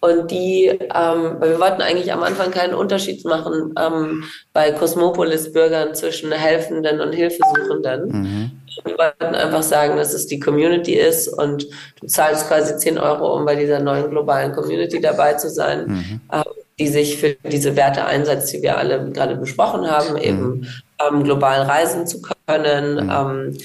und 0.00 0.30
die, 0.30 0.66
ähm, 0.66 1.36
weil 1.38 1.50
wir 1.50 1.60
wollten 1.60 1.82
eigentlich 1.82 2.12
am 2.12 2.22
Anfang 2.22 2.52
keinen 2.52 2.74
Unterschied 2.74 3.24
machen 3.24 3.74
ähm, 3.76 4.24
bei 4.52 4.70
Cosmopolis-Bürgern 4.70 5.96
zwischen 5.96 6.30
Helfenden 6.30 7.00
und 7.00 7.12
Hilfesuchenden. 7.12 8.08
Mhm. 8.08 8.50
Wir 8.84 8.96
wollten 8.96 9.34
einfach 9.34 9.64
sagen, 9.64 9.96
dass 9.96 10.14
es 10.14 10.28
die 10.28 10.38
Community 10.38 10.94
ist 10.94 11.26
und 11.26 11.66
du 12.00 12.06
zahlst 12.06 12.46
quasi 12.46 12.76
10 12.76 12.98
Euro, 12.98 13.36
um 13.36 13.44
bei 13.44 13.56
dieser 13.56 13.80
neuen 13.80 14.10
globalen 14.10 14.52
Community 14.52 15.00
dabei 15.00 15.34
zu 15.34 15.50
sein, 15.50 15.86
mhm. 15.88 16.20
ähm, 16.32 16.44
die 16.78 16.86
sich 16.86 17.16
für 17.16 17.34
diese 17.42 17.74
Werte 17.74 18.04
einsetzt, 18.04 18.52
die 18.52 18.62
wir 18.62 18.78
alle 18.78 19.10
gerade 19.10 19.34
besprochen 19.34 19.90
haben, 19.90 20.16
eben 20.16 20.68
mhm. 21.10 21.24
global 21.24 21.62
reisen 21.62 22.06
zu 22.06 22.22
können, 22.22 23.06
mhm. 23.06 23.10
ähm, 23.10 23.58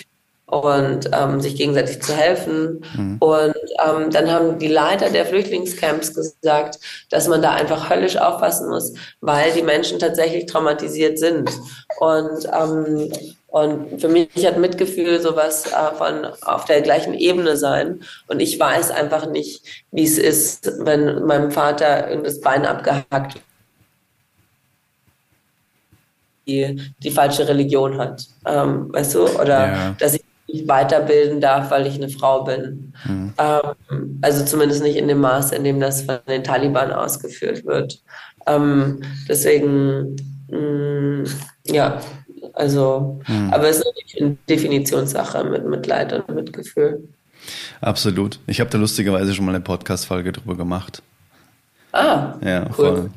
und 0.45 1.09
ähm, 1.13 1.39
sich 1.41 1.55
gegenseitig 1.55 2.01
zu 2.01 2.15
helfen. 2.15 2.83
Mhm. 2.95 3.17
Und 3.19 3.55
ähm, 3.85 4.09
dann 4.11 4.29
haben 4.29 4.59
die 4.59 4.67
Leiter 4.67 5.09
der 5.09 5.25
Flüchtlingscamps 5.25 6.13
gesagt, 6.13 6.79
dass 7.09 7.27
man 7.27 7.41
da 7.41 7.51
einfach 7.51 7.89
höllisch 7.89 8.17
aufpassen 8.17 8.69
muss, 8.69 8.93
weil 9.21 9.51
die 9.53 9.61
Menschen 9.61 9.99
tatsächlich 9.99 10.45
traumatisiert 10.45 11.17
sind. 11.17 11.49
Und 11.99 12.47
ähm, 12.53 13.11
und 13.47 14.01
für 14.01 14.07
mich 14.07 14.47
hat 14.47 14.57
Mitgefühl 14.57 15.21
sowas 15.21 15.67
äh, 15.67 15.95
von 15.95 16.25
auf 16.41 16.65
der 16.65 16.81
gleichen 16.81 17.13
Ebene 17.13 17.55
sein. 17.55 18.01
Und 18.27 18.39
ich 18.39 18.59
weiß 18.59 18.89
einfach 18.89 19.29
nicht, 19.29 19.63
wie 19.91 20.05
es 20.05 20.17
ist, 20.17 20.71
wenn 20.79 21.23
meinem 21.25 21.51
Vater 21.51 22.19
das 22.23 22.41
Bein 22.41 22.65
abgehackt 22.65 23.39
die, 26.47 26.81
die 26.99 27.11
falsche 27.11 27.47
Religion 27.47 27.97
hat. 27.97 28.25
Ähm, 28.45 28.91
weißt 28.91 29.15
du? 29.15 29.27
Oder 29.39 29.67
ja. 29.67 29.95
dass 29.97 30.15
ich 30.15 30.23
nicht 30.53 30.67
weiterbilden 30.67 31.41
darf, 31.41 31.71
weil 31.71 31.87
ich 31.87 31.95
eine 31.95 32.09
Frau 32.09 32.43
bin. 32.43 32.93
Mhm. 33.05 33.33
Ähm, 33.37 34.19
also 34.21 34.45
zumindest 34.45 34.83
nicht 34.83 34.95
in 34.95 35.07
dem 35.07 35.19
Maß, 35.19 35.51
in 35.51 35.63
dem 35.63 35.79
das 35.79 36.03
von 36.03 36.19
den 36.27 36.43
Taliban 36.43 36.91
ausgeführt 36.91 37.65
wird. 37.65 38.01
Ähm, 38.45 39.01
deswegen, 39.27 40.15
mh, 40.49 40.57
mm, 40.57 41.23
ja, 41.65 41.99
also, 42.53 43.21
mhm. 43.27 43.51
aber 43.51 43.69
es 43.69 43.77
ist 43.77 43.85
natürlich 43.85 44.21
eine 44.21 44.37
Definitionssache 44.49 45.43
mit 45.43 45.65
Mitleid 45.65 46.13
und 46.13 46.35
Mitgefühl. 46.35 47.03
Absolut. 47.81 48.39
Ich 48.47 48.59
habe 48.59 48.69
da 48.69 48.77
lustigerweise 48.77 49.33
schon 49.33 49.45
mal 49.45 49.55
eine 49.55 49.63
Podcast-Folge 49.63 50.31
drüber 50.31 50.55
gemacht. 50.55 51.01
Ah, 51.91 52.35
ja, 52.43 52.65
cool. 52.65 52.73
Voll. 52.73 53.09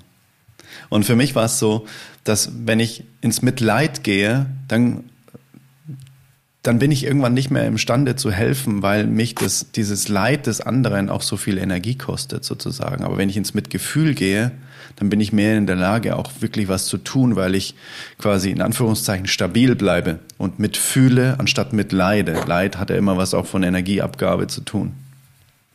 Und 0.88 1.04
für 1.04 1.16
mich 1.16 1.34
war 1.34 1.44
es 1.44 1.58
so, 1.58 1.86
dass 2.24 2.50
wenn 2.66 2.80
ich 2.80 3.04
ins 3.20 3.42
Mitleid 3.42 4.04
gehe, 4.04 4.46
dann 4.68 5.04
dann 6.66 6.78
bin 6.78 6.90
ich 6.90 7.04
irgendwann 7.04 7.34
nicht 7.34 7.50
mehr 7.50 7.66
imstande 7.66 8.16
zu 8.16 8.30
helfen, 8.30 8.82
weil 8.82 9.06
mich 9.06 9.34
das, 9.34 9.70
dieses 9.72 10.08
Leid 10.08 10.46
des 10.46 10.60
anderen 10.60 11.10
auch 11.10 11.22
so 11.22 11.36
viel 11.36 11.58
Energie 11.58 11.96
kostet, 11.96 12.44
sozusagen. 12.44 13.04
Aber 13.04 13.18
wenn 13.18 13.28
ich 13.28 13.36
ins 13.36 13.54
Mitgefühl 13.54 14.14
gehe, 14.14 14.50
dann 14.96 15.08
bin 15.08 15.20
ich 15.20 15.32
mehr 15.32 15.56
in 15.56 15.66
der 15.66 15.76
Lage, 15.76 16.16
auch 16.16 16.30
wirklich 16.40 16.68
was 16.68 16.86
zu 16.86 16.98
tun, 16.98 17.36
weil 17.36 17.54
ich 17.54 17.74
quasi 18.18 18.50
in 18.50 18.62
Anführungszeichen 18.62 19.26
stabil 19.26 19.76
bleibe 19.76 20.18
und 20.38 20.58
mitfühle, 20.58 21.36
anstatt 21.38 21.72
mitleide. 21.72 22.34
Leid 22.46 22.78
hat 22.78 22.90
ja 22.90 22.96
immer 22.96 23.16
was 23.16 23.34
auch 23.34 23.46
von 23.46 23.62
Energieabgabe 23.62 24.48
zu 24.48 24.62
tun. 24.62 24.94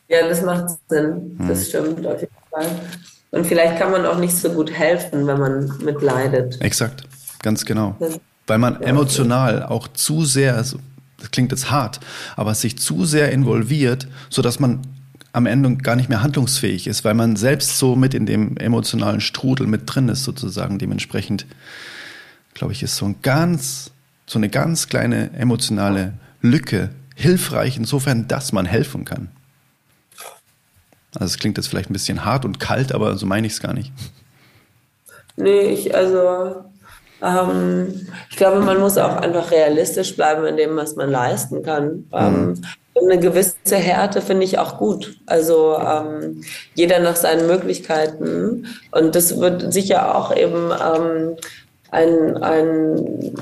Ja, 0.09 0.27
das 0.27 0.41
macht 0.41 0.65
Sinn. 0.89 1.37
Das 1.47 1.59
hm. 1.59 1.65
stimmt 1.65 2.07
auf 2.07 2.19
jeden 2.19 2.33
Fall. 2.49 2.67
Und 3.31 3.47
vielleicht 3.47 3.77
kann 3.77 3.91
man 3.91 4.05
auch 4.05 4.17
nicht 4.17 4.35
so 4.35 4.49
gut 4.49 4.71
helfen, 4.71 5.25
wenn 5.25 5.39
man 5.39 5.71
mitleidet. 5.85 6.59
Exakt, 6.59 7.03
ganz 7.41 7.63
genau. 7.63 7.95
Ja 7.99 8.09
weil 8.51 8.57
man 8.57 8.81
emotional 8.81 9.63
auch 9.63 9.87
zu 9.87 10.25
sehr, 10.25 10.57
also 10.57 10.77
das 11.17 11.31
klingt 11.31 11.53
jetzt 11.53 11.71
hart, 11.71 12.01
aber 12.35 12.53
sich 12.53 12.77
zu 12.77 13.05
sehr 13.05 13.31
involviert, 13.31 14.09
so 14.29 14.41
dass 14.41 14.59
man 14.59 14.81
am 15.31 15.45
Ende 15.45 15.77
gar 15.77 15.95
nicht 15.95 16.09
mehr 16.09 16.21
handlungsfähig 16.21 16.85
ist, 16.85 17.05
weil 17.05 17.13
man 17.13 17.37
selbst 17.37 17.77
so 17.77 17.95
mit 17.95 18.13
in 18.13 18.25
dem 18.25 18.57
emotionalen 18.57 19.21
Strudel 19.21 19.67
mit 19.67 19.83
drin 19.85 20.09
ist 20.09 20.25
sozusagen. 20.25 20.79
Dementsprechend, 20.79 21.45
glaube 22.53 22.73
ich, 22.73 22.83
ist 22.83 22.97
so 22.97 23.05
ein 23.05 23.15
ganz, 23.21 23.91
so 24.25 24.37
eine 24.37 24.49
ganz 24.49 24.89
kleine 24.89 25.31
emotionale 25.31 26.11
Lücke 26.41 26.89
hilfreich 27.15 27.77
insofern, 27.77 28.27
dass 28.27 28.51
man 28.51 28.65
helfen 28.65 29.05
kann. 29.05 29.29
Also 31.13 31.27
es 31.27 31.37
klingt 31.37 31.55
jetzt 31.55 31.67
vielleicht 31.67 31.89
ein 31.89 31.93
bisschen 31.93 32.25
hart 32.25 32.43
und 32.43 32.59
kalt, 32.59 32.91
aber 32.91 33.15
so 33.15 33.25
meine 33.25 33.47
ich 33.47 33.53
es 33.53 33.61
gar 33.61 33.73
nicht. 33.73 33.93
Nee, 35.37 35.69
ich, 35.69 35.95
also 35.95 36.65
ähm, 37.21 38.07
ich 38.29 38.37
glaube, 38.37 38.59
man 38.59 38.79
muss 38.79 38.97
auch 38.97 39.17
einfach 39.17 39.51
realistisch 39.51 40.15
bleiben 40.15 40.45
in 40.45 40.57
dem, 40.57 40.75
was 40.75 40.95
man 40.95 41.11
leisten 41.11 41.63
kann. 41.63 42.07
Ähm, 42.13 42.47
mhm. 42.47 42.61
eine 42.99 43.19
gewisse 43.19 43.75
Härte 43.75 44.21
finde 44.21 44.45
ich 44.45 44.57
auch 44.57 44.77
gut. 44.77 45.17
Also 45.25 45.77
ähm, 45.77 46.43
jeder 46.73 46.99
nach 46.99 47.15
seinen 47.15 47.47
Möglichkeiten. 47.47 48.67
Und 48.91 49.15
das 49.15 49.39
wird 49.39 49.71
sicher 49.71 50.15
auch 50.15 50.35
eben 50.35 50.71
ähm, 50.71 51.37
ein, 51.91 52.37
ein 52.37 53.35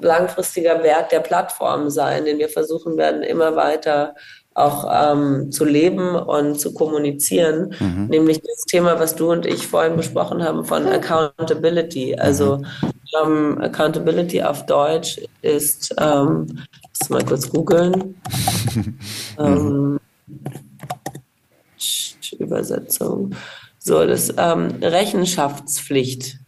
langfristiger 0.00 0.82
Wert 0.82 1.12
der 1.12 1.20
Plattform 1.20 1.88
sein, 1.90 2.24
den 2.26 2.38
wir 2.38 2.48
versuchen 2.48 2.96
werden, 2.96 3.22
immer 3.22 3.56
weiter 3.56 4.14
auch 4.54 4.88
ähm, 4.90 5.50
zu 5.50 5.64
leben 5.64 6.14
und 6.14 6.60
zu 6.60 6.72
kommunizieren, 6.72 7.74
mhm. 7.80 8.06
nämlich 8.06 8.40
das 8.40 8.64
Thema, 8.66 8.98
was 9.00 9.16
du 9.16 9.32
und 9.32 9.46
ich 9.46 9.66
vorhin 9.66 9.96
besprochen 9.96 10.42
haben 10.44 10.64
von 10.64 10.86
Accountability. 10.86 12.14
Also 12.14 12.58
mhm. 12.58 12.66
ähm, 13.22 13.60
Accountability 13.60 14.42
auf 14.42 14.64
Deutsch 14.66 15.20
ist, 15.42 15.94
ähm, 15.98 16.46
muss 17.00 17.10
mal 17.10 17.24
kurz 17.24 17.50
googeln, 17.50 18.14
ähm, 19.38 19.98
Übersetzung. 22.38 23.34
So, 23.78 24.06
das 24.06 24.32
ähm, 24.38 24.68
Rechenschaftspflicht, 24.80 26.38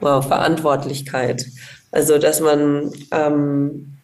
wow, 0.00 0.26
Verantwortlichkeit. 0.26 1.46
Also, 1.92 2.18
dass 2.18 2.40
man 2.40 2.90
ähm, 3.12 3.95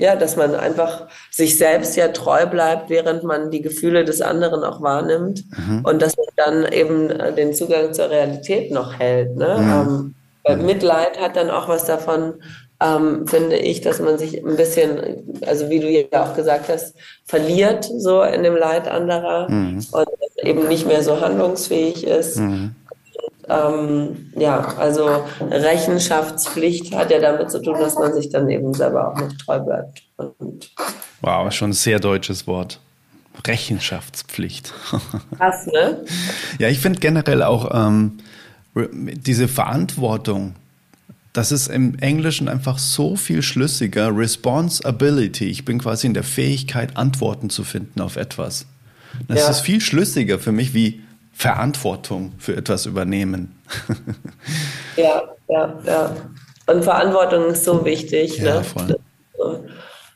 ja, 0.00 0.16
dass 0.16 0.36
man 0.36 0.54
einfach 0.54 1.06
sich 1.30 1.58
selbst 1.58 1.96
ja 1.96 2.08
treu 2.08 2.46
bleibt, 2.46 2.90
während 2.90 3.22
man 3.22 3.50
die 3.50 3.62
Gefühle 3.62 4.04
des 4.04 4.20
anderen 4.20 4.64
auch 4.64 4.80
wahrnimmt 4.80 5.44
mhm. 5.56 5.84
und 5.84 6.00
dass 6.00 6.16
man 6.16 6.26
dann 6.36 6.72
eben 6.72 7.10
äh, 7.10 7.32
den 7.34 7.54
Zugang 7.54 7.92
zur 7.92 8.10
Realität 8.10 8.72
noch 8.72 8.98
hält. 8.98 9.36
Ne? 9.36 9.56
Mhm. 9.58 10.14
Ähm, 10.44 10.66
Mitleid 10.66 11.20
hat 11.20 11.36
dann 11.36 11.50
auch 11.50 11.68
was 11.68 11.84
davon, 11.84 12.34
ähm, 12.82 13.26
finde 13.26 13.56
ich, 13.56 13.82
dass 13.82 14.00
man 14.00 14.16
sich 14.16 14.42
ein 14.42 14.56
bisschen, 14.56 15.38
also 15.46 15.68
wie 15.68 15.80
du 15.80 15.88
ja 15.90 16.24
auch 16.24 16.34
gesagt 16.34 16.70
hast, 16.70 16.94
verliert 17.26 17.84
so 17.84 18.22
in 18.22 18.42
dem 18.42 18.56
Leid 18.56 18.88
anderer 18.88 19.50
mhm. 19.50 19.84
und 19.92 20.08
eben 20.42 20.66
nicht 20.68 20.86
mehr 20.86 21.02
so 21.02 21.20
handlungsfähig 21.20 22.06
ist. 22.06 22.38
Mhm 22.38 22.74
ähm, 23.50 24.32
ja, 24.36 24.60
also 24.78 25.24
Rechenschaftspflicht 25.40 26.94
hat 26.94 27.10
ja 27.10 27.18
damit 27.18 27.50
zu 27.50 27.60
tun, 27.60 27.78
dass 27.78 27.96
man 27.96 28.14
sich 28.14 28.30
dann 28.30 28.48
eben 28.48 28.72
selber 28.72 29.08
auch 29.08 29.20
noch 29.20 29.32
treu 29.44 29.58
bleibt. 29.58 30.02
Und 30.16 30.70
wow, 31.20 31.52
schon 31.52 31.70
ein 31.70 31.74
sehr 31.74 31.98
deutsches 31.98 32.46
Wort. 32.46 32.80
Rechenschaftspflicht. 33.46 34.72
Krass, 35.36 35.66
ne? 35.66 36.04
Ja, 36.58 36.68
ich 36.68 36.78
finde 36.78 37.00
generell 37.00 37.42
auch 37.42 37.70
ähm, 37.74 38.18
diese 38.74 39.48
Verantwortung, 39.48 40.54
das 41.32 41.52
ist 41.52 41.68
im 41.68 41.98
Englischen 41.98 42.48
einfach 42.48 42.78
so 42.78 43.16
viel 43.16 43.42
schlüssiger. 43.42 44.16
Responsibility. 44.16 45.46
Ich 45.46 45.64
bin 45.64 45.78
quasi 45.78 46.06
in 46.06 46.14
der 46.14 46.24
Fähigkeit, 46.24 46.96
Antworten 46.96 47.50
zu 47.50 47.64
finden 47.64 48.00
auf 48.00 48.16
etwas. 48.16 48.66
Das 49.28 49.40
ja. 49.40 49.50
ist 49.50 49.60
viel 49.60 49.80
schlüssiger 49.80 50.38
für 50.38 50.52
mich 50.52 50.74
wie 50.74 51.02
Verantwortung 51.40 52.34
für 52.36 52.54
etwas 52.54 52.84
übernehmen. 52.84 53.58
ja, 54.96 55.22
ja, 55.48 55.80
ja. 55.86 56.16
Und 56.66 56.84
Verantwortung 56.84 57.46
ist 57.46 57.64
so 57.64 57.82
wichtig. 57.82 58.36
Ja, 58.36 58.56
ne? 58.56 58.62
voll. 58.62 58.98
So, 59.38 59.64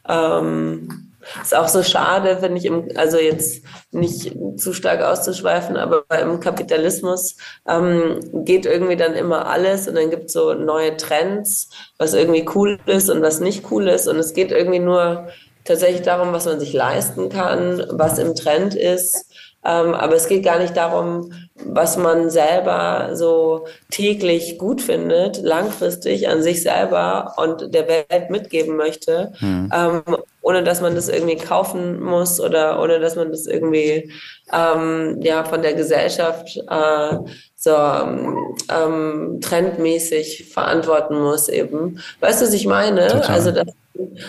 ähm, 0.07 1.13
ist 1.43 1.57
auch 1.57 1.69
so 1.69 1.83
schade, 1.83 2.37
wenn 2.43 2.55
ich 2.57 2.67
im, 2.67 2.91
also 2.97 3.17
jetzt 3.17 3.65
nicht 3.91 4.37
zu 4.59 4.75
stark 4.75 5.01
auszuschweifen, 5.01 5.79
aber 5.79 6.05
im 6.21 6.41
Kapitalismus 6.41 7.37
ähm, 7.67 8.21
geht 8.45 8.67
irgendwie 8.67 8.97
dann 8.97 9.15
immer 9.15 9.47
alles 9.47 9.89
und 9.89 9.95
dann 9.95 10.11
gibt 10.11 10.27
es 10.27 10.35
so 10.35 10.53
neue 10.53 10.95
Trends, 10.99 11.71
was 11.97 12.13
irgendwie 12.13 12.45
cool 12.55 12.79
ist 12.85 13.09
und 13.09 13.23
was 13.23 13.41
nicht 13.41 13.71
cool 13.71 13.89
ist. 13.89 14.09
Und 14.09 14.19
es 14.19 14.35
geht 14.35 14.53
irgendwie 14.53 14.79
nur 14.79 15.29
tatsächlich 15.65 16.03
darum, 16.03 16.35
was 16.35 16.45
man 16.45 16.61
sich 16.61 16.75
leisten 16.75 17.31
kann, 17.31 17.83
was 17.93 18.19
im 18.19 18.35
Trend 18.35 18.75
ist. 18.75 19.25
Ähm, 19.67 19.95
aber 19.95 20.15
es 20.15 20.29
geht 20.29 20.45
gar 20.45 20.59
nicht 20.59 20.77
darum, 20.77 21.33
was 21.65 21.97
man 21.97 22.31
selber 22.31 23.11
so 23.15 23.67
täglich 23.91 24.59
gut 24.59 24.83
findet, 24.83 25.39
langfristig 25.43 26.29
an 26.29 26.43
sich 26.43 26.63
selber 26.63 27.33
und 27.37 27.73
der 27.73 27.89
Welt 27.89 28.31
mitgeben 28.31 28.77
möchte, 28.77 29.33
mhm. 29.41 29.71
ähm, 29.75 30.03
ohne 30.43 30.63
dass 30.65 30.81
man 30.81 30.95
das 30.95 31.09
irgendwie 31.09 31.37
kaufen 31.37 32.03
muss 32.03 32.41
oder 32.41 32.83
ohne 32.83 33.01
dass 33.01 33.17
man 33.17 33.31
das 33.31 33.47
irgendwie 33.47 34.13
ähm, 34.53 35.21
ja 35.23 35.45
von 35.45 35.63
der 35.63 35.75
Gesellschaft 35.75 36.59
äh, 36.69 37.17
so 37.57 37.71
ähm, 37.71 39.41
trendmäßig 39.41 40.53
verantworten 40.53 41.19
muss 41.19 41.49
eben. 41.49 42.01
Weißt 42.21 42.43
du, 42.43 42.47
was 42.47 42.53
ich 42.53 42.67
meine? 42.67 43.09
Total. 43.09 43.31
Also 43.31 43.51
dass 43.53 43.69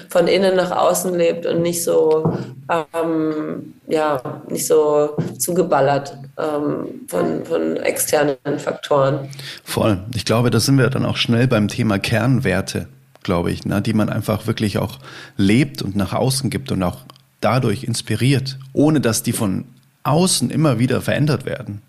von 0.09 0.27
innen 0.27 0.55
nach 0.55 0.71
außen 0.71 1.13
lebt 1.15 1.45
und 1.45 1.61
nicht 1.61 1.83
so, 1.83 2.37
ähm, 2.69 3.73
ja, 3.87 4.41
nicht 4.49 4.67
so 4.67 5.17
zugeballert 5.37 6.17
ähm, 6.37 7.05
von, 7.07 7.45
von 7.45 7.77
externen 7.77 8.37
Faktoren. 8.57 9.29
Voll. 9.63 9.99
Ich 10.13 10.25
glaube, 10.25 10.51
da 10.51 10.59
sind 10.59 10.77
wir 10.77 10.89
dann 10.89 11.05
auch 11.05 11.17
schnell 11.17 11.47
beim 11.47 11.67
Thema 11.67 11.99
Kernwerte, 11.99 12.87
glaube 13.23 13.51
ich, 13.51 13.65
ne, 13.65 13.81
die 13.81 13.93
man 13.93 14.09
einfach 14.09 14.47
wirklich 14.47 14.77
auch 14.77 14.99
lebt 15.37 15.81
und 15.81 15.95
nach 15.95 16.13
außen 16.13 16.49
gibt 16.49 16.71
und 16.71 16.83
auch 16.83 16.99
dadurch 17.41 17.83
inspiriert, 17.83 18.57
ohne 18.73 19.01
dass 19.01 19.23
die 19.23 19.33
von 19.33 19.65
außen 20.03 20.51
immer 20.51 20.77
wieder 20.77 21.01
verändert 21.01 21.45
werden. 21.45 21.81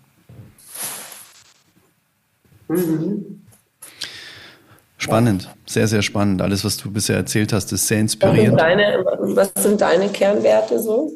Mhm. 2.67 3.46
Spannend, 4.99 5.47
sehr, 5.67 5.87
sehr 5.87 6.01
spannend. 6.01 6.41
Alles, 6.41 6.65
was 6.65 6.77
du 6.77 6.91
bisher 6.91 7.15
erzählt 7.15 7.53
hast, 7.53 7.71
ist 7.71 7.87
sehr 7.87 7.99
inspirierend. 7.99 8.57
Was 8.57 8.67
sind 8.67 8.79
deine, 8.79 9.05
was 9.35 9.51
sind 9.63 9.81
deine 9.81 10.09
Kernwerte 10.09 10.79
so? 10.81 11.13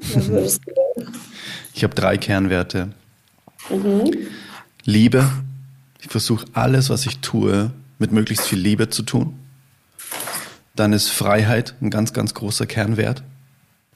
ich 1.73 1.84
habe 1.84 1.95
drei 1.95 2.17
Kernwerte. 2.17 2.89
Mhm. 3.69 4.11
Liebe. 4.84 5.27
Ich 5.99 6.09
versuche 6.09 6.45
alles, 6.53 6.89
was 6.89 7.05
ich 7.05 7.19
tue, 7.19 7.71
mit 7.97 8.11
möglichst 8.11 8.45
viel 8.45 8.59
Liebe 8.59 8.89
zu 8.89 9.01
tun. 9.01 9.39
Dann 10.75 10.93
ist 10.93 11.09
Freiheit 11.09 11.75
ein 11.82 11.89
ganz, 11.89 12.13
ganz 12.13 12.34
großer 12.34 12.67
Kernwert. 12.67 13.23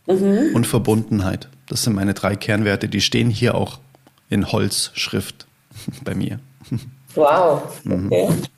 Mhm. 0.08 0.56
Und 0.56 0.66
Verbundenheit. 0.66 1.48
Das 1.68 1.84
sind 1.84 1.94
meine 1.94 2.14
drei 2.14 2.36
Kernwerte. 2.36 2.88
Die 2.88 3.02
stehen 3.02 3.30
hier 3.30 3.56
auch 3.56 3.80
in 4.30 4.52
Holzschrift 4.52 5.46
bei 6.04 6.16
mir. 6.16 6.40
Wow. 7.14 7.82
Mhm. 7.84 8.08
Okay. 8.08 8.30
Mhm. 8.30 8.55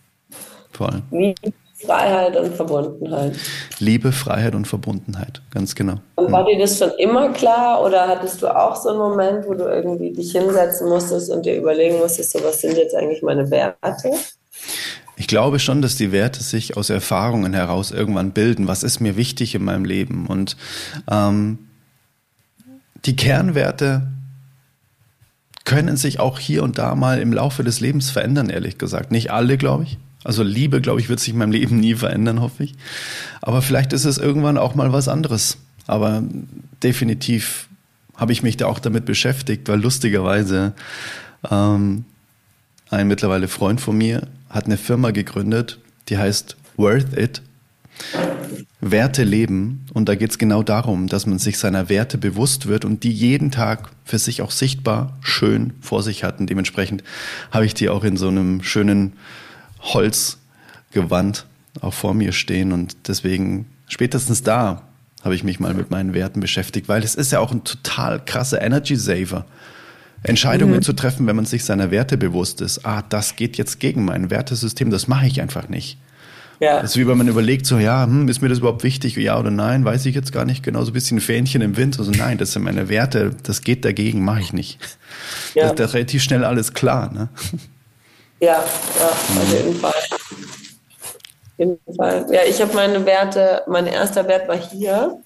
Voll. 0.78 1.01
Liebe, 1.09 1.53
Freiheit 1.73 2.38
und 2.38 2.55
Verbundenheit. 2.55 3.36
Liebe, 3.80 4.11
Freiheit 4.11 4.53
und 4.53 4.67
Verbundenheit, 4.67 5.41
ganz 5.51 5.73
genau. 5.73 5.95
Und 6.13 6.32
war 6.32 6.45
dir 6.45 6.59
das 6.59 6.78
schon 6.78 6.91
immer 6.99 7.30
klar 7.34 7.84
oder 7.84 8.07
hattest 8.07 8.43
du 8.43 8.47
auch 8.47 8.75
so 8.75 8.89
einen 8.89 8.99
Moment, 8.99 9.47
wo 9.47 9.55
du 9.55 9.63
irgendwie 9.63 10.13
dich 10.13 10.34
hinsetzen 10.34 10.88
musstest 10.88 11.32
und 11.32 11.47
dir 11.47 11.57
überlegen 11.57 11.97
musstest, 11.97 12.32
so 12.32 12.43
was 12.43 12.61
sind 12.61 12.78
jetzt 12.78 12.95
eigentlich 12.95 13.23
meine 13.23 13.49
Werte? 13.49 14.11
Ich 15.15 15.28
glaube 15.28 15.57
schon, 15.57 15.82
dass 15.82 15.95
die 15.95 16.11
Werte 16.11 16.43
sich 16.43 16.78
aus 16.78 16.91
Erfahrungen 16.91 17.53
heraus 17.53 17.89
irgendwann 17.89 18.34
bilden. 18.34 18.67
Was 18.67 18.84
ist 18.84 18.99
mir 18.99 19.17
wichtig 19.17 19.55
in 19.55 19.63
meinem 19.63 19.84
Leben? 19.84 20.28
Und 20.28 20.57
ähm, 21.09 21.57
die 23.05 23.15
Kernwerte 23.15 24.07
können 25.65 25.97
sich 25.97 26.19
auch 26.19 26.38
hier 26.38 26.61
und 26.61 26.78
da 26.78 26.93
mal 26.93 27.19
im 27.19 27.34
Laufe 27.34 27.63
des 27.63 27.80
Lebens 27.80 28.11
verändern, 28.11 28.51
ehrlich 28.51 28.78
gesagt. 28.78 29.11
Nicht 29.11 29.32
alle, 29.32 29.57
glaube 29.57 29.84
ich. 29.84 29.97
Also 30.24 30.43
Liebe, 30.43 30.82
glaube 30.82 30.99
ich, 30.99 31.09
wird 31.09 31.20
sich 31.20 31.30
in 31.30 31.39
meinem 31.39 31.51
Leben 31.51 31.80
nie 31.80 31.95
verändern, 31.95 32.41
hoffe 32.41 32.63
ich. 32.63 32.76
Aber 33.41 33.61
vielleicht 33.61 33.93
ist 33.93 34.05
es 34.05 34.18
irgendwann 34.18 34.57
auch 34.57 34.76
mal 34.76 34.91
was 34.91 35.07
anderes. 35.07 35.57
Aber 35.86 36.24
definitiv 36.84 37.70
habe 38.15 38.32
ich 38.32 38.43
mich 38.43 38.57
da 38.57 38.65
auch 38.65 38.80
damit 38.80 39.05
beschäftigt, 39.05 39.70
weil 39.70 39.80
lustigerweise 39.80 40.74
ähm, 41.49 42.05
ein 42.89 43.07
mittlerweile 43.07 43.47
Freund 43.47 43.80
von 43.80 43.97
mir 43.97 44.28
hat 44.49 44.65
eine 44.65 44.78
Firma 44.78 45.11
gegründet, 45.11 45.80
die 46.09 46.18
heißt 46.18 46.57
Worth 46.78 47.18
It. 47.18 47.41
Werte 48.80 49.24
leben. 49.24 49.86
Und 49.93 50.07
da 50.07 50.15
geht 50.15 50.32
es 50.32 50.38
genau 50.38 50.61
darum, 50.61 51.07
dass 51.07 51.26
man 51.26 51.39
sich 51.39 51.57
seiner 51.57 51.89
Werte 51.89 52.18
bewusst 52.18 52.68
wird 52.68 52.86
und 52.86 53.03
die 53.03 53.11
jeden 53.11 53.49
Tag 53.51 53.89
für 54.05 54.20
sich 54.20 54.41
auch 54.41 54.51
sichtbar 54.51 55.18
schön 55.22 55.74
vor 55.82 56.03
sich 56.03 56.24
hat. 56.24 56.39
Und 56.39 56.49
dementsprechend 56.49 57.03
habe 57.51 57.65
ich 57.65 57.74
die 57.74 57.89
auch 57.89 58.03
in 58.03 58.18
so 58.18 58.28
einem 58.28 58.61
schönen 58.61 59.13
Holzgewand 59.82 61.45
auch 61.82 61.93
vor 61.93 62.13
mir 62.13 62.32
stehen 62.32 62.71
und 62.71 62.95
deswegen 63.07 63.65
spätestens 63.88 64.43
da 64.43 64.84
habe 65.23 65.36
ich 65.36 65.43
mich 65.43 65.59
mal 65.59 65.73
mit 65.73 65.91
meinen 65.91 66.13
Werten 66.13 66.39
beschäftigt, 66.39 66.88
weil 66.88 67.03
es 67.03 67.15
ist 67.15 67.32
ja 67.32 67.39
auch 67.39 67.51
ein 67.51 67.63
total 67.63 68.23
krasser 68.23 68.61
Energy 68.61 68.95
Saver. 68.95 69.45
Entscheidungen 70.23 70.78
mhm. 70.78 70.82
zu 70.82 70.93
treffen, 70.93 71.28
wenn 71.28 71.36
man 71.36 71.45
sich 71.45 71.63
seiner 71.63 71.91
Werte 71.91 72.17
bewusst 72.17 72.61
ist. 72.61 72.86
Ah, 72.86 73.03
das 73.07 73.36
geht 73.36 73.57
jetzt 73.57 73.80
gegen 73.80 74.03
mein 74.05 74.30
Wertesystem, 74.30 74.89
das 74.89 75.07
mache 75.07 75.28
ich 75.28 75.41
einfach 75.41 75.69
nicht. 75.69 75.99
Ja. 76.59 76.82
Das 76.82 76.91
ist 76.91 76.97
wie 76.97 77.07
wenn 77.07 77.17
man 77.17 77.28
überlegt, 77.28 77.67
so, 77.67 77.78
ja, 77.78 78.03
hm, 78.03 78.28
ist 78.28 78.41
mir 78.41 78.49
das 78.49 78.59
überhaupt 78.59 78.84
wichtig, 78.84 79.15
ja 79.15 79.39
oder 79.39 79.51
nein, 79.51 79.86
weiß 79.86 80.05
ich 80.07 80.15
jetzt 80.15 80.32
gar 80.32 80.43
nicht, 80.43 80.63
genau 80.63 80.84
so 80.84 80.89
ein 80.89 80.93
bisschen 80.93 81.19
Fähnchen 81.19 81.61
im 81.61 81.78
Wind, 81.78 81.99
also 81.99 82.09
nein, 82.09 82.39
das 82.39 82.53
sind 82.53 82.63
meine 82.63 82.89
Werte, 82.89 83.36
das 83.43 83.61
geht 83.61 83.86
dagegen, 83.86 84.23
mache 84.25 84.39
ich 84.39 84.53
nicht. 84.53 84.80
Ja. 85.53 85.63
Das, 85.63 85.75
das 85.75 85.89
ist 85.89 85.95
relativ 85.95 86.23
schnell 86.23 86.43
alles 86.43 86.73
klar, 86.73 87.11
ne? 87.13 87.30
Ja, 88.39 88.63
ja, 88.99 89.07
auf 89.07 89.53
jeden 89.53 89.75
Fall. 89.75 89.91
Auf 89.91 91.57
jeden 91.57 91.79
Fall. 91.95 92.25
Ja, 92.31 92.41
ich 92.47 92.61
habe 92.61 92.73
meine 92.73 93.05
Werte, 93.05 93.63
mein 93.67 93.88
erster 93.88 94.27
Wert 94.27 94.47
war 94.47 94.57
hier. 94.57 95.19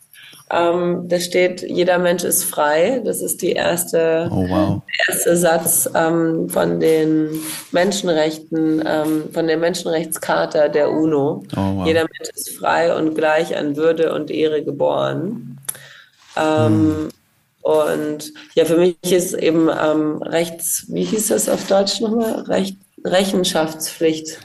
Ähm, 0.53 1.07
da 1.07 1.19
steht, 1.19 1.61
jeder 1.61 1.97
Mensch 1.97 2.23
ist 2.23 2.43
frei. 2.43 3.01
Das 3.05 3.21
ist 3.21 3.41
die 3.41 3.53
erste, 3.53 4.29
oh, 4.31 4.49
wow. 4.49 4.81
der 4.97 5.15
erste 5.15 5.37
Satz 5.37 5.89
ähm, 5.95 6.49
von 6.49 6.79
den 6.79 7.29
Menschenrechten, 7.71 8.83
ähm, 8.85 9.23
von 9.33 9.47
der 9.47 9.57
Menschenrechtscharta 9.57 10.67
der 10.67 10.91
UNO. 10.91 11.43
Oh, 11.55 11.57
wow. 11.57 11.87
Jeder 11.87 12.01
Mensch 12.01 12.29
ist 12.33 12.57
frei 12.57 12.93
und 12.95 13.15
gleich 13.15 13.55
an 13.55 13.77
Würde 13.77 14.13
und 14.13 14.29
Ehre 14.29 14.63
geboren. 14.63 15.57
Hm. 16.35 17.09
Und 17.61 18.33
ja, 18.55 18.65
für 18.65 18.77
mich 18.77 18.95
ist 19.03 19.33
eben 19.33 19.69
ähm, 19.69 20.21
Rechts, 20.21 20.85
wie 20.87 21.03
hieß 21.03 21.27
das 21.27 21.47
auf 21.47 21.67
Deutsch 21.67 22.01
nochmal? 22.01 22.41
Recht, 22.41 22.77
Rechenschaftspflicht. 23.03 24.39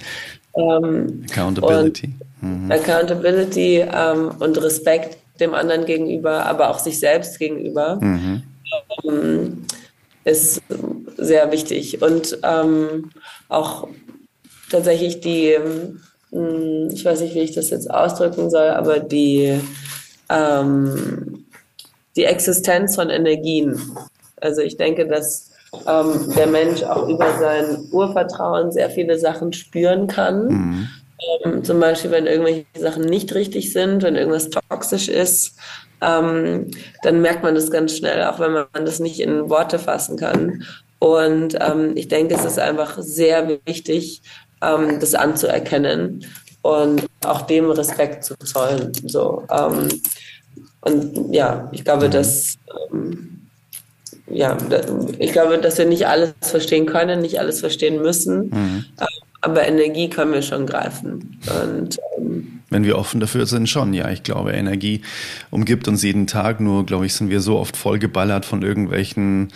Ähm, 0.57 1.25
Accountability. 1.31 2.15
Mhm. 2.41 2.71
Accountability 2.71 3.85
ähm, 3.93 4.31
und 4.39 4.61
Respekt 4.63 5.19
dem 5.41 5.55
anderen 5.55 5.85
gegenüber, 5.85 6.47
aber 6.47 6.71
auch 6.71 6.79
sich 6.79 6.99
selbst 6.99 7.39
gegenüber 7.39 7.99
mhm. 8.01 8.43
ähm, 9.05 9.67
ist 10.25 10.63
sehr 11.17 11.53
wichtig. 11.53 12.03
Und 12.03 12.39
ähm, 12.43 13.11
auch 13.49 13.89
tatsächlich 14.71 15.21
die, 15.21 15.51
ähm, 15.51 16.91
ich 16.93 17.05
weiß 17.05 17.21
nicht, 17.21 17.35
wie 17.35 17.41
ich 17.41 17.55
das 17.55 17.71
jetzt 17.71 17.91
ausdrücken 17.91 18.51
soll, 18.51 18.69
aber 18.69 19.01
die, 19.01 19.61
ähm, 20.29 21.47
die 22.17 22.25
Existenz 22.25 22.97
von 22.97 23.11
Energien. 23.11 23.81
Also 24.41 24.63
ich 24.63 24.77
denke, 24.77 25.07
dass 25.07 25.51
ähm, 25.87 26.33
der 26.37 26.47
Mensch 26.47 26.83
auch 26.83 27.09
über 27.09 27.39
sein 27.39 27.79
Urvertrauen 27.91 28.73
sehr 28.73 28.91
viele 28.91 29.19
Sachen 29.19 29.53
spüren 29.53 30.07
kann. 30.07 30.49
Mhm. 30.49 30.89
Ähm, 31.45 31.65
zum 31.65 31.81
Beispiel, 31.81 32.11
wenn 32.11 32.27
irgendwelche 32.27 32.67
Sachen 32.79 33.05
nicht 33.05 33.35
richtig 33.35 33.73
sind, 33.73 34.03
wenn 34.03 34.17
irgendwas 34.17 34.51
toxisch 34.51 35.09
ist, 35.09 35.57
ähm, 36.01 36.71
dann 37.03 37.23
merkt 37.23 37.43
man 37.43 37.55
das 37.55 37.71
ganz 37.71 37.97
schnell, 37.97 38.23
auch 38.25 38.39
wenn 38.39 38.53
man 38.53 38.67
das 38.73 39.01
nicht 39.01 39.21
in 39.21 39.49
Worte 39.49 39.79
fassen 39.79 40.17
kann. 40.17 40.65
Und 40.99 41.57
ähm, 41.61 41.93
ich 41.95 42.09
denke, 42.09 42.35
es 42.35 42.45
ist 42.45 42.59
einfach 42.59 42.97
sehr 42.99 43.59
wichtig, 43.65 44.23
ähm, 44.63 45.01
das 45.01 45.15
anzuerkennen 45.15 46.25
und 46.63 47.07
auch 47.25 47.43
dem 47.43 47.71
Respekt 47.71 48.25
zu 48.25 48.35
zollen. 48.39 48.93
So, 49.07 49.45
ähm, 49.51 49.89
und 50.81 51.35
ja, 51.35 51.69
ich 51.73 51.85
glaube, 51.85 52.09
mhm. 52.09 53.36
Ähm, 54.29 54.37
ja, 54.37 54.57
ich 55.19 55.33
glaube, 55.33 55.59
dass 55.59 55.79
wir 55.79 55.87
nicht 55.87 56.07
alles 56.07 56.35
verstehen 56.41 56.87
können, 56.87 57.21
nicht 57.21 57.39
alles 57.39 57.61
verstehen 57.61 58.03
müssen. 58.03 58.51
Mhm. 58.51 58.85
Aber 59.43 59.67
Energie 59.67 60.09
können 60.09 60.33
wir 60.33 60.43
schon 60.43 60.67
greifen. 60.67 61.39
Und, 61.63 61.99
ähm, 62.19 62.61
Wenn 62.69 62.83
wir 62.83 62.99
offen 62.99 63.21
dafür 63.21 63.47
sind, 63.47 63.69
schon, 63.69 63.95
ja. 63.95 64.11
Ich 64.11 64.25
glaube, 64.25 64.53
Energie 64.53 65.03
umgibt 65.51 65.87
uns 65.87 66.03
jeden 66.03 66.27
Tag. 66.27 66.61
Nur, 66.61 66.85
glaube 66.85 67.07
ich, 67.07 67.15
sind 67.15 67.31
wir 67.31 67.41
so 67.41 67.59
oft 67.59 67.77
vollgeballert 67.77 68.45
von 68.45 68.63
irgendwelchen 68.63 69.53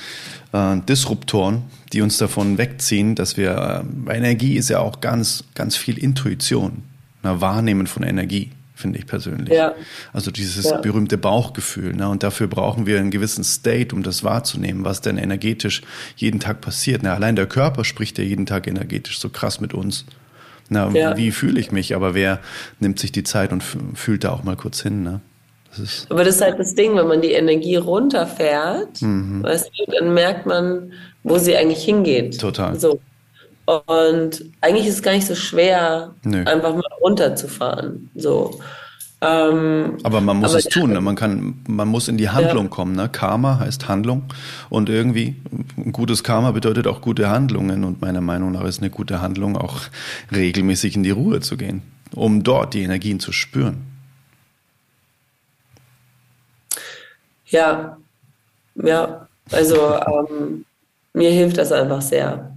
äh, 0.53 0.77
Disruptoren, 0.89 1.62
die 1.93 2.03
uns 2.03 2.18
davon 2.18 2.57
wegziehen, 2.57 3.16
dass 3.16 3.37
wir, 3.37 3.85
äh, 4.07 4.16
Energie 4.16 4.57
ist 4.57 4.71
ja 4.71 4.79
auch 4.79 5.01
ganz, 5.01 5.45
ganz 5.55 5.77
viel 5.77 5.99
Intuition, 5.99 6.85
na, 7.23 7.41
Wahrnehmen 7.41 7.89
von 7.89 8.05
Energie 8.05 8.53
finde 8.81 8.99
ich 8.99 9.07
persönlich. 9.07 9.55
Ja. 9.57 9.74
Also 10.12 10.31
dieses 10.31 10.64
ja. 10.64 10.78
berühmte 10.78 11.18
Bauchgefühl. 11.18 11.95
Ne? 11.95 12.09
Und 12.09 12.22
dafür 12.22 12.49
brauchen 12.49 12.87
wir 12.87 12.99
einen 12.99 13.11
gewissen 13.11 13.45
State, 13.45 13.95
um 13.95 14.03
das 14.03 14.24
wahrzunehmen, 14.24 14.85
was 14.85 15.01
denn 15.01 15.18
energetisch 15.18 15.83
jeden 16.16 16.41
Tag 16.41 16.61
passiert. 16.61 17.03
Ne? 17.03 17.12
Allein 17.12 17.37
der 17.37 17.47
Körper 17.47 17.85
spricht 17.85 18.18
ja 18.18 18.24
jeden 18.24 18.47
Tag 18.47 18.66
energetisch 18.66 19.20
so 19.20 19.28
krass 19.28 19.61
mit 19.61 19.74
uns. 19.74 20.05
Na, 20.68 20.89
ja. 20.91 21.16
wie 21.16 21.33
fühle 21.33 21.61
ich 21.61 21.72
mich? 21.72 21.95
Aber 21.95 22.14
wer 22.14 22.41
nimmt 22.78 22.99
sich 22.99 23.12
die 23.12 23.24
Zeit 23.24 23.53
und 23.53 23.62
fühlt 23.95 24.24
da 24.24 24.31
auch 24.31 24.45
mal 24.45 24.57
kurz 24.57 24.81
hin? 24.81 25.03
Ne? 25.03 25.20
Das 25.76 26.07
Aber 26.09 26.24
das 26.24 26.37
ist 26.37 26.43
halt 26.43 26.59
das 26.59 26.74
Ding, 26.74 26.97
wenn 26.97 27.07
man 27.07 27.20
die 27.20 27.33
Energie 27.33 27.76
runterfährt, 27.76 29.03
mhm. 29.03 29.43
weißt 29.43 29.70
du, 29.76 29.93
dann 29.93 30.14
merkt 30.14 30.47
man, 30.47 30.93
wo 31.22 31.39
sie 31.39 31.57
eigentlich 31.57 31.85
hingeht. 31.85 32.41
Total. 32.41 32.78
So. 32.78 33.01
Und 33.66 34.44
eigentlich 34.61 34.86
ist 34.86 34.96
es 34.96 35.02
gar 35.02 35.12
nicht 35.12 35.26
so 35.26 35.34
schwer, 35.34 36.14
Nö. 36.24 36.44
einfach 36.44 36.74
mal 36.74 36.82
runterzufahren. 37.00 38.11
So. 38.14 38.61
Ähm, 39.22 39.98
aber 40.02 40.22
man 40.22 40.38
muss 40.38 40.50
aber 40.50 40.58
es 40.61 40.64
tun, 40.64 40.92
ne? 40.92 41.00
man 41.02 41.14
kann, 41.14 41.61
man 41.68 41.88
muss 41.88 42.08
in 42.08 42.16
die 42.16 42.30
Handlung 42.30 42.64
ja. 42.64 42.70
kommen. 42.70 42.96
Ne? 42.96 43.08
Karma 43.11 43.58
heißt 43.58 43.86
Handlung 43.86 44.24
und 44.70 44.88
irgendwie 44.88 45.36
ein 45.76 45.92
gutes 45.92 46.24
Karma 46.24 46.52
bedeutet 46.52 46.86
auch 46.86 47.02
gute 47.02 47.28
Handlungen 47.28 47.84
und 47.84 48.00
meiner 48.00 48.22
Meinung 48.22 48.52
nach 48.52 48.64
ist 48.64 48.80
eine 48.80 48.88
gute 48.88 49.20
Handlung 49.20 49.58
auch 49.58 49.80
regelmäßig 50.32 50.96
in 50.96 51.02
die 51.02 51.11
Ruhe 51.11 51.40
zu 51.40 51.58
gehen, 51.58 51.82
um 52.14 52.42
dort 52.42 52.72
die 52.72 52.82
Energien 52.82 53.20
zu 53.20 53.30
spüren. 53.30 53.84
Ja, 57.46 57.98
ja, 58.76 59.28
also 59.50 59.96
ähm, 59.96 60.64
mir 61.12 61.30
hilft 61.30 61.58
das 61.58 61.72
einfach 61.72 62.00
sehr 62.00 62.49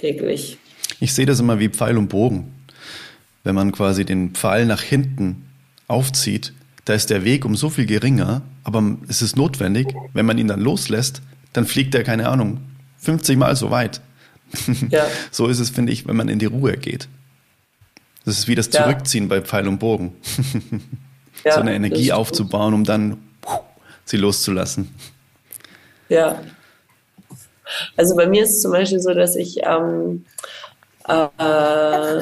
täglich. 0.00 0.58
Ich 0.98 1.14
sehe 1.14 1.26
das 1.26 1.40
immer 1.40 1.58
wie 1.58 1.68
Pfeil 1.68 1.96
und 1.96 2.08
Bogen. 2.08 2.52
Wenn 3.44 3.54
man 3.54 3.72
quasi 3.72 4.04
den 4.04 4.30
Pfeil 4.30 4.66
nach 4.66 4.82
hinten 4.82 5.46
aufzieht, 5.88 6.52
da 6.84 6.94
ist 6.94 7.10
der 7.10 7.24
Weg 7.24 7.44
um 7.44 7.56
so 7.56 7.70
viel 7.70 7.86
geringer, 7.86 8.42
aber 8.64 8.96
es 9.08 9.22
ist 9.22 9.36
notwendig, 9.36 9.88
wenn 10.12 10.26
man 10.26 10.38
ihn 10.38 10.48
dann 10.48 10.60
loslässt, 10.60 11.22
dann 11.52 11.66
fliegt 11.66 11.94
er, 11.94 12.04
keine 12.04 12.28
Ahnung, 12.28 12.60
50 12.98 13.38
Mal 13.38 13.56
so 13.56 13.70
weit. 13.70 14.00
Ja. 14.90 15.06
so 15.30 15.46
ist 15.46 15.60
es, 15.60 15.70
finde 15.70 15.92
ich, 15.92 16.08
wenn 16.08 16.16
man 16.16 16.28
in 16.28 16.40
die 16.40 16.46
Ruhe 16.46 16.76
geht. 16.76 17.06
Das 18.24 18.36
ist 18.36 18.48
wie 18.48 18.56
das 18.56 18.68
Zurückziehen 18.68 19.24
ja. 19.24 19.28
bei 19.28 19.40
Pfeil 19.40 19.68
und 19.68 19.78
Bogen. 19.78 20.12
ja, 21.44 21.52
so 21.52 21.60
eine 21.60 21.72
Energie 21.72 22.12
aufzubauen, 22.12 22.74
um 22.74 22.84
dann 22.84 23.18
sie 24.04 24.16
loszulassen. 24.16 24.92
Ja. 26.08 26.42
Also 27.96 28.16
bei 28.16 28.26
mir 28.26 28.44
ist 28.44 28.56
es 28.56 28.62
zum 28.62 28.72
Beispiel 28.72 29.00
so, 29.00 29.14
dass 29.14 29.36
ich 29.36 29.60
ähm, 29.64 30.24
äh, 31.08 32.20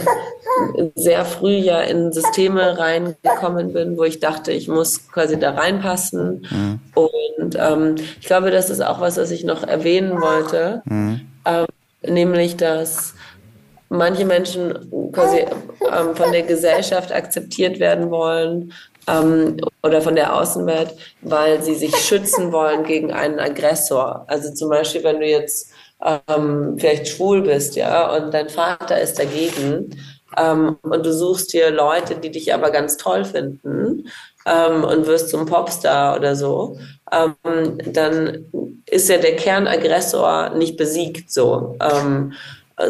sehr 0.95 1.25
früh 1.25 1.57
ja 1.57 1.81
in 1.81 2.13
Systeme 2.13 2.79
reingekommen 2.79 3.73
bin, 3.73 3.97
wo 3.97 4.05
ich 4.05 4.21
dachte, 4.21 4.53
ich 4.53 4.69
muss 4.69 5.09
quasi 5.11 5.39
da 5.39 5.53
reinpassen. 5.53 6.47
Mhm. 6.51 6.81
Und 6.95 7.57
ähm, 7.57 7.97
ich 8.21 8.27
glaube, 8.27 8.51
das 8.51 8.71
ist 8.71 8.81
auch 8.81 9.01
was, 9.01 9.17
was 9.17 9.31
ich 9.31 9.45
noch 9.45 9.63
erwähnen 9.63 10.21
wollte, 10.21 10.83
mhm. 10.87 11.21
ähm, 11.45 11.67
nämlich 12.03 12.57
dass 12.57 13.15
manche 13.89 14.25
Menschen 14.25 15.13
quasi 15.13 15.39
ähm, 15.39 16.15
von 16.15 16.33
der 16.33 16.43
Gesellschaft 16.43 17.13
akzeptiert 17.13 17.81
werden 17.81 18.11
wollen 18.11 18.73
ähm, 19.07 19.57
oder 19.83 20.01
von 20.01 20.15
der 20.15 20.35
Außenwelt, 20.35 20.95
weil 21.23 21.63
sie 21.63 21.75
sich 21.75 21.95
schützen 21.97 22.53
wollen 22.53 22.85
gegen 22.85 23.13
einen 23.13 23.39
Aggressor. 23.39 24.25
Also 24.29 24.53
zum 24.53 24.69
Beispiel, 24.71 25.05
wenn 25.05 25.21
du 25.21 25.27
jetzt 25.27 25.71
ähm, 26.05 26.77
vielleicht 26.79 27.09
schwul 27.09 27.43
bist, 27.43 27.77
ja, 27.77 28.15
und 28.17 28.33
dein 28.33 28.49
Vater 28.49 29.01
ist 29.01 29.19
dagegen, 29.19 29.91
ähm, 30.37 30.77
und 30.83 31.07
du 31.07 31.13
suchst 31.13 31.53
dir 31.53 31.71
Leute, 31.71 32.17
die 32.17 32.31
dich 32.31 32.53
aber 32.53 32.71
ganz 32.71 32.97
toll 32.97 33.25
finden 33.25 34.09
ähm, 34.47 34.85
und 34.85 35.07
wirst 35.07 35.31
zum 35.31 35.47
Popstar 35.47 36.17
oder 36.17 36.37
so, 36.37 36.79
ähm, 37.11 37.79
dann 37.93 38.45
ist 38.87 39.09
ja 39.09 39.19
der 39.19 39.37
Kernaggressor 39.37 40.51
nicht 40.51 40.77
besiegt 40.77 41.33
so. 41.33 41.77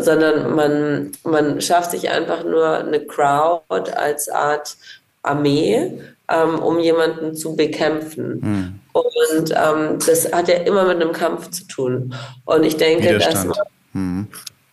Sondern 0.01 0.55
man, 0.55 1.13
man 1.25 1.61
schafft 1.61 1.93
sich 1.93 2.11
einfach 2.11 2.45
nur 2.45 2.79
eine 2.79 3.01
Crowd 3.01 3.91
als 3.97 4.29
Art 4.29 4.77
Armee, 5.23 6.01
ähm, 6.31 6.59
um 6.59 6.79
jemanden 6.79 7.35
zu 7.35 7.57
bekämpfen. 7.57 8.41
Mhm. 8.41 8.81
Und 8.93 9.51
ähm, 9.51 9.99
das 10.05 10.33
hat 10.33 10.49
ja 10.49 10.57
immer 10.57 10.85
mit 10.85 11.01
einem 11.01 11.13
Kampf 11.13 11.51
zu 11.51 11.67
tun. 11.67 12.15
Und 12.45 12.65
ich 12.65 12.77
denke, 12.77 13.19
dass 13.19 13.45
man, 13.45 13.57
mhm. 13.93 14.29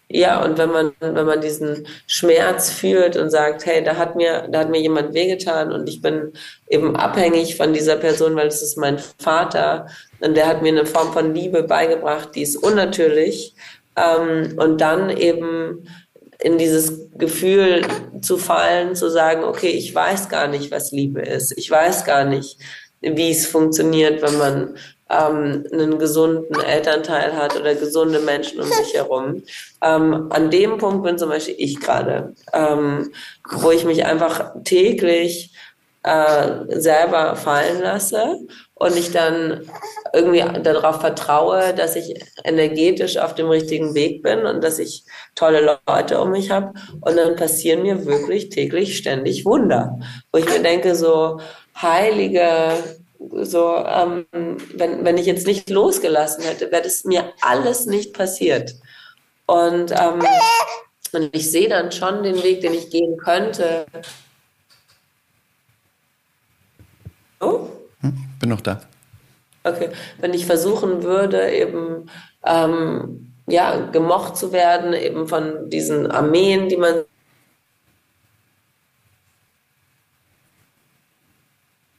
ja, 0.09 0.43
und 0.43 0.57
wenn 0.57 0.71
man, 0.71 0.91
wenn 0.99 1.25
man 1.25 1.41
diesen 1.41 1.87
Schmerz 2.07 2.71
fühlt 2.71 3.17
und 3.17 3.29
sagt, 3.29 3.65
hey, 3.65 3.83
da 3.83 3.97
hat 3.97 4.15
mir, 4.15 4.47
da 4.49 4.59
hat 4.59 4.69
mir 4.69 4.81
jemand 4.81 5.13
wehgetan 5.13 5.71
und 5.71 5.87
ich 5.87 6.01
bin 6.01 6.33
eben 6.69 6.95
abhängig 6.95 7.55
von 7.55 7.73
dieser 7.73 7.97
Person, 7.97 8.35
weil 8.35 8.47
es 8.47 8.61
ist 8.61 8.77
mein 8.77 8.99
Vater 9.19 9.87
und 10.19 10.35
der 10.35 10.47
hat 10.47 10.61
mir 10.61 10.71
eine 10.71 10.85
Form 10.85 11.13
von 11.13 11.33
Liebe 11.33 11.63
beigebracht, 11.63 12.29
die 12.35 12.41
ist 12.41 12.57
unnatürlich. 12.57 13.53
Ähm, 13.95 14.57
und 14.57 14.81
dann 14.81 15.09
eben 15.09 15.87
in 16.39 16.57
dieses 16.57 17.09
Gefühl 17.17 17.81
zu 18.21 18.37
fallen, 18.37 18.95
zu 18.95 19.09
sagen, 19.09 19.43
okay, 19.43 19.69
ich 19.69 19.93
weiß 19.93 20.29
gar 20.29 20.47
nicht, 20.47 20.71
was 20.71 20.91
Liebe 20.91 21.21
ist. 21.21 21.57
Ich 21.57 21.71
weiß 21.71 22.05
gar 22.05 22.25
nicht, 22.25 22.59
wie 23.01 23.31
es 23.31 23.47
funktioniert, 23.47 24.21
wenn 24.21 24.37
man 24.37 24.77
ähm, 25.09 25.65
einen 25.71 25.99
gesunden 25.99 26.59
Elternteil 26.59 27.35
hat 27.35 27.55
oder 27.55 27.75
gesunde 27.75 28.19
Menschen 28.19 28.59
um 28.59 28.67
sich 28.67 28.93
herum. 28.93 29.43
Ähm, 29.81 30.27
an 30.31 30.49
dem 30.49 30.77
Punkt 30.77 31.03
bin 31.03 31.17
zum 31.17 31.29
Beispiel 31.29 31.55
ich 31.57 31.79
gerade, 31.79 32.33
ähm, 32.53 33.11
wo 33.51 33.71
ich 33.71 33.85
mich 33.85 34.05
einfach 34.05 34.53
täglich 34.63 35.53
äh, 36.03 36.79
selber 36.79 37.35
fallen 37.35 37.81
lasse 37.81 38.39
und 38.75 38.97
ich 38.97 39.11
dann 39.11 39.69
irgendwie 40.13 40.43
darauf 40.61 40.99
vertraue, 40.99 41.73
dass 41.73 41.95
ich 41.95 42.13
energetisch 42.43 43.17
auf 43.17 43.33
dem 43.33 43.47
richtigen 43.47 43.95
Weg 43.95 44.21
bin 44.21 44.45
und 44.45 44.63
dass 44.63 44.79
ich 44.79 45.05
tolle 45.33 45.79
Leute 45.87 46.19
um 46.19 46.31
mich 46.31 46.51
habe. 46.51 46.73
Und 47.01 47.15
dann 47.15 47.37
passieren 47.37 47.83
mir 47.83 48.05
wirklich 48.05 48.49
täglich 48.49 48.97
ständig 48.97 49.45
Wunder, 49.45 49.97
wo 50.31 50.39
ich 50.39 50.45
mir 50.45 50.61
denke, 50.61 50.95
so 50.95 51.39
heilige, 51.81 52.73
so, 53.41 53.77
ähm, 53.77 54.25
wenn, 54.31 55.05
wenn 55.05 55.17
ich 55.17 55.25
jetzt 55.25 55.47
nicht 55.47 55.69
losgelassen 55.69 56.43
hätte, 56.43 56.69
wäre 56.71 56.83
das 56.83 57.05
mir 57.05 57.31
alles 57.41 57.85
nicht 57.85 58.13
passiert. 58.13 58.75
Und, 59.45 59.91
ähm, 59.91 60.21
und 61.13 61.29
ich 61.33 61.49
sehe 61.49 61.69
dann 61.69 61.93
schon 61.93 62.23
den 62.23 62.43
Weg, 62.43 62.59
den 62.59 62.73
ich 62.73 62.89
gehen 62.89 63.15
könnte. 63.17 63.85
Oh? 67.39 67.69
Hm, 68.05 68.13
bin 68.39 68.49
noch 68.49 68.61
da. 68.61 68.81
Okay, 69.63 69.89
wenn 70.19 70.33
ich 70.33 70.45
versuchen 70.45 71.01
würde, 71.01 71.51
eben 71.51 72.07
ähm, 72.45 73.33
ja, 73.47 73.77
gemocht 73.87 74.37
zu 74.37 74.51
werden, 74.51 74.93
eben 74.93 75.27
von 75.27 75.69
diesen 75.69 76.11
Armeen, 76.11 76.69
die 76.69 76.77
man 76.77 77.03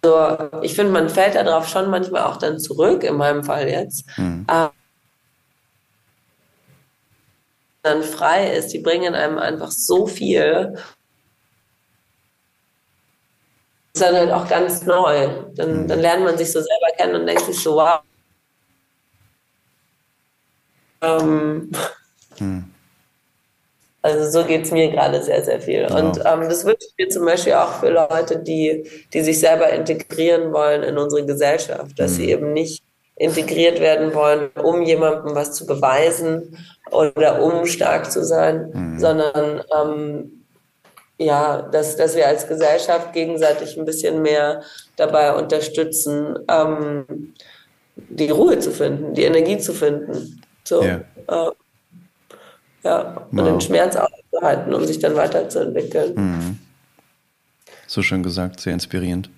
Also 0.02 0.62
ich 0.62 0.74
finde, 0.74 0.92
man 0.92 1.09
fällt 1.09 1.34
darauf 1.34 1.68
schon 1.68 1.90
manchmal 1.90 2.22
auch 2.22 2.36
dann 2.36 2.61
zurück, 2.61 3.02
in 3.02 3.16
meinem 3.16 3.42
Fall 3.42 3.68
jetzt. 3.68 4.07
Mhm. 4.16 4.46
Dann 7.82 8.02
frei 8.04 8.52
ist, 8.52 8.72
die 8.72 8.78
bringen 8.78 9.16
einem 9.16 9.38
einfach 9.38 9.72
so 9.72 10.07
viel 10.07 10.76
ist 13.97 14.03
dann 14.03 14.14
halt 14.14 14.30
auch 14.30 14.47
ganz 14.47 14.84
neu. 14.84 15.28
Dann, 15.55 15.82
mhm. 15.82 15.88
dann 15.88 16.01
lernt 16.01 16.24
man 16.24 16.36
sich 16.36 16.53
so 16.53 16.61
selber 16.61 16.97
kennen 16.99 17.14
und 17.14 17.26
denkt 17.26 17.47
sich 17.47 17.59
so, 17.59 17.74
wow. 17.76 18.01
Ähm, 21.01 21.70
hm. 22.38 22.64
Also 24.03 24.30
so 24.30 24.47
geht 24.47 24.64
es 24.64 24.70
mir 24.70 24.90
gerade 24.90 25.22
sehr, 25.22 25.42
sehr 25.44 25.61
viel. 25.61 25.86
Genau. 25.86 25.99
Und 25.99 26.18
ähm, 26.18 26.49
das 26.49 26.64
wünsche 26.64 26.86
ich 26.88 26.94
mir 26.99 27.09
zum 27.09 27.24
Beispiel 27.24 27.55
auch 27.55 27.80
für 27.80 27.90
Leute, 27.90 28.38
die, 28.38 28.88
die 29.12 29.20
sich 29.22 29.40
selber 29.40 29.70
integrieren 29.70 30.53
wollen 30.53 30.82
in 30.82 30.99
unsere 30.99 31.24
Gesellschaft, 31.24 31.99
dass 31.99 32.12
mhm. 32.12 32.16
sie 32.16 32.30
eben 32.30 32.53
nicht 32.53 32.84
integriert 33.16 33.80
werden 33.80 34.14
wollen, 34.14 34.51
um 34.62 34.82
jemandem 34.82 35.34
was 35.34 35.53
zu 35.53 35.66
beweisen 35.66 36.59
oder 36.90 37.42
um 37.42 37.64
stark 37.64 38.12
zu 38.12 38.24
sein, 38.24 38.70
mhm. 38.72 38.99
sondern 38.99 39.62
ähm, 39.74 40.36
ja, 41.19 41.62
dass, 41.62 41.97
dass 41.97 42.14
wir 42.14 42.27
als 42.27 42.47
Gesellschaft 42.47 43.12
gegenseitig 43.12 43.79
ein 43.79 43.85
bisschen 43.85 44.23
mehr 44.23 44.62
dabei 44.97 45.35
unterstützen, 45.35 46.39
ähm, 46.49 47.33
die 47.97 48.31
Ruhe 48.31 48.59
zu 48.59 48.71
finden, 48.71 49.14
die 49.14 49.25
Energie 49.25 49.59
zu 49.59 49.73
finden. 49.73 50.43
So, 50.64 50.83
ja, 50.83 51.01
äh, 51.29 51.51
ja 52.83 53.27
und 53.31 53.45
den 53.45 53.61
Schmerz 53.61 53.97
auszuhalten, 53.97 54.75
um 54.75 54.85
sich 54.85 54.99
dann 54.99 55.17
weiterzuentwickeln. 55.17 56.14
Mhm. 56.14 56.59
So 57.87 58.03
schön 58.03 58.23
gesagt, 58.23 58.61
sehr 58.61 58.75
inspirierend. 58.75 59.31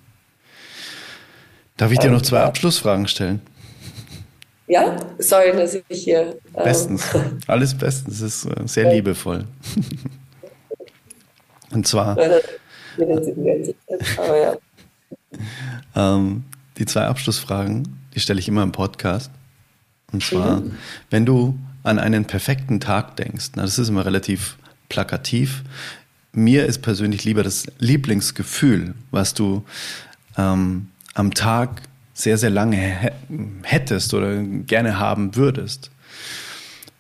Darf 1.77 1.93
ich 1.93 1.99
dir 1.99 2.11
noch 2.11 2.23
zwei 2.23 2.41
Abschlussfragen 2.41 3.07
stellen? 3.07 3.41
Ja, 4.67 4.97
sorry, 5.19 5.53
dass 5.53 5.75
ich 5.75 5.85
hier. 5.89 6.37
Ähm 6.55 6.65
bestens, 6.65 7.03
alles 7.47 7.77
bestens, 7.77 8.21
es 8.21 8.45
ist 8.45 8.47
äh, 8.47 8.67
sehr 8.67 8.93
liebevoll. 8.93 9.45
Und 11.71 11.87
zwar. 11.87 12.17
ähm, 15.97 16.45
die 16.79 16.87
zwei 16.87 17.07
Abschlussfragen, 17.07 17.99
die 18.15 18.21
stelle 18.21 18.41
ich 18.41 18.49
immer 18.49 18.63
im 18.63 18.73
Podcast. 18.73 19.31
Und 20.13 20.23
zwar, 20.23 20.61
mhm. 20.61 20.73
wenn 21.11 21.27
du 21.27 21.59
an 21.83 21.99
einen 21.99 22.25
perfekten 22.25 22.81
Tag 22.81 23.17
denkst, 23.17 23.51
na, 23.57 23.63
das 23.63 23.79
ist 23.79 23.89
immer 23.89 24.05
relativ 24.05 24.57
plakativ. 24.89 25.63
Mir 26.33 26.67
ist 26.67 26.83
persönlich 26.83 27.25
lieber 27.25 27.43
das 27.43 27.67
Lieblingsgefühl, 27.79 28.95
was 29.11 29.35
du 29.35 29.65
ähm, 30.37 30.89
am 31.15 31.35
Tag 31.35 31.83
sehr, 32.15 32.39
sehr 32.39 32.51
lange 32.51 33.13
hättest 33.63 34.15
oder 34.15 34.43
gerne 34.43 34.99
haben 34.99 35.37
würdest. 35.37 35.91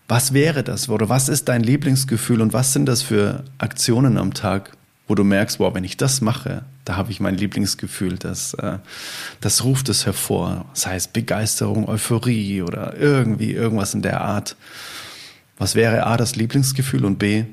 Was 0.08 0.32
wäre 0.32 0.64
das? 0.64 0.88
Oder 0.88 1.10
was 1.10 1.28
ist 1.28 1.48
dein 1.50 1.62
Lieblingsgefühl 1.62 2.40
und 2.40 2.54
was 2.54 2.72
sind 2.72 2.86
das 2.86 3.02
für 3.02 3.44
Aktionen 3.58 4.16
am 4.16 4.32
Tag, 4.32 4.72
wo 5.06 5.14
du 5.14 5.22
merkst, 5.22 5.60
wow, 5.60 5.74
wenn 5.74 5.84
ich 5.84 5.98
das 5.98 6.22
mache, 6.22 6.64
da 6.86 6.96
habe 6.96 7.10
ich 7.10 7.20
mein 7.20 7.36
Lieblingsgefühl, 7.36 8.16
das, 8.16 8.54
äh, 8.54 8.78
das 9.42 9.64
ruft 9.64 9.90
es 9.90 10.06
hervor. 10.06 10.64
Sei 10.72 10.96
es 10.96 11.08
Begeisterung, 11.08 11.86
Euphorie 11.86 12.62
oder 12.62 12.96
irgendwie 12.96 13.52
irgendwas 13.52 13.92
in 13.92 14.00
der 14.00 14.22
Art. 14.22 14.56
Was 15.58 15.74
wäre 15.74 16.06
A, 16.06 16.16
das 16.16 16.36
Lieblingsgefühl 16.36 17.04
und 17.04 17.18
B, 17.18 17.44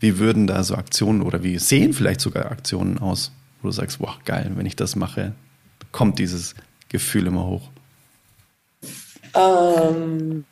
wie 0.00 0.18
würden 0.18 0.46
da 0.46 0.64
so 0.64 0.76
Aktionen 0.76 1.20
oder 1.20 1.42
wie 1.42 1.58
sehen 1.58 1.92
vielleicht 1.92 2.22
sogar 2.22 2.50
Aktionen 2.50 2.98
aus, 2.98 3.32
wo 3.60 3.68
du 3.68 3.72
sagst, 3.72 4.00
wow, 4.00 4.16
geil, 4.24 4.50
wenn 4.54 4.64
ich 4.64 4.76
das 4.76 4.96
mache, 4.96 5.34
kommt 5.92 6.18
dieses 6.18 6.54
Gefühl 6.88 7.26
immer 7.26 7.44
hoch. 7.44 7.68
Ähm, 9.34 10.44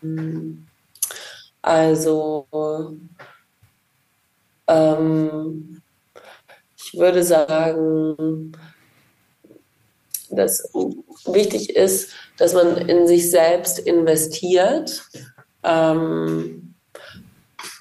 also, 1.66 2.46
ähm, 4.68 5.82
ich 6.76 6.94
würde 6.96 7.24
sagen, 7.24 8.52
dass 10.30 10.70
wichtig 11.24 11.74
ist, 11.74 12.12
dass 12.38 12.54
man 12.54 12.76
in 12.76 13.08
sich 13.08 13.32
selbst 13.32 13.80
investiert. 13.80 15.02
Ähm, 15.64 16.74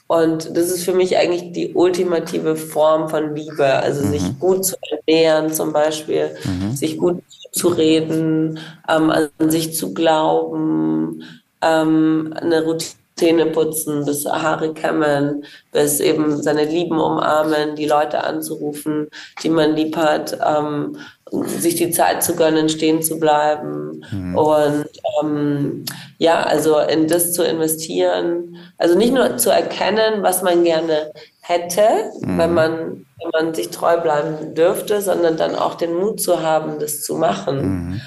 und 0.07 0.57
das 0.57 0.71
ist 0.71 0.83
für 0.83 0.93
mich 0.93 1.17
eigentlich 1.17 1.51
die 1.51 1.75
ultimative 1.75 2.55
Form 2.55 3.07
von 3.07 3.35
Liebe. 3.35 3.67
Also 3.67 4.03
mhm. 4.03 4.11
sich 4.13 4.39
gut 4.39 4.65
zu 4.65 4.77
ernähren 4.89 5.53
zum 5.53 5.73
Beispiel, 5.73 6.35
mhm. 6.43 6.75
sich 6.75 6.97
gut 6.97 7.21
zu 7.51 7.67
reden, 7.67 8.57
ähm, 8.89 9.11
an 9.11 9.29
sich 9.51 9.75
zu 9.75 9.93
glauben, 9.93 11.21
ähm, 11.61 12.33
eine 12.35 12.63
Routine 12.63 13.04
Zähne 13.17 13.45
putzen, 13.45 14.03
bis 14.05 14.25
Haare 14.25 14.73
kämmen, 14.73 15.45
bis 15.71 16.01
eben 16.01 16.41
seine 16.43 16.65
Lieben 16.65 16.99
umarmen, 16.99 17.75
die 17.75 17.85
Leute 17.85 18.23
anzurufen, 18.23 19.07
die 19.41 19.49
man 19.49 19.75
lieb 19.75 19.95
hat, 19.95 20.37
ähm, 20.45 20.97
sich 21.45 21.75
die 21.75 21.91
Zeit 21.91 22.23
zu 22.23 22.35
gönnen, 22.35 22.67
stehen 22.67 23.01
zu 23.01 23.17
bleiben 23.19 24.03
mhm. 24.11 24.35
und 24.37 24.85
ähm, 25.21 25.85
ja, 26.17 26.43
also 26.43 26.77
in 26.79 27.07
das 27.07 27.33
zu 27.33 27.43
investieren, 27.43 28.57
also 28.77 28.97
nicht 28.97 29.13
nur 29.13 29.37
zu 29.37 29.49
erkennen, 29.49 30.21
was 30.21 30.41
man 30.41 30.63
gerne 30.63 31.11
hätte, 31.39 32.11
mhm. 32.21 32.37
wenn 32.37 32.53
man 32.53 33.05
wenn 33.21 33.45
man 33.45 33.53
sich 33.53 33.69
treu 33.69 33.97
bleiben 33.97 34.53
dürfte, 34.55 35.01
sondern 35.01 35.37
dann 35.37 35.55
auch 35.55 35.75
den 35.75 35.95
Mut 35.95 36.21
zu 36.21 36.41
haben, 36.41 36.79
das 36.79 37.01
zu 37.01 37.15
machen. 37.15 37.61
Mhm. 37.61 38.01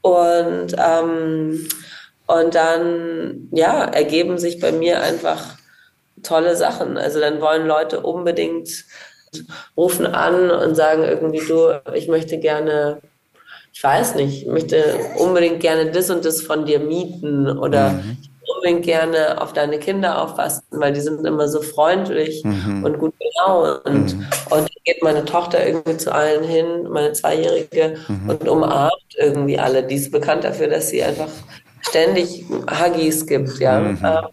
Und 0.00 0.74
ähm, 0.78 1.68
und 2.28 2.54
dann, 2.54 3.48
ja, 3.52 3.84
ergeben 3.84 4.38
sich 4.38 4.60
bei 4.60 4.70
mir 4.70 5.02
einfach 5.02 5.56
tolle 6.22 6.56
Sachen. 6.56 6.98
Also 6.98 7.20
dann 7.20 7.40
wollen 7.40 7.66
Leute 7.66 8.00
unbedingt 8.00 8.84
rufen 9.76 10.06
an 10.06 10.50
und 10.50 10.74
sagen 10.74 11.04
irgendwie, 11.04 11.40
du, 11.46 11.80
ich 11.94 12.06
möchte 12.08 12.38
gerne, 12.38 13.00
ich 13.72 13.82
weiß 13.82 14.14
nicht, 14.16 14.42
ich 14.42 14.48
möchte 14.48 14.98
unbedingt 15.16 15.60
gerne 15.60 15.90
das 15.90 16.10
und 16.10 16.24
das 16.24 16.42
von 16.42 16.66
dir 16.66 16.80
mieten 16.80 17.48
oder 17.58 17.90
mhm. 17.90 18.18
unbedingt 18.56 18.84
gerne 18.84 19.40
auf 19.40 19.54
deine 19.54 19.78
Kinder 19.78 20.22
aufpassen, 20.22 20.64
weil 20.70 20.92
die 20.92 21.00
sind 21.00 21.24
immer 21.26 21.48
so 21.48 21.62
freundlich 21.62 22.44
mhm. 22.44 22.84
und 22.84 22.98
gut 22.98 23.14
gelaunt. 23.18 23.86
Mhm. 23.86 24.26
Und 24.50 24.60
dann 24.60 24.84
geht 24.84 25.02
meine 25.02 25.24
Tochter 25.24 25.66
irgendwie 25.66 25.96
zu 25.96 26.12
allen 26.12 26.44
hin, 26.44 26.88
meine 26.90 27.12
Zweijährige, 27.12 27.96
mhm. 28.06 28.28
und 28.28 28.48
umarmt 28.48 29.14
irgendwie 29.16 29.58
alle. 29.58 29.82
Die 29.82 29.96
ist 29.96 30.10
bekannt 30.10 30.44
dafür, 30.44 30.68
dass 30.68 30.90
sie 30.90 31.02
einfach 31.02 31.28
ständig 31.82 32.44
Huggies 32.70 33.26
gibt, 33.26 33.58
ja. 33.58 33.80
Mhm. 33.80 33.98
Ähm, 34.04 34.26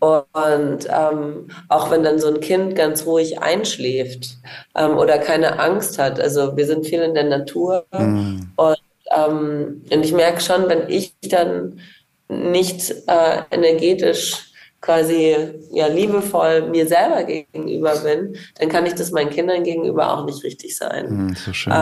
und 0.00 0.86
ähm, 0.90 1.48
auch 1.70 1.90
wenn 1.90 2.02
dann 2.02 2.18
so 2.18 2.28
ein 2.28 2.40
Kind 2.40 2.76
ganz 2.76 3.06
ruhig 3.06 3.40
einschläft 3.40 4.36
ähm, 4.76 4.98
oder 4.98 5.18
keine 5.18 5.58
Angst 5.58 5.98
hat, 5.98 6.20
also 6.20 6.56
wir 6.56 6.66
sind 6.66 6.84
viel 6.86 7.00
in 7.00 7.14
der 7.14 7.24
Natur 7.24 7.86
mhm. 7.98 8.52
und, 8.56 8.76
ähm, 9.16 9.82
und 9.90 10.04
ich 10.04 10.12
merke 10.12 10.42
schon, 10.42 10.68
wenn 10.68 10.90
ich 10.90 11.14
dann 11.22 11.80
nicht 12.28 12.90
äh, 13.06 13.42
energetisch 13.50 14.52
quasi 14.82 15.36
ja 15.72 15.86
liebevoll 15.86 16.68
mir 16.68 16.86
selber 16.86 17.24
gegenüber 17.24 17.96
bin, 17.96 18.36
dann 18.58 18.68
kann 18.68 18.84
ich 18.84 18.94
das 18.94 19.10
meinen 19.10 19.30
Kindern 19.30 19.64
gegenüber 19.64 20.12
auch 20.12 20.26
nicht 20.26 20.44
richtig 20.44 20.76
sein. 20.76 21.06
Mhm, 21.08 21.34
so 21.34 21.52
schön. 21.54 21.72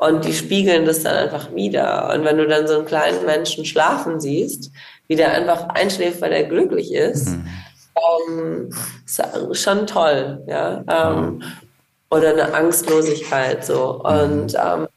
Und 0.00 0.24
die 0.24 0.32
spiegeln 0.32 0.84
das 0.84 1.02
dann 1.02 1.16
einfach 1.16 1.52
wieder. 1.54 2.12
Und 2.14 2.24
wenn 2.24 2.38
du 2.38 2.46
dann 2.46 2.68
so 2.68 2.76
einen 2.76 2.84
kleinen 2.84 3.26
Menschen 3.26 3.64
schlafen 3.64 4.20
siehst, 4.20 4.70
wie 5.08 5.16
der 5.16 5.32
einfach 5.32 5.68
einschläft, 5.70 6.20
weil 6.20 6.32
er 6.32 6.44
glücklich 6.44 6.92
ist, 6.94 7.30
mhm. 7.30 7.48
ähm, 8.14 8.70
ist 9.04 9.62
schon 9.62 9.86
toll, 9.88 10.44
ja. 10.46 10.84
Ähm, 10.88 11.42
oder 12.10 12.30
eine 12.30 12.54
Angstlosigkeit 12.54 13.64
so. 13.64 14.00
Und 14.02 14.52
mhm. 14.52 14.58
ähm, 14.64 14.88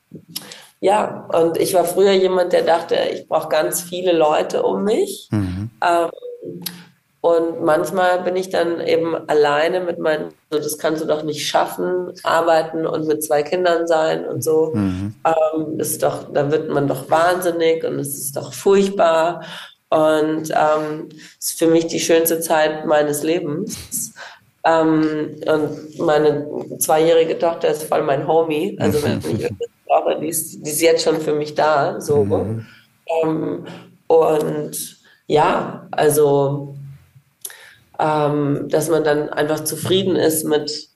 ja, 0.81 1.27
und 1.33 1.57
ich 1.57 1.73
war 1.73 1.85
früher 1.85 2.11
jemand, 2.11 2.53
der 2.53 2.63
dachte, 2.63 2.95
ich 3.11 3.27
brauche 3.27 3.49
ganz 3.49 3.81
viele 3.81 4.13
Leute 4.13 4.61
um 4.63 4.83
mich. 4.83 5.29
Mhm. 5.31 5.71
Ähm, 5.83 6.09
und 7.21 7.63
manchmal 7.63 8.23
bin 8.23 8.35
ich 8.35 8.49
dann 8.49 8.81
eben 8.81 9.15
alleine 9.29 9.79
mit 9.79 9.99
meinen, 9.99 10.33
so 10.49 10.57
das 10.57 10.79
kannst 10.79 11.03
du 11.03 11.07
doch 11.07 11.21
nicht 11.21 11.47
schaffen, 11.47 12.11
arbeiten 12.23 12.87
und 12.87 13.05
mit 13.05 13.23
zwei 13.23 13.43
Kindern 13.43 13.85
sein 13.85 14.25
und 14.25 14.43
so. 14.43 14.71
Mhm. 14.73 15.13
Ähm, 15.23 15.79
ist 15.79 16.01
doch, 16.01 16.33
da 16.33 16.49
wird 16.51 16.69
man 16.69 16.87
doch 16.87 17.11
wahnsinnig 17.11 17.83
und 17.83 17.99
es 17.99 18.17
ist 18.17 18.35
doch 18.35 18.53
furchtbar. 18.53 19.43
Und 19.89 20.49
ähm, 20.49 21.09
ist 21.39 21.59
für 21.59 21.67
mich 21.67 21.85
die 21.87 21.99
schönste 21.99 22.39
Zeit 22.39 22.87
meines 22.87 23.21
Lebens. 23.21 24.13
Ähm, 24.63 25.35
und 25.45 25.99
meine 25.99 26.47
zweijährige 26.79 27.37
Tochter 27.37 27.67
ist 27.67 27.83
voll 27.83 28.01
mein 28.01 28.27
Homie. 28.27 28.77
Also 28.79 29.03
wenn 29.03 29.19
ich 29.19 29.41
irgendwas 29.43 29.67
brauche, 29.85 30.19
die 30.19 30.27
ist, 30.29 30.65
die 30.65 30.69
ist 30.71 30.81
jetzt 30.81 31.03
schon 31.03 31.21
für 31.21 31.33
mich 31.33 31.53
da. 31.53 32.01
So. 32.01 32.23
Mhm. 32.23 32.65
Ähm, 33.23 33.65
und 34.07 34.97
ja, 35.27 35.87
also 35.91 36.75
ähm, 38.01 38.67
dass 38.67 38.89
man 38.89 39.03
dann 39.03 39.29
einfach 39.29 39.63
zufrieden 39.63 40.15
ist 40.15 40.43
mit, 40.43 40.89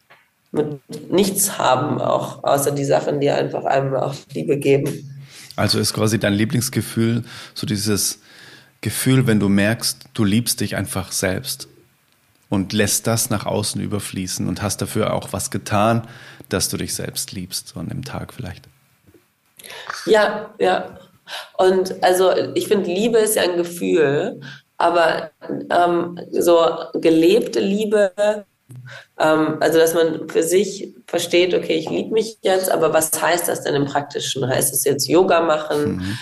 mit 0.51 1.11
nichts 1.11 1.59
haben, 1.59 2.01
auch 2.01 2.43
außer 2.43 2.71
die 2.71 2.83
Sachen, 2.83 3.19
die 3.19 3.29
einfach 3.29 3.63
einem 3.65 3.93
auch 3.93 4.15
Liebe 4.33 4.57
geben. 4.57 5.11
Also 5.55 5.79
ist 5.79 5.93
quasi 5.93 6.19
dein 6.19 6.33
Lieblingsgefühl 6.33 7.23
so 7.53 7.67
dieses 7.67 8.19
Gefühl, 8.81 9.27
wenn 9.27 9.39
du 9.39 9.49
merkst, 9.49 10.05
du 10.13 10.23
liebst 10.23 10.59
dich 10.61 10.75
einfach 10.75 11.11
selbst 11.11 11.67
und 12.49 12.73
lässt 12.73 13.07
das 13.07 13.29
nach 13.29 13.45
außen 13.45 13.79
überfließen 13.81 14.47
und 14.47 14.61
hast 14.61 14.81
dafür 14.81 15.13
auch 15.13 15.31
was 15.31 15.51
getan, 15.51 16.07
dass 16.49 16.69
du 16.69 16.77
dich 16.77 16.95
selbst 16.95 17.31
liebst, 17.31 17.69
so 17.69 17.79
an 17.79 17.89
dem 17.89 18.03
Tag 18.03 18.33
vielleicht. 18.33 18.67
Ja, 20.05 20.53
ja. 20.59 20.99
Und 21.57 22.03
also 22.03 22.31
ich 22.53 22.67
finde, 22.67 22.91
Liebe 22.91 23.17
ist 23.17 23.35
ja 23.35 23.43
ein 23.43 23.57
Gefühl 23.57 24.39
aber 24.77 25.31
ähm, 25.69 26.19
so 26.31 26.59
gelebte 26.95 27.59
Liebe, 27.59 28.11
ähm, 29.19 29.57
also 29.59 29.79
dass 29.79 29.93
man 29.93 30.27
für 30.29 30.43
sich 30.43 30.93
versteht, 31.07 31.53
okay, 31.53 31.75
ich 31.75 31.89
liebe 31.89 32.13
mich 32.13 32.37
jetzt, 32.41 32.69
aber 32.69 32.93
was 32.93 33.11
heißt 33.21 33.47
das 33.47 33.63
denn 33.63 33.75
im 33.75 33.85
Praktischen? 33.85 34.47
Heißt 34.47 34.73
es 34.73 34.83
jetzt 34.83 35.07
Yoga 35.07 35.41
machen? 35.41 35.97
Mhm. 35.97 36.17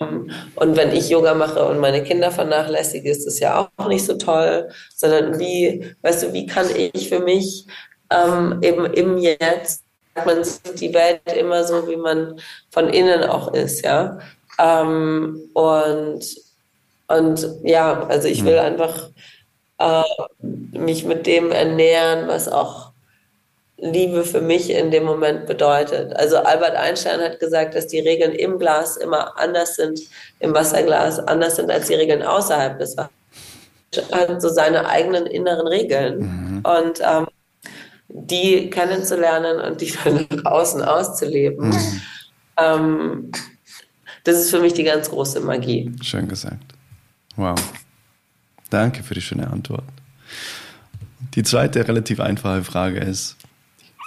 Ähm, 0.00 0.30
und 0.56 0.76
wenn 0.76 0.92
ich 0.92 1.08
Yoga 1.08 1.34
mache 1.34 1.64
und 1.64 1.78
meine 1.78 2.02
Kinder 2.02 2.30
vernachlässige, 2.30 3.10
ist 3.10 3.26
das 3.26 3.38
ja 3.38 3.68
auch 3.76 3.88
nicht 3.88 4.04
so 4.04 4.14
toll, 4.14 4.68
sondern 4.94 5.38
wie, 5.38 5.94
weißt 6.02 6.24
du, 6.24 6.32
wie 6.32 6.46
kann 6.46 6.66
ich 6.74 7.08
für 7.08 7.20
mich 7.20 7.66
ähm, 8.10 8.58
eben 8.62 8.86
im 8.86 9.18
Jetzt 9.18 9.84
man 10.24 10.44
sieht 10.44 10.80
die 10.80 10.94
Welt 10.94 11.20
immer 11.36 11.64
so, 11.64 11.88
wie 11.88 11.96
man 11.96 12.40
von 12.70 12.88
innen 12.88 13.24
auch 13.24 13.52
ist, 13.54 13.84
ja. 13.84 14.18
Ähm, 14.58 15.40
und 15.54 16.24
und 17.08 17.46
ja, 17.62 18.06
also 18.06 18.28
ich 18.28 18.44
will 18.44 18.58
hm. 18.58 18.64
einfach 18.64 19.10
äh, 19.78 20.02
mich 20.78 21.04
mit 21.04 21.26
dem 21.26 21.50
ernähren, 21.50 22.28
was 22.28 22.48
auch 22.48 22.92
Liebe 23.78 24.24
für 24.24 24.40
mich 24.40 24.70
in 24.70 24.90
dem 24.90 25.04
Moment 25.04 25.46
bedeutet. 25.46 26.14
Also 26.16 26.38
Albert 26.38 26.74
Einstein 26.74 27.20
hat 27.20 27.38
gesagt, 27.38 27.74
dass 27.74 27.86
die 27.86 28.00
Regeln 28.00 28.32
im 28.32 28.58
Glas 28.58 28.96
immer 28.96 29.38
anders 29.38 29.76
sind, 29.76 30.00
im 30.40 30.52
Wasserglas 30.52 31.20
anders 31.20 31.56
sind 31.56 31.70
als 31.70 31.86
die 31.86 31.94
Regeln 31.94 32.22
außerhalb 32.22 32.78
des 32.78 32.96
Wassers. 32.96 33.12
Er 34.10 34.28
hat 34.28 34.42
so 34.42 34.48
seine 34.48 34.86
eigenen 34.86 35.26
inneren 35.26 35.66
Regeln. 35.66 36.18
Mhm. 36.18 36.62
Und 36.64 37.00
ähm, 37.00 37.26
die 38.08 38.68
kennenzulernen 38.68 39.60
und 39.60 39.80
die 39.80 39.94
dann 40.04 40.26
nach 40.30 40.50
außen 40.50 40.82
auszuleben, 40.82 41.68
mhm. 41.70 42.00
ähm, 42.58 43.32
das 44.24 44.38
ist 44.38 44.50
für 44.50 44.58
mich 44.58 44.74
die 44.74 44.84
ganz 44.84 45.08
große 45.08 45.40
Magie. 45.40 45.92
Schön 46.02 46.28
gesagt. 46.28 46.77
Wow. 47.38 47.56
Danke 48.68 49.04
für 49.04 49.14
die 49.14 49.22
schöne 49.22 49.48
Antwort. 49.48 49.84
Die 51.34 51.44
zweite 51.44 51.86
relativ 51.86 52.18
einfache 52.18 52.64
Frage 52.64 52.98
ist, 52.98 53.36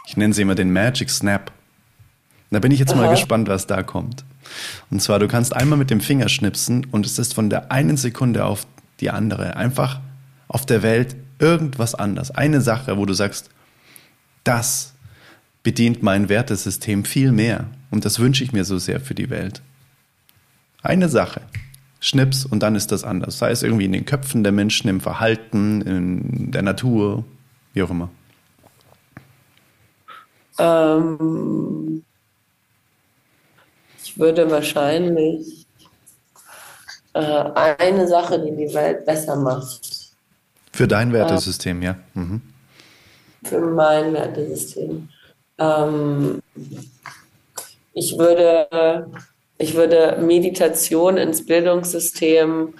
ich 0.05 0.17
nenne 0.17 0.33
sie 0.33 0.41
immer 0.41 0.53
den 0.53 0.73
Magic 0.73 1.09
Snap. 1.09 1.49
Da 2.49 2.59
bin 2.59 2.73
ich 2.73 2.79
jetzt 2.79 2.91
Aha. 2.91 2.99
mal 2.99 3.09
gespannt, 3.09 3.47
was 3.47 3.67
da 3.67 3.83
kommt. 3.83 4.25
Und 4.89 5.01
zwar, 5.01 5.17
du 5.19 5.29
kannst 5.29 5.55
einmal 5.55 5.79
mit 5.79 5.89
dem 5.89 6.01
Finger 6.01 6.27
schnipsen 6.27 6.85
und 6.91 7.05
es 7.05 7.17
ist 7.19 7.33
von 7.33 7.49
der 7.49 7.71
einen 7.71 7.95
Sekunde 7.95 8.43
auf 8.43 8.67
die 8.99 9.09
andere 9.09 9.55
einfach 9.55 10.01
auf 10.49 10.65
der 10.65 10.83
Welt 10.83 11.15
irgendwas 11.39 11.95
anders. 11.95 12.31
Eine 12.31 12.59
Sache, 12.59 12.97
wo 12.97 13.05
du 13.05 13.13
sagst, 13.13 13.49
das 14.43 14.93
bedient 15.63 16.03
mein 16.03 16.27
Wertesystem 16.27 17.05
viel 17.05 17.31
mehr. 17.31 17.67
Und 17.91 18.03
das 18.03 18.19
wünsche 18.19 18.43
ich 18.43 18.51
mir 18.51 18.65
so 18.65 18.77
sehr 18.77 18.99
für 18.99 19.15
die 19.15 19.29
Welt. 19.29 19.61
Eine 20.83 21.07
Sache. 21.07 21.41
Schnips 22.01 22.45
und 22.45 22.61
dann 22.63 22.75
ist 22.75 22.91
das 22.91 23.03
anders. 23.03 23.37
Sei 23.37 23.51
es 23.51 23.63
irgendwie 23.63 23.85
in 23.85 23.91
den 23.93 24.05
Köpfen 24.05 24.43
der 24.43 24.51
Menschen, 24.51 24.89
im 24.89 24.99
Verhalten, 24.99 25.81
in 25.81 26.51
der 26.51 26.63
Natur, 26.63 27.23
wie 27.73 27.83
auch 27.83 27.91
immer. 27.91 28.09
Ähm, 30.57 32.03
ich 34.03 34.17
würde 34.17 34.49
wahrscheinlich 34.49 35.67
äh, 37.13 37.19
eine 37.19 38.07
Sache, 38.07 38.39
die 38.39 38.51
die 38.51 38.73
Welt 38.73 39.05
besser 39.05 39.35
macht. 39.35 40.11
Für 40.73 40.87
dein 40.87 41.13
Wertesystem, 41.13 41.81
äh, 41.83 41.85
ja. 41.85 41.95
Mhm. 42.15 42.41
Für 43.43 43.59
mein 43.59 44.13
Wertesystem. 44.13 45.07
Ähm, 45.59 46.41
ich 47.93 48.17
würde, 48.17 49.07
ich 49.61 49.75
würde 49.75 50.17
Meditation 50.19 51.17
ins 51.17 51.45
Bildungssystem 51.45 52.73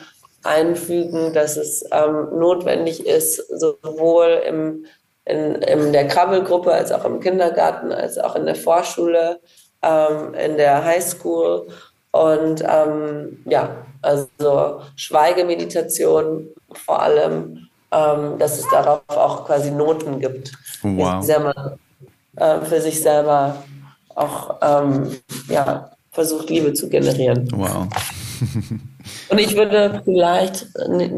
einfügen, 0.43 1.31
dass 1.33 1.55
es 1.55 1.85
ähm, 1.91 2.39
notwendig 2.39 3.05
ist, 3.05 3.37
sowohl 3.59 4.41
im, 4.47 4.85
in, 5.25 5.55
in 5.55 5.93
der 5.93 6.07
Krabbelgruppe 6.07 6.71
als 6.71 6.91
auch 6.91 7.05
im 7.05 7.19
Kindergarten, 7.19 7.91
als 7.91 8.17
auch 8.17 8.35
in 8.35 8.45
der 8.45 8.55
Vorschule, 8.55 9.39
ähm, 9.83 10.33
in 10.33 10.57
der 10.57 10.83
Highschool. 10.83 11.67
Und 12.09 12.63
ähm, 12.67 13.43
ja, 13.45 13.69
also 14.01 14.81
Schweigemeditation 14.95 16.49
vor 16.73 17.01
allem, 17.01 17.67
ähm, 17.91 18.39
dass 18.39 18.57
es 18.57 18.65
darauf 18.71 19.03
auch 19.07 19.45
quasi 19.45 19.69
Noten 19.69 20.19
gibt, 20.19 20.51
wow. 20.81 21.25
wie 21.25 21.39
man 21.39 21.79
äh, 22.37 22.65
für 22.65 22.81
sich 22.81 23.01
selber 23.01 23.63
auch 24.15 24.57
ähm, 24.61 25.19
ja, 25.47 25.91
versucht, 26.11 26.49
Liebe 26.49 26.73
zu 26.73 26.89
generieren. 26.89 27.47
Wow. 27.53 27.87
Und 29.29 29.39
ich 29.39 29.55
würde 29.55 30.01
vielleicht, 30.03 30.67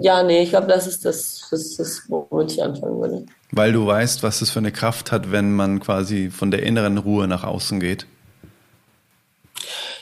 ja, 0.01 0.23
nee, 0.23 0.43
ich 0.43 0.49
glaube, 0.49 0.67
das 0.67 0.87
ist 0.87 1.03
das, 1.03 1.47
das 1.49 1.75
das, 1.77 2.03
womit 2.07 2.53
ich 2.53 2.63
anfangen 2.63 2.99
würde. 2.99 3.25
Weil 3.51 3.71
du 3.71 3.85
weißt, 3.85 4.23
was 4.23 4.41
es 4.41 4.49
für 4.49 4.59
eine 4.59 4.71
Kraft 4.71 5.11
hat, 5.11 5.31
wenn 5.31 5.53
man 5.53 5.79
quasi 5.79 6.29
von 6.29 6.51
der 6.51 6.63
inneren 6.63 6.97
Ruhe 6.97 7.27
nach 7.27 7.43
außen 7.43 7.79
geht. 7.79 8.05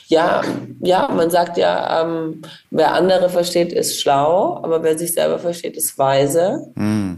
Ja, 0.06 0.42
ja, 0.80 1.08
man 1.08 1.30
sagt 1.30 1.56
ja, 1.56 2.02
ähm, 2.02 2.42
wer 2.70 2.92
andere 2.92 3.30
versteht, 3.30 3.72
ist 3.72 3.98
schlau, 3.98 4.60
aber 4.62 4.82
wer 4.82 4.98
sich 4.98 5.14
selber 5.14 5.38
versteht, 5.38 5.76
ist 5.76 5.96
weise. 5.96 6.70
Mm. 6.74 7.14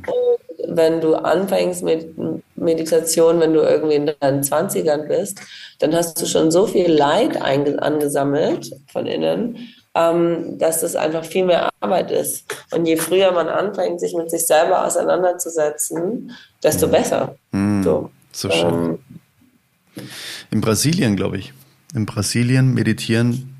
wenn 0.68 1.00
du 1.00 1.14
anfängst 1.14 1.82
mit 1.82 2.16
Meditation, 2.64 3.40
wenn 3.40 3.52
du 3.52 3.60
irgendwie 3.60 3.94
in 3.94 4.10
deinen 4.20 4.42
20ern 4.42 5.06
bist, 5.06 5.40
dann 5.78 5.94
hast 5.94 6.20
du 6.20 6.26
schon 6.26 6.50
so 6.50 6.66
viel 6.66 6.90
Leid 6.90 7.40
angesammelt 7.40 8.72
von 8.92 9.06
innen, 9.06 9.58
ähm, 9.94 10.58
dass 10.58 10.80
das 10.80 10.96
einfach 10.96 11.24
viel 11.24 11.44
mehr 11.44 11.70
Arbeit 11.80 12.10
ist. 12.10 12.44
Und 12.72 12.86
je 12.86 12.96
früher 12.96 13.32
man 13.32 13.48
anfängt, 13.48 14.00
sich 14.00 14.14
mit 14.14 14.30
sich 14.30 14.46
selber 14.46 14.84
auseinanderzusetzen, 14.84 16.32
desto 16.62 16.88
besser. 16.88 17.36
Mm, 17.52 17.82
so, 17.82 18.10
so 18.32 18.50
schön. 18.50 18.98
Ähm, 19.96 20.06
in 20.50 20.60
Brasilien, 20.60 21.14
glaube 21.14 21.38
ich. 21.38 21.52
In 21.94 22.06
Brasilien 22.06 22.74
meditieren 22.74 23.53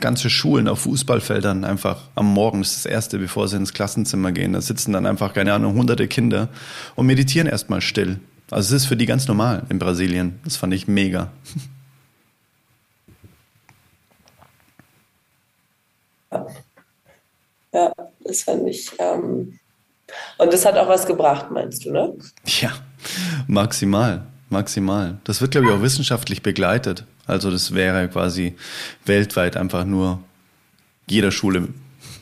ganze 0.00 0.30
Schulen 0.30 0.68
auf 0.68 0.80
Fußballfeldern 0.80 1.64
einfach 1.64 2.08
am 2.14 2.26
Morgen, 2.32 2.60
das 2.60 2.76
ist 2.76 2.84
das 2.84 2.92
erste, 2.92 3.18
bevor 3.18 3.48
sie 3.48 3.56
ins 3.56 3.72
Klassenzimmer 3.72 4.32
gehen. 4.32 4.52
Da 4.52 4.60
sitzen 4.60 4.92
dann 4.92 5.06
einfach, 5.06 5.32
keine 5.32 5.52
Ahnung, 5.52 5.74
hunderte 5.74 6.08
Kinder 6.08 6.48
und 6.96 7.06
meditieren 7.06 7.46
erstmal 7.46 7.80
still. 7.80 8.18
Also 8.50 8.74
es 8.74 8.82
ist 8.82 8.88
für 8.88 8.96
die 8.96 9.06
ganz 9.06 9.28
normal 9.28 9.62
in 9.68 9.78
Brasilien. 9.78 10.40
Das 10.44 10.56
fand 10.56 10.74
ich 10.74 10.88
mega. 10.88 11.30
Ja, 17.72 17.92
das 18.24 18.42
fand 18.42 18.68
ich. 18.68 18.90
Ähm 18.98 19.58
und 20.38 20.52
das 20.52 20.64
hat 20.64 20.76
auch 20.76 20.88
was 20.88 21.06
gebracht, 21.06 21.50
meinst 21.50 21.84
du, 21.84 21.92
ne? 21.92 22.14
Ja, 22.46 22.72
maximal, 23.46 24.26
maximal. 24.48 25.18
Das 25.24 25.40
wird, 25.40 25.52
glaube 25.52 25.68
ich, 25.68 25.72
auch 25.72 25.82
wissenschaftlich 25.82 26.42
begleitet. 26.42 27.04
Also 27.30 27.50
das 27.50 27.74
wäre 27.74 28.08
quasi 28.08 28.56
weltweit 29.04 29.56
einfach 29.56 29.84
nur 29.84 30.22
jeder 31.06 31.30
Schule 31.30 31.68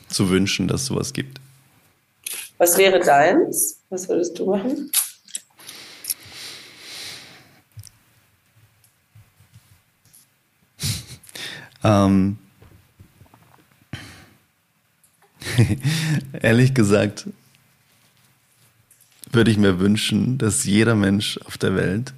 zu 0.09 0.31
wünschen, 0.31 0.69
dass 0.69 0.83
es 0.83 0.87
sowas 0.87 1.13
gibt. 1.13 1.41
Was 2.59 2.77
wäre 2.77 3.01
deins? 3.01 3.81
Was 3.89 4.09
würdest 4.09 4.39
du 4.39 4.51
machen? 4.51 4.91
ähm, 11.85 12.39
Ehrlich 16.43 16.75
gesagt 16.75 17.27
würde 19.31 19.51
ich 19.51 19.59
mir 19.59 19.79
wünschen, 19.79 20.39
dass 20.39 20.65
jeder 20.65 20.95
Mensch 20.95 21.39
auf 21.45 21.59
der 21.59 21.77
Welt 21.77 22.15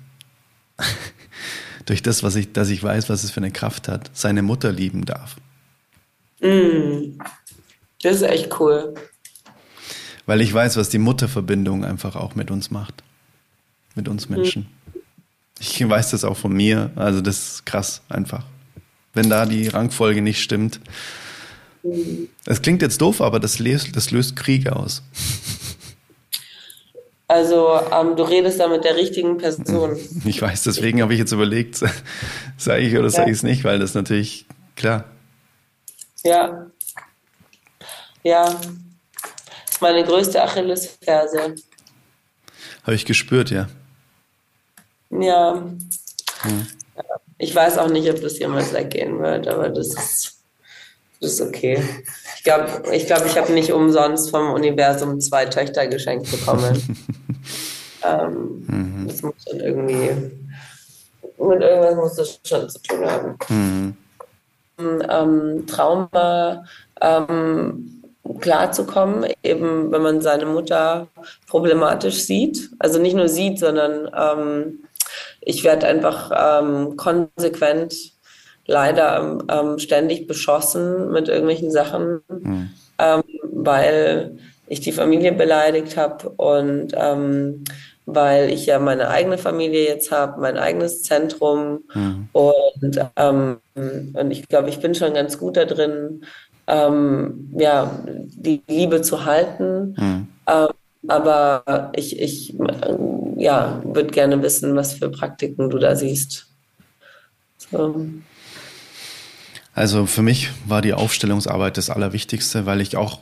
durch 1.91 2.05
das, 2.05 2.23
was 2.23 2.37
ich, 2.37 2.53
dass 2.53 2.71
ich 2.71 2.81
weiß, 2.81 3.09
was 3.09 3.25
es 3.25 3.33
für 3.33 3.41
eine 3.41 3.51
Kraft 3.51 3.89
hat, 3.89 4.13
seine 4.15 4.43
Mutter 4.43 4.71
lieben 4.71 5.07
darf. 5.07 5.35
Mm, 6.41 7.19
das 8.01 8.17
ist 8.17 8.23
echt 8.23 8.61
cool. 8.61 8.95
Weil 10.25 10.41
ich 10.41 10.55
weiß, 10.55 10.77
was 10.77 10.89
die 10.89 10.99
Mutterverbindung 10.99 11.85
einfach 11.85 12.15
auch 12.15 12.37
mit 12.37 12.53
uns 12.53 12.71
macht. 12.71 13.03
Mit 13.97 14.07
uns 14.07 14.29
Menschen. 14.29 14.69
Mm. 14.95 14.99
Ich 15.59 15.89
weiß 15.89 16.13
das 16.13 16.23
auch 16.23 16.37
von 16.37 16.53
mir. 16.53 16.93
Also 16.95 17.21
das 17.21 17.55
ist 17.55 17.67
krass 17.67 18.03
einfach. 18.09 18.45
Wenn 19.13 19.29
da 19.29 19.45
die 19.45 19.67
Rangfolge 19.67 20.23
nicht 20.23 20.41
stimmt, 20.41 20.79
es 22.47 22.63
klingt 22.63 22.83
jetzt 22.83 23.01
doof, 23.01 23.21
aber 23.21 23.41
das 23.41 23.59
löst, 23.59 23.97
das 23.97 24.13
löst 24.13 24.37
Krieg 24.37 24.69
aus. 24.69 25.03
Also 27.31 27.79
ähm, 27.93 28.17
du 28.17 28.25
redest 28.25 28.59
da 28.59 28.67
mit 28.67 28.83
der 28.83 28.97
richtigen 28.97 29.39
Person. 29.39 29.97
Ich 30.25 30.43
weiß, 30.43 30.65
deswegen 30.65 31.01
habe 31.01 31.13
ich 31.13 31.21
jetzt 31.21 31.31
überlegt, 31.31 31.77
sage 32.57 32.83
ich 32.83 32.95
oder 32.95 33.05
ja. 33.05 33.11
sage 33.11 33.31
ich 33.31 33.37
es 33.37 33.45
nicht, 33.45 33.63
weil 33.63 33.79
das 33.79 33.95
natürlich 33.95 34.47
klar. 34.75 35.05
Ja. 36.25 36.67
Ja. 38.25 38.47
Das 38.47 39.71
ist 39.71 39.81
meine 39.81 40.03
größte 40.03 40.43
Achillesferse. 40.43 41.55
Habe 42.83 42.95
ich 42.97 43.05
gespürt, 43.05 43.51
ja. 43.51 43.69
Ja. 45.11 45.63
Hm. 46.43 46.67
Ich 47.39 47.55
weiß 47.55 47.79
auch 47.79 47.91
nicht, 47.91 48.11
ob 48.11 48.21
das 48.21 48.41
jemals 48.41 48.73
weggehen 48.73 49.21
wird, 49.21 49.47
aber 49.47 49.69
das 49.69 49.95
ist 49.95 50.43
das 51.21 51.35
ist 51.35 51.41
okay. 51.43 51.81
Ich 52.41 52.45
glaube, 52.45 52.67
ich, 52.91 53.07
glaub, 53.07 53.27
ich 53.27 53.37
habe 53.37 53.53
nicht 53.53 53.71
umsonst 53.71 54.31
vom 54.31 54.55
Universum 54.55 55.21
zwei 55.21 55.45
Töchter 55.45 55.87
geschenkt 55.87 56.31
bekommen. 56.31 56.75
ähm, 58.03 58.65
mhm. 58.67 59.05
Das 59.07 59.21
muss 59.21 59.35
schon 59.47 59.61
irgendwie, 59.61 60.09
mit 61.37 61.61
irgendwas 61.61 61.97
muss 61.97 62.15
das 62.15 62.41
schon 62.43 62.71
zu 62.71 62.81
tun 62.81 63.05
haben. 63.05 63.37
Mhm. 63.51 63.97
Ähm, 64.79 65.67
Trauma 65.67 66.65
ähm, 67.03 68.03
klarzukommen, 68.41 69.31
eben 69.43 69.93
wenn 69.93 70.01
man 70.01 70.23
seine 70.23 70.47
Mutter 70.47 71.09
problematisch 71.47 72.23
sieht. 72.23 72.71
Also 72.79 72.99
nicht 72.99 73.17
nur 73.17 73.29
sieht, 73.29 73.59
sondern 73.59 74.11
ähm, 74.17 74.79
ich 75.43 75.63
werde 75.63 75.89
einfach 75.89 76.63
ähm, 76.63 76.97
konsequent 76.97 77.95
leider 78.71 79.39
ähm, 79.49 79.79
ständig 79.79 80.27
beschossen 80.27 81.11
mit 81.11 81.29
irgendwelchen 81.29 81.71
Sachen, 81.71 82.21
mhm. 82.29 82.71
ähm, 82.99 83.23
weil 83.43 84.39
ich 84.69 84.81
die 84.81 84.93
Familie 84.93 85.33
beleidigt 85.33 85.97
habe 85.97 86.31
und 86.31 86.93
ähm, 86.95 87.65
weil 88.07 88.51
ich 88.51 88.67
ja 88.67 88.79
meine 88.79 89.09
eigene 89.09 89.39
Familie 89.39 89.85
jetzt 89.87 90.13
habe, 90.13 90.41
mein 90.41 90.57
eigenes 90.57 91.03
Zentrum 91.03 91.81
mhm. 91.95 92.29
und, 92.33 93.01
ähm, 93.17 93.57
und 93.75 94.31
ich 94.31 94.49
glaube, 94.49 94.69
ich 94.69 94.81
bin 94.81 94.95
schon 94.95 95.15
ganz 95.15 95.39
gut 95.39 95.57
da 95.57 95.65
drin, 95.65 96.25
ähm, 96.67 97.51
ja, 97.59 97.91
die 98.07 98.63
Liebe 98.69 99.03
zu 99.03 99.25
halten. 99.25 99.97
Mhm. 99.99 100.29
Ähm, 100.47 100.69
aber 101.09 101.91
ich, 101.97 102.21
ich 102.21 102.55
ja, 103.37 103.81
würde 103.85 104.11
gerne 104.11 104.43
wissen, 104.43 104.77
was 104.77 104.93
für 104.93 105.09
Praktiken 105.09 105.71
du 105.71 105.79
da 105.79 105.97
siehst. 105.97 106.47
So. 107.57 108.07
Also 109.75 110.07
für 110.07 110.23
mich 110.23 110.51
war 110.67 110.83
die 110.83 110.95
Aufstellungsarbeit 110.95 111.77
das 111.77 111.91
Allerwichtigste, 111.91 112.67
weil 112.67 112.81
ich 112.81 112.97
auch 112.97 113.21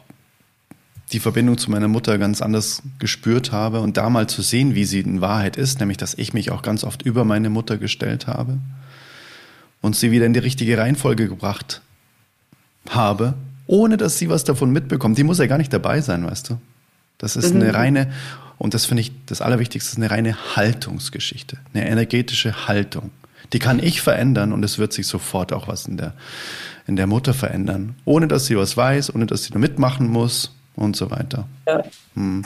die 1.13 1.21
Verbindung 1.21 1.57
zu 1.57 1.71
meiner 1.71 1.89
Mutter 1.89 2.19
ganz 2.19 2.43
anders 2.43 2.83
gespürt 2.99 3.53
habe 3.53 3.81
und 3.81 3.97
da 3.97 4.11
mal 4.11 4.29
zu 4.29 4.43
sehen, 4.43 4.75
wie 4.75 4.85
sie 4.85 5.01
in 5.01 5.21
Wahrheit 5.21 5.57
ist, 5.57 5.81
nämlich 5.81 5.97
dass 5.97 6.15
ich 6.15 6.35
mich 6.35 6.51
auch 6.51 6.63
ganz 6.63 6.85
oft 6.85 7.03
über 7.03 7.25
meine 7.25 7.51
Mutter 7.51 7.79
gestellt 7.79 8.27
habe 8.27 8.59
und 9.81 9.97
sie 9.97 10.11
wieder 10.11 10.27
in 10.27 10.35
die 10.35 10.41
richtige 10.41 10.77
Reihenfolge 10.77 11.29
gebracht 11.29 11.81
habe, 12.91 13.35
ohne 13.67 13.97
dass 13.97 14.19
sie 14.19 14.29
was 14.29 14.45
davon 14.45 14.71
mitbekommt. 14.71 15.17
Die 15.19 15.25
muss 15.25 15.39
ja 15.39 15.47
gar 15.47 15.59
nicht 15.59 15.73
dabei 15.73 16.01
sein, 16.01 16.27
weißt 16.27 16.51
du. 16.51 16.61
Das 17.17 17.37
ist 17.37 17.55
mhm. 17.55 17.63
eine 17.63 17.75
reine, 17.75 18.13
und 18.59 18.75
das 18.75 18.85
finde 18.85 19.01
ich 19.03 19.13
das 19.27 19.41
Allerwichtigste, 19.41 19.93
ist 19.93 19.97
eine 19.97 20.11
reine 20.11 20.57
Haltungsgeschichte, 20.57 21.59
eine 21.73 21.89
energetische 21.89 22.69
Haltung. 22.69 23.11
Die 23.53 23.59
kann 23.59 23.83
ich 23.83 24.03
verändern 24.03 24.53
und 24.53 24.65
es 24.65 24.79
wird 24.79 24.93
sich 24.93 25.07
sofort 25.07 25.53
auch 25.53 25.69
was 25.69 25.87
in 25.87 25.97
der, 25.97 26.13
in 26.87 26.97
der 26.97 27.07
Mutter 27.07 27.35
verändern. 27.35 27.95
Ohne 28.05 28.29
dass 28.29 28.47
sie 28.47 28.57
was 28.57 28.77
weiß, 28.77 29.15
ohne 29.15 29.27
dass 29.27 29.45
sie 29.45 29.53
nur 29.53 29.61
mitmachen 29.61 30.09
muss 30.09 30.55
und 30.77 30.97
so 30.97 31.11
weiter. 31.11 31.49
Ja. 31.67 31.83
Hm. 32.15 32.45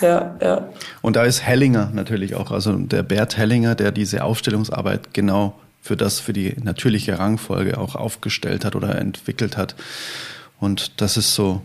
Ja, 0.00 0.36
ja. 0.40 0.68
Und 1.02 1.16
da 1.16 1.24
ist 1.24 1.42
Hellinger 1.42 1.90
natürlich 1.92 2.34
auch, 2.36 2.52
also 2.52 2.72
der 2.72 3.02
Bert 3.02 3.36
Hellinger, 3.36 3.74
der 3.74 3.90
diese 3.90 4.22
Aufstellungsarbeit 4.22 5.12
genau 5.12 5.58
für 5.80 5.96
das, 5.96 6.20
für 6.20 6.32
die 6.32 6.54
natürliche 6.62 7.18
Rangfolge 7.18 7.78
auch 7.78 7.94
aufgestellt 7.94 8.64
hat 8.64 8.76
oder 8.76 8.96
entwickelt 8.96 9.56
hat. 9.56 9.74
Und 10.60 11.00
das 11.00 11.16
ist 11.16 11.34
so, 11.34 11.62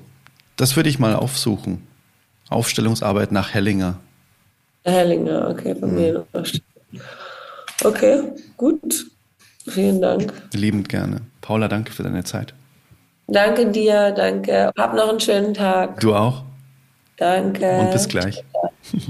das 0.56 0.76
würde 0.76 0.90
ich 0.90 1.00
mal 1.00 1.16
aufsuchen. 1.16 1.86
Aufstellungsarbeit 2.50 3.32
nach 3.32 3.54
Hellinger. 3.54 4.00
Hellinger, 4.84 5.50
okay, 5.50 5.74
bei 5.74 5.88
mir. 5.88 6.26
Okay, 7.84 8.24
gut. 8.58 9.08
Vielen 9.68 10.02
Dank. 10.02 10.34
Liebend 10.54 10.90
gerne. 10.90 11.22
Paula, 11.42 11.68
danke 11.68 11.92
für 11.92 12.04
deine 12.04 12.24
Zeit. 12.24 12.54
Danke 13.28 13.72
dir, 13.72 14.12
danke. 14.12 14.72
Hab 14.78 14.94
noch 14.94 15.10
einen 15.10 15.20
schönen 15.20 15.54
Tag. 15.54 16.00
Du 16.00 16.14
auch. 16.14 16.44
Danke. 17.18 17.80
Und 17.80 17.92
bis 17.92 18.08
gleich. 18.08 18.44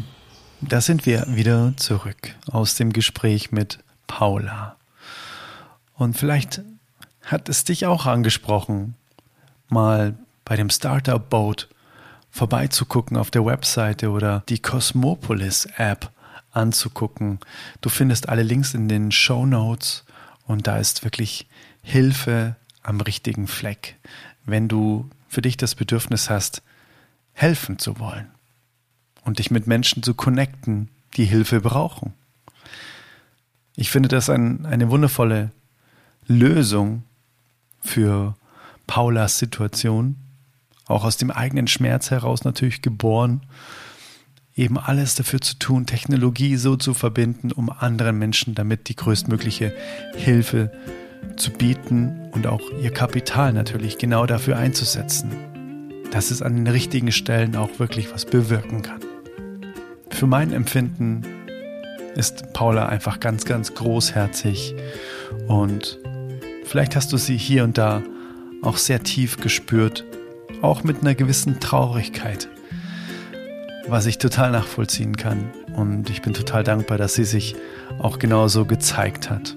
Da 0.69 0.79
sind 0.79 1.05
wir 1.05 1.25
wieder 1.27 1.73
zurück 1.75 2.35
aus 2.49 2.75
dem 2.75 2.93
Gespräch 2.93 3.51
mit 3.51 3.79
Paula. 4.07 4.77
Und 5.95 6.17
vielleicht 6.17 6.61
hat 7.21 7.49
es 7.49 7.65
dich 7.65 7.85
auch 7.85 8.05
angesprochen, 8.05 8.95
mal 9.67 10.13
bei 10.45 10.55
dem 10.55 10.69
Startup 10.69 11.29
Boat 11.29 11.67
vorbeizugucken 12.31 13.17
auf 13.17 13.29
der 13.29 13.45
Webseite 13.45 14.09
oder 14.09 14.43
die 14.47 14.59
Cosmopolis 14.59 15.67
App 15.75 16.12
anzugucken. 16.53 17.39
Du 17.81 17.89
findest 17.89 18.30
alle 18.30 18.43
Links 18.43 18.73
in 18.73 18.88
den 18.88 19.11
Show 19.11 19.45
Notes 19.45 20.05
und 20.45 20.67
da 20.67 20.77
ist 20.77 21.03
wirklich 21.03 21.47
Hilfe 21.81 22.55
am 22.81 23.01
richtigen 23.01 23.47
Fleck, 23.47 23.97
wenn 24.45 24.67
du 24.67 25.09
für 25.27 25.41
dich 25.41 25.57
das 25.57 25.75
Bedürfnis 25.75 26.30
hast, 26.30 26.61
helfen 27.34 27.80
zu 27.80 27.99
wollen 27.99 28.27
und 29.25 29.39
dich 29.39 29.51
mit 29.51 29.67
Menschen 29.67 30.03
zu 30.03 30.13
connecten, 30.13 30.89
die 31.17 31.25
Hilfe 31.25 31.61
brauchen. 31.61 32.13
Ich 33.75 33.89
finde 33.89 34.09
das 34.09 34.30
ein, 34.30 34.65
eine 34.65 34.89
wundervolle 34.89 35.51
Lösung 36.27 37.03
für 37.81 38.35
Paulas 38.85 39.39
Situation, 39.39 40.17
auch 40.85 41.03
aus 41.03 41.17
dem 41.17 41.31
eigenen 41.31 41.67
Schmerz 41.67 42.11
heraus 42.11 42.43
natürlich 42.43 42.81
geboren, 42.81 43.41
eben 44.55 44.77
alles 44.77 45.15
dafür 45.15 45.41
zu 45.41 45.57
tun, 45.57 45.85
Technologie 45.85 46.57
so 46.57 46.75
zu 46.75 46.93
verbinden, 46.93 47.51
um 47.51 47.69
anderen 47.69 48.17
Menschen 48.19 48.55
damit 48.55 48.89
die 48.89 48.95
größtmögliche 48.95 49.73
Hilfe 50.15 50.71
zu 51.38 51.51
bieten 51.51 52.30
und 52.31 52.47
auch 52.47 52.61
ihr 52.81 52.91
Kapital 52.91 53.53
natürlich 53.53 53.97
genau 53.97 54.25
dafür 54.25 54.57
einzusetzen, 54.57 55.31
dass 56.11 56.31
es 56.31 56.41
an 56.41 56.55
den 56.55 56.67
richtigen 56.67 57.11
Stellen 57.11 57.55
auch 57.55 57.80
wirklich 57.80 58.13
was 58.13 58.25
bewirken 58.25 58.81
kann. 58.81 58.99
Für 60.09 60.27
mein 60.27 60.51
Empfinden 60.51 61.23
ist 62.15 62.53
Paula 62.53 62.85
einfach 62.85 63.19
ganz, 63.19 63.45
ganz 63.45 63.73
großherzig 63.73 64.75
und 65.47 65.97
vielleicht 66.65 66.95
hast 66.95 67.11
du 67.11 67.17
sie 67.17 67.38
hier 67.38 67.63
und 67.63 67.77
da 67.80 68.03
auch 68.61 68.77
sehr 68.77 69.01
tief 69.01 69.38
gespürt, 69.38 70.05
auch 70.61 70.84
mit 70.84 71.01
einer 71.01 71.15
gewissen 71.15 71.59
Traurigkeit, 71.59 72.47
was 73.88 74.05
ich 74.05 74.18
total 74.18 74.51
nachvollziehen 74.51 75.18
kann. 75.18 75.51
Und 75.76 76.10
ich 76.10 76.22
bin 76.22 76.34
total 76.34 76.64
dankbar, 76.64 76.97
dass 76.97 77.15
sie 77.15 77.26
sich 77.26 77.55
auch 77.99 78.19
genauso 78.19 78.65
gezeigt 78.65 79.30
hat. 79.30 79.55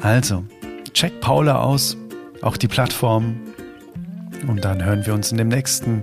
Also, 0.00 0.44
check 0.92 1.20
Paula 1.20 1.60
aus, 1.60 1.96
auch 2.40 2.56
die 2.56 2.68
Plattform. 2.68 3.40
Und 4.46 4.64
dann 4.64 4.84
hören 4.84 5.06
wir 5.06 5.14
uns 5.14 5.30
in 5.30 5.38
dem 5.38 5.48
nächsten 5.48 6.02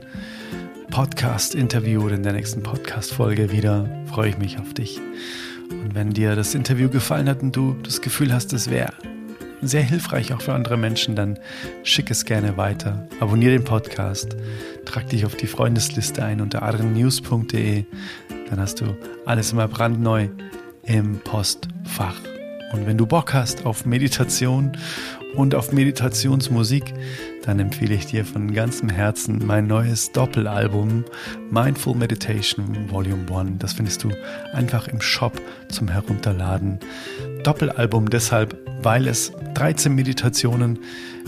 Podcast-Interview 0.91 2.01
oder 2.03 2.15
in 2.15 2.23
der 2.23 2.33
nächsten 2.33 2.63
Podcast-Folge 2.63 3.51
wieder. 3.51 3.89
Freue 4.07 4.29
ich 4.29 4.37
mich 4.37 4.59
auf 4.59 4.73
dich. 4.73 4.99
Und 5.69 5.93
wenn 5.93 6.11
dir 6.11 6.35
das 6.35 6.55
Interview 6.55 6.89
gefallen 6.89 7.29
hat 7.29 7.41
und 7.41 7.55
du 7.55 7.75
das 7.83 8.01
Gefühl 8.01 8.33
hast, 8.33 8.53
es 8.53 8.69
wäre 8.69 8.93
sehr 9.61 9.83
hilfreich 9.83 10.33
auch 10.33 10.41
für 10.41 10.53
andere 10.53 10.77
Menschen, 10.77 11.15
dann 11.15 11.39
schick 11.83 12.11
es 12.11 12.25
gerne 12.25 12.57
weiter. 12.57 13.07
Abonniere 13.19 13.51
den 13.51 13.63
Podcast, 13.63 14.35
trag 14.85 15.07
dich 15.09 15.25
auf 15.25 15.35
die 15.35 15.47
Freundesliste 15.47 16.23
ein 16.23 16.41
unter 16.41 16.63
adrennews.de. 16.63 17.85
Dann 18.49 18.59
hast 18.59 18.81
du 18.81 18.95
alles 19.25 19.51
immer 19.51 19.67
brandneu 19.67 20.29
im 20.83 21.19
Postfach. 21.19 22.19
Und 22.73 22.85
wenn 22.85 22.97
du 22.97 23.05
Bock 23.05 23.33
hast 23.33 23.65
auf 23.65 23.85
Meditation 23.85 24.71
und 25.35 25.55
auf 25.55 25.71
Meditationsmusik, 25.71 26.93
dann 27.43 27.59
empfehle 27.59 27.95
ich 27.95 28.07
dir 28.07 28.25
von 28.25 28.53
ganzem 28.53 28.89
Herzen 28.89 29.45
mein 29.45 29.67
neues 29.67 30.11
Doppelalbum 30.11 31.05
Mindful 31.51 31.95
Meditation 31.95 32.89
Volume 32.89 33.25
1. 33.33 33.51
Das 33.59 33.73
findest 33.73 34.03
du 34.03 34.11
einfach 34.53 34.87
im 34.87 35.01
Shop 35.01 35.39
zum 35.69 35.87
Herunterladen. 35.87 36.79
Doppelalbum 37.43 38.09
deshalb, 38.09 38.57
weil 38.81 39.07
es 39.07 39.31
13 39.53 39.93
Meditationen 39.93 40.79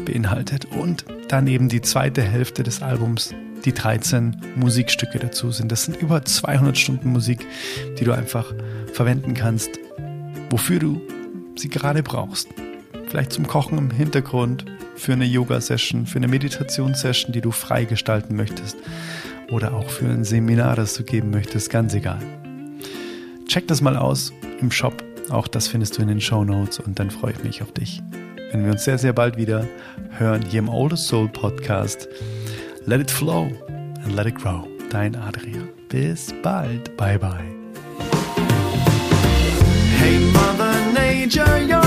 beinhaltet 0.05 0.65
und 0.65 1.05
daneben 1.29 1.69
die 1.69 1.81
zweite 1.81 2.21
Hälfte 2.21 2.63
des 2.63 2.81
Albums 2.81 3.33
die 3.65 3.73
13 3.73 4.38
Musikstücke 4.55 5.19
dazu 5.19 5.51
sind. 5.51 5.71
Das 5.71 5.83
sind 5.83 6.01
über 6.01 6.23
200 6.23 6.77
Stunden 6.77 7.11
Musik, 7.11 7.45
die 7.99 8.03
du 8.03 8.11
einfach 8.11 8.53
verwenden 8.93 9.33
kannst, 9.33 9.69
wofür 10.49 10.79
du 10.79 11.01
sie 11.55 11.69
gerade 11.69 12.03
brauchst. 12.03 12.49
Vielleicht 13.07 13.33
zum 13.33 13.47
Kochen 13.47 13.77
im 13.77 13.91
Hintergrund, 13.91 14.65
für 15.02 15.14
eine 15.14 15.26
Yoga-Session, 15.26 16.06
für 16.06 16.18
eine 16.18 16.28
Meditationssession, 16.28 17.32
die 17.32 17.41
du 17.41 17.49
frei 17.49 17.86
gestalten 17.86 18.36
möchtest 18.36 18.78
oder 19.49 19.73
auch 19.73 19.90
für 19.90 20.06
ein 20.06 20.23
Seminar, 20.23 20.76
das 20.76 20.94
du 20.94 21.03
geben 21.03 21.32
möchtest, 21.32 21.72
ganz 21.72 21.95
egal. 21.95 22.19
Check 23.48 23.68
das 23.68 23.82
mal 23.82 23.98
aus 23.98 24.32
im 24.60 24.69
Shop. 24.72 25.03
Auch 25.30 25.48
das 25.48 25.68
findest 25.68 25.98
du 25.98 26.03
in 26.03 26.07
den 26.07 26.22
Show 26.22 26.44
Notes 26.44 26.80
und 26.80 26.99
dann 26.99 27.10
freue 27.10 27.34
ich 27.34 27.44
mich 27.44 27.61
auf 27.64 27.72
dich. 27.72 28.02
Wenn 28.52 28.64
wir 28.64 28.72
uns 28.72 28.84
sehr, 28.84 28.99
sehr 28.99 29.14
bald 29.14 29.38
wieder 29.38 29.68
hören 30.11 30.44
hier 30.48 30.60
im 30.60 30.69
Oldest 30.69 31.07
Soul 31.07 31.28
Podcast. 31.30 32.07
Let 32.86 33.02
it 33.02 33.10
flow 33.10 33.52
and 34.03 34.15
let 34.15 34.28
it 34.28 34.36
grow. 34.36 34.68
Dein 34.91 35.15
Adrian. 35.15 35.69
Bis 35.90 36.34
bald. 36.44 36.95
Bye 36.95 37.18
bye. 37.18 37.44
Hey 39.98 40.19
Mother 40.32 40.73
Nature, 40.94 41.80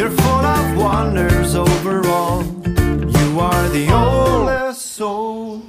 You're 0.00 0.08
full 0.08 0.46
of 0.46 0.78
wonders 0.78 1.54
overall. 1.54 2.42
You 2.42 3.38
are 3.38 3.68
the 3.68 3.92
oldest 3.92 4.80
soul. 4.92 5.62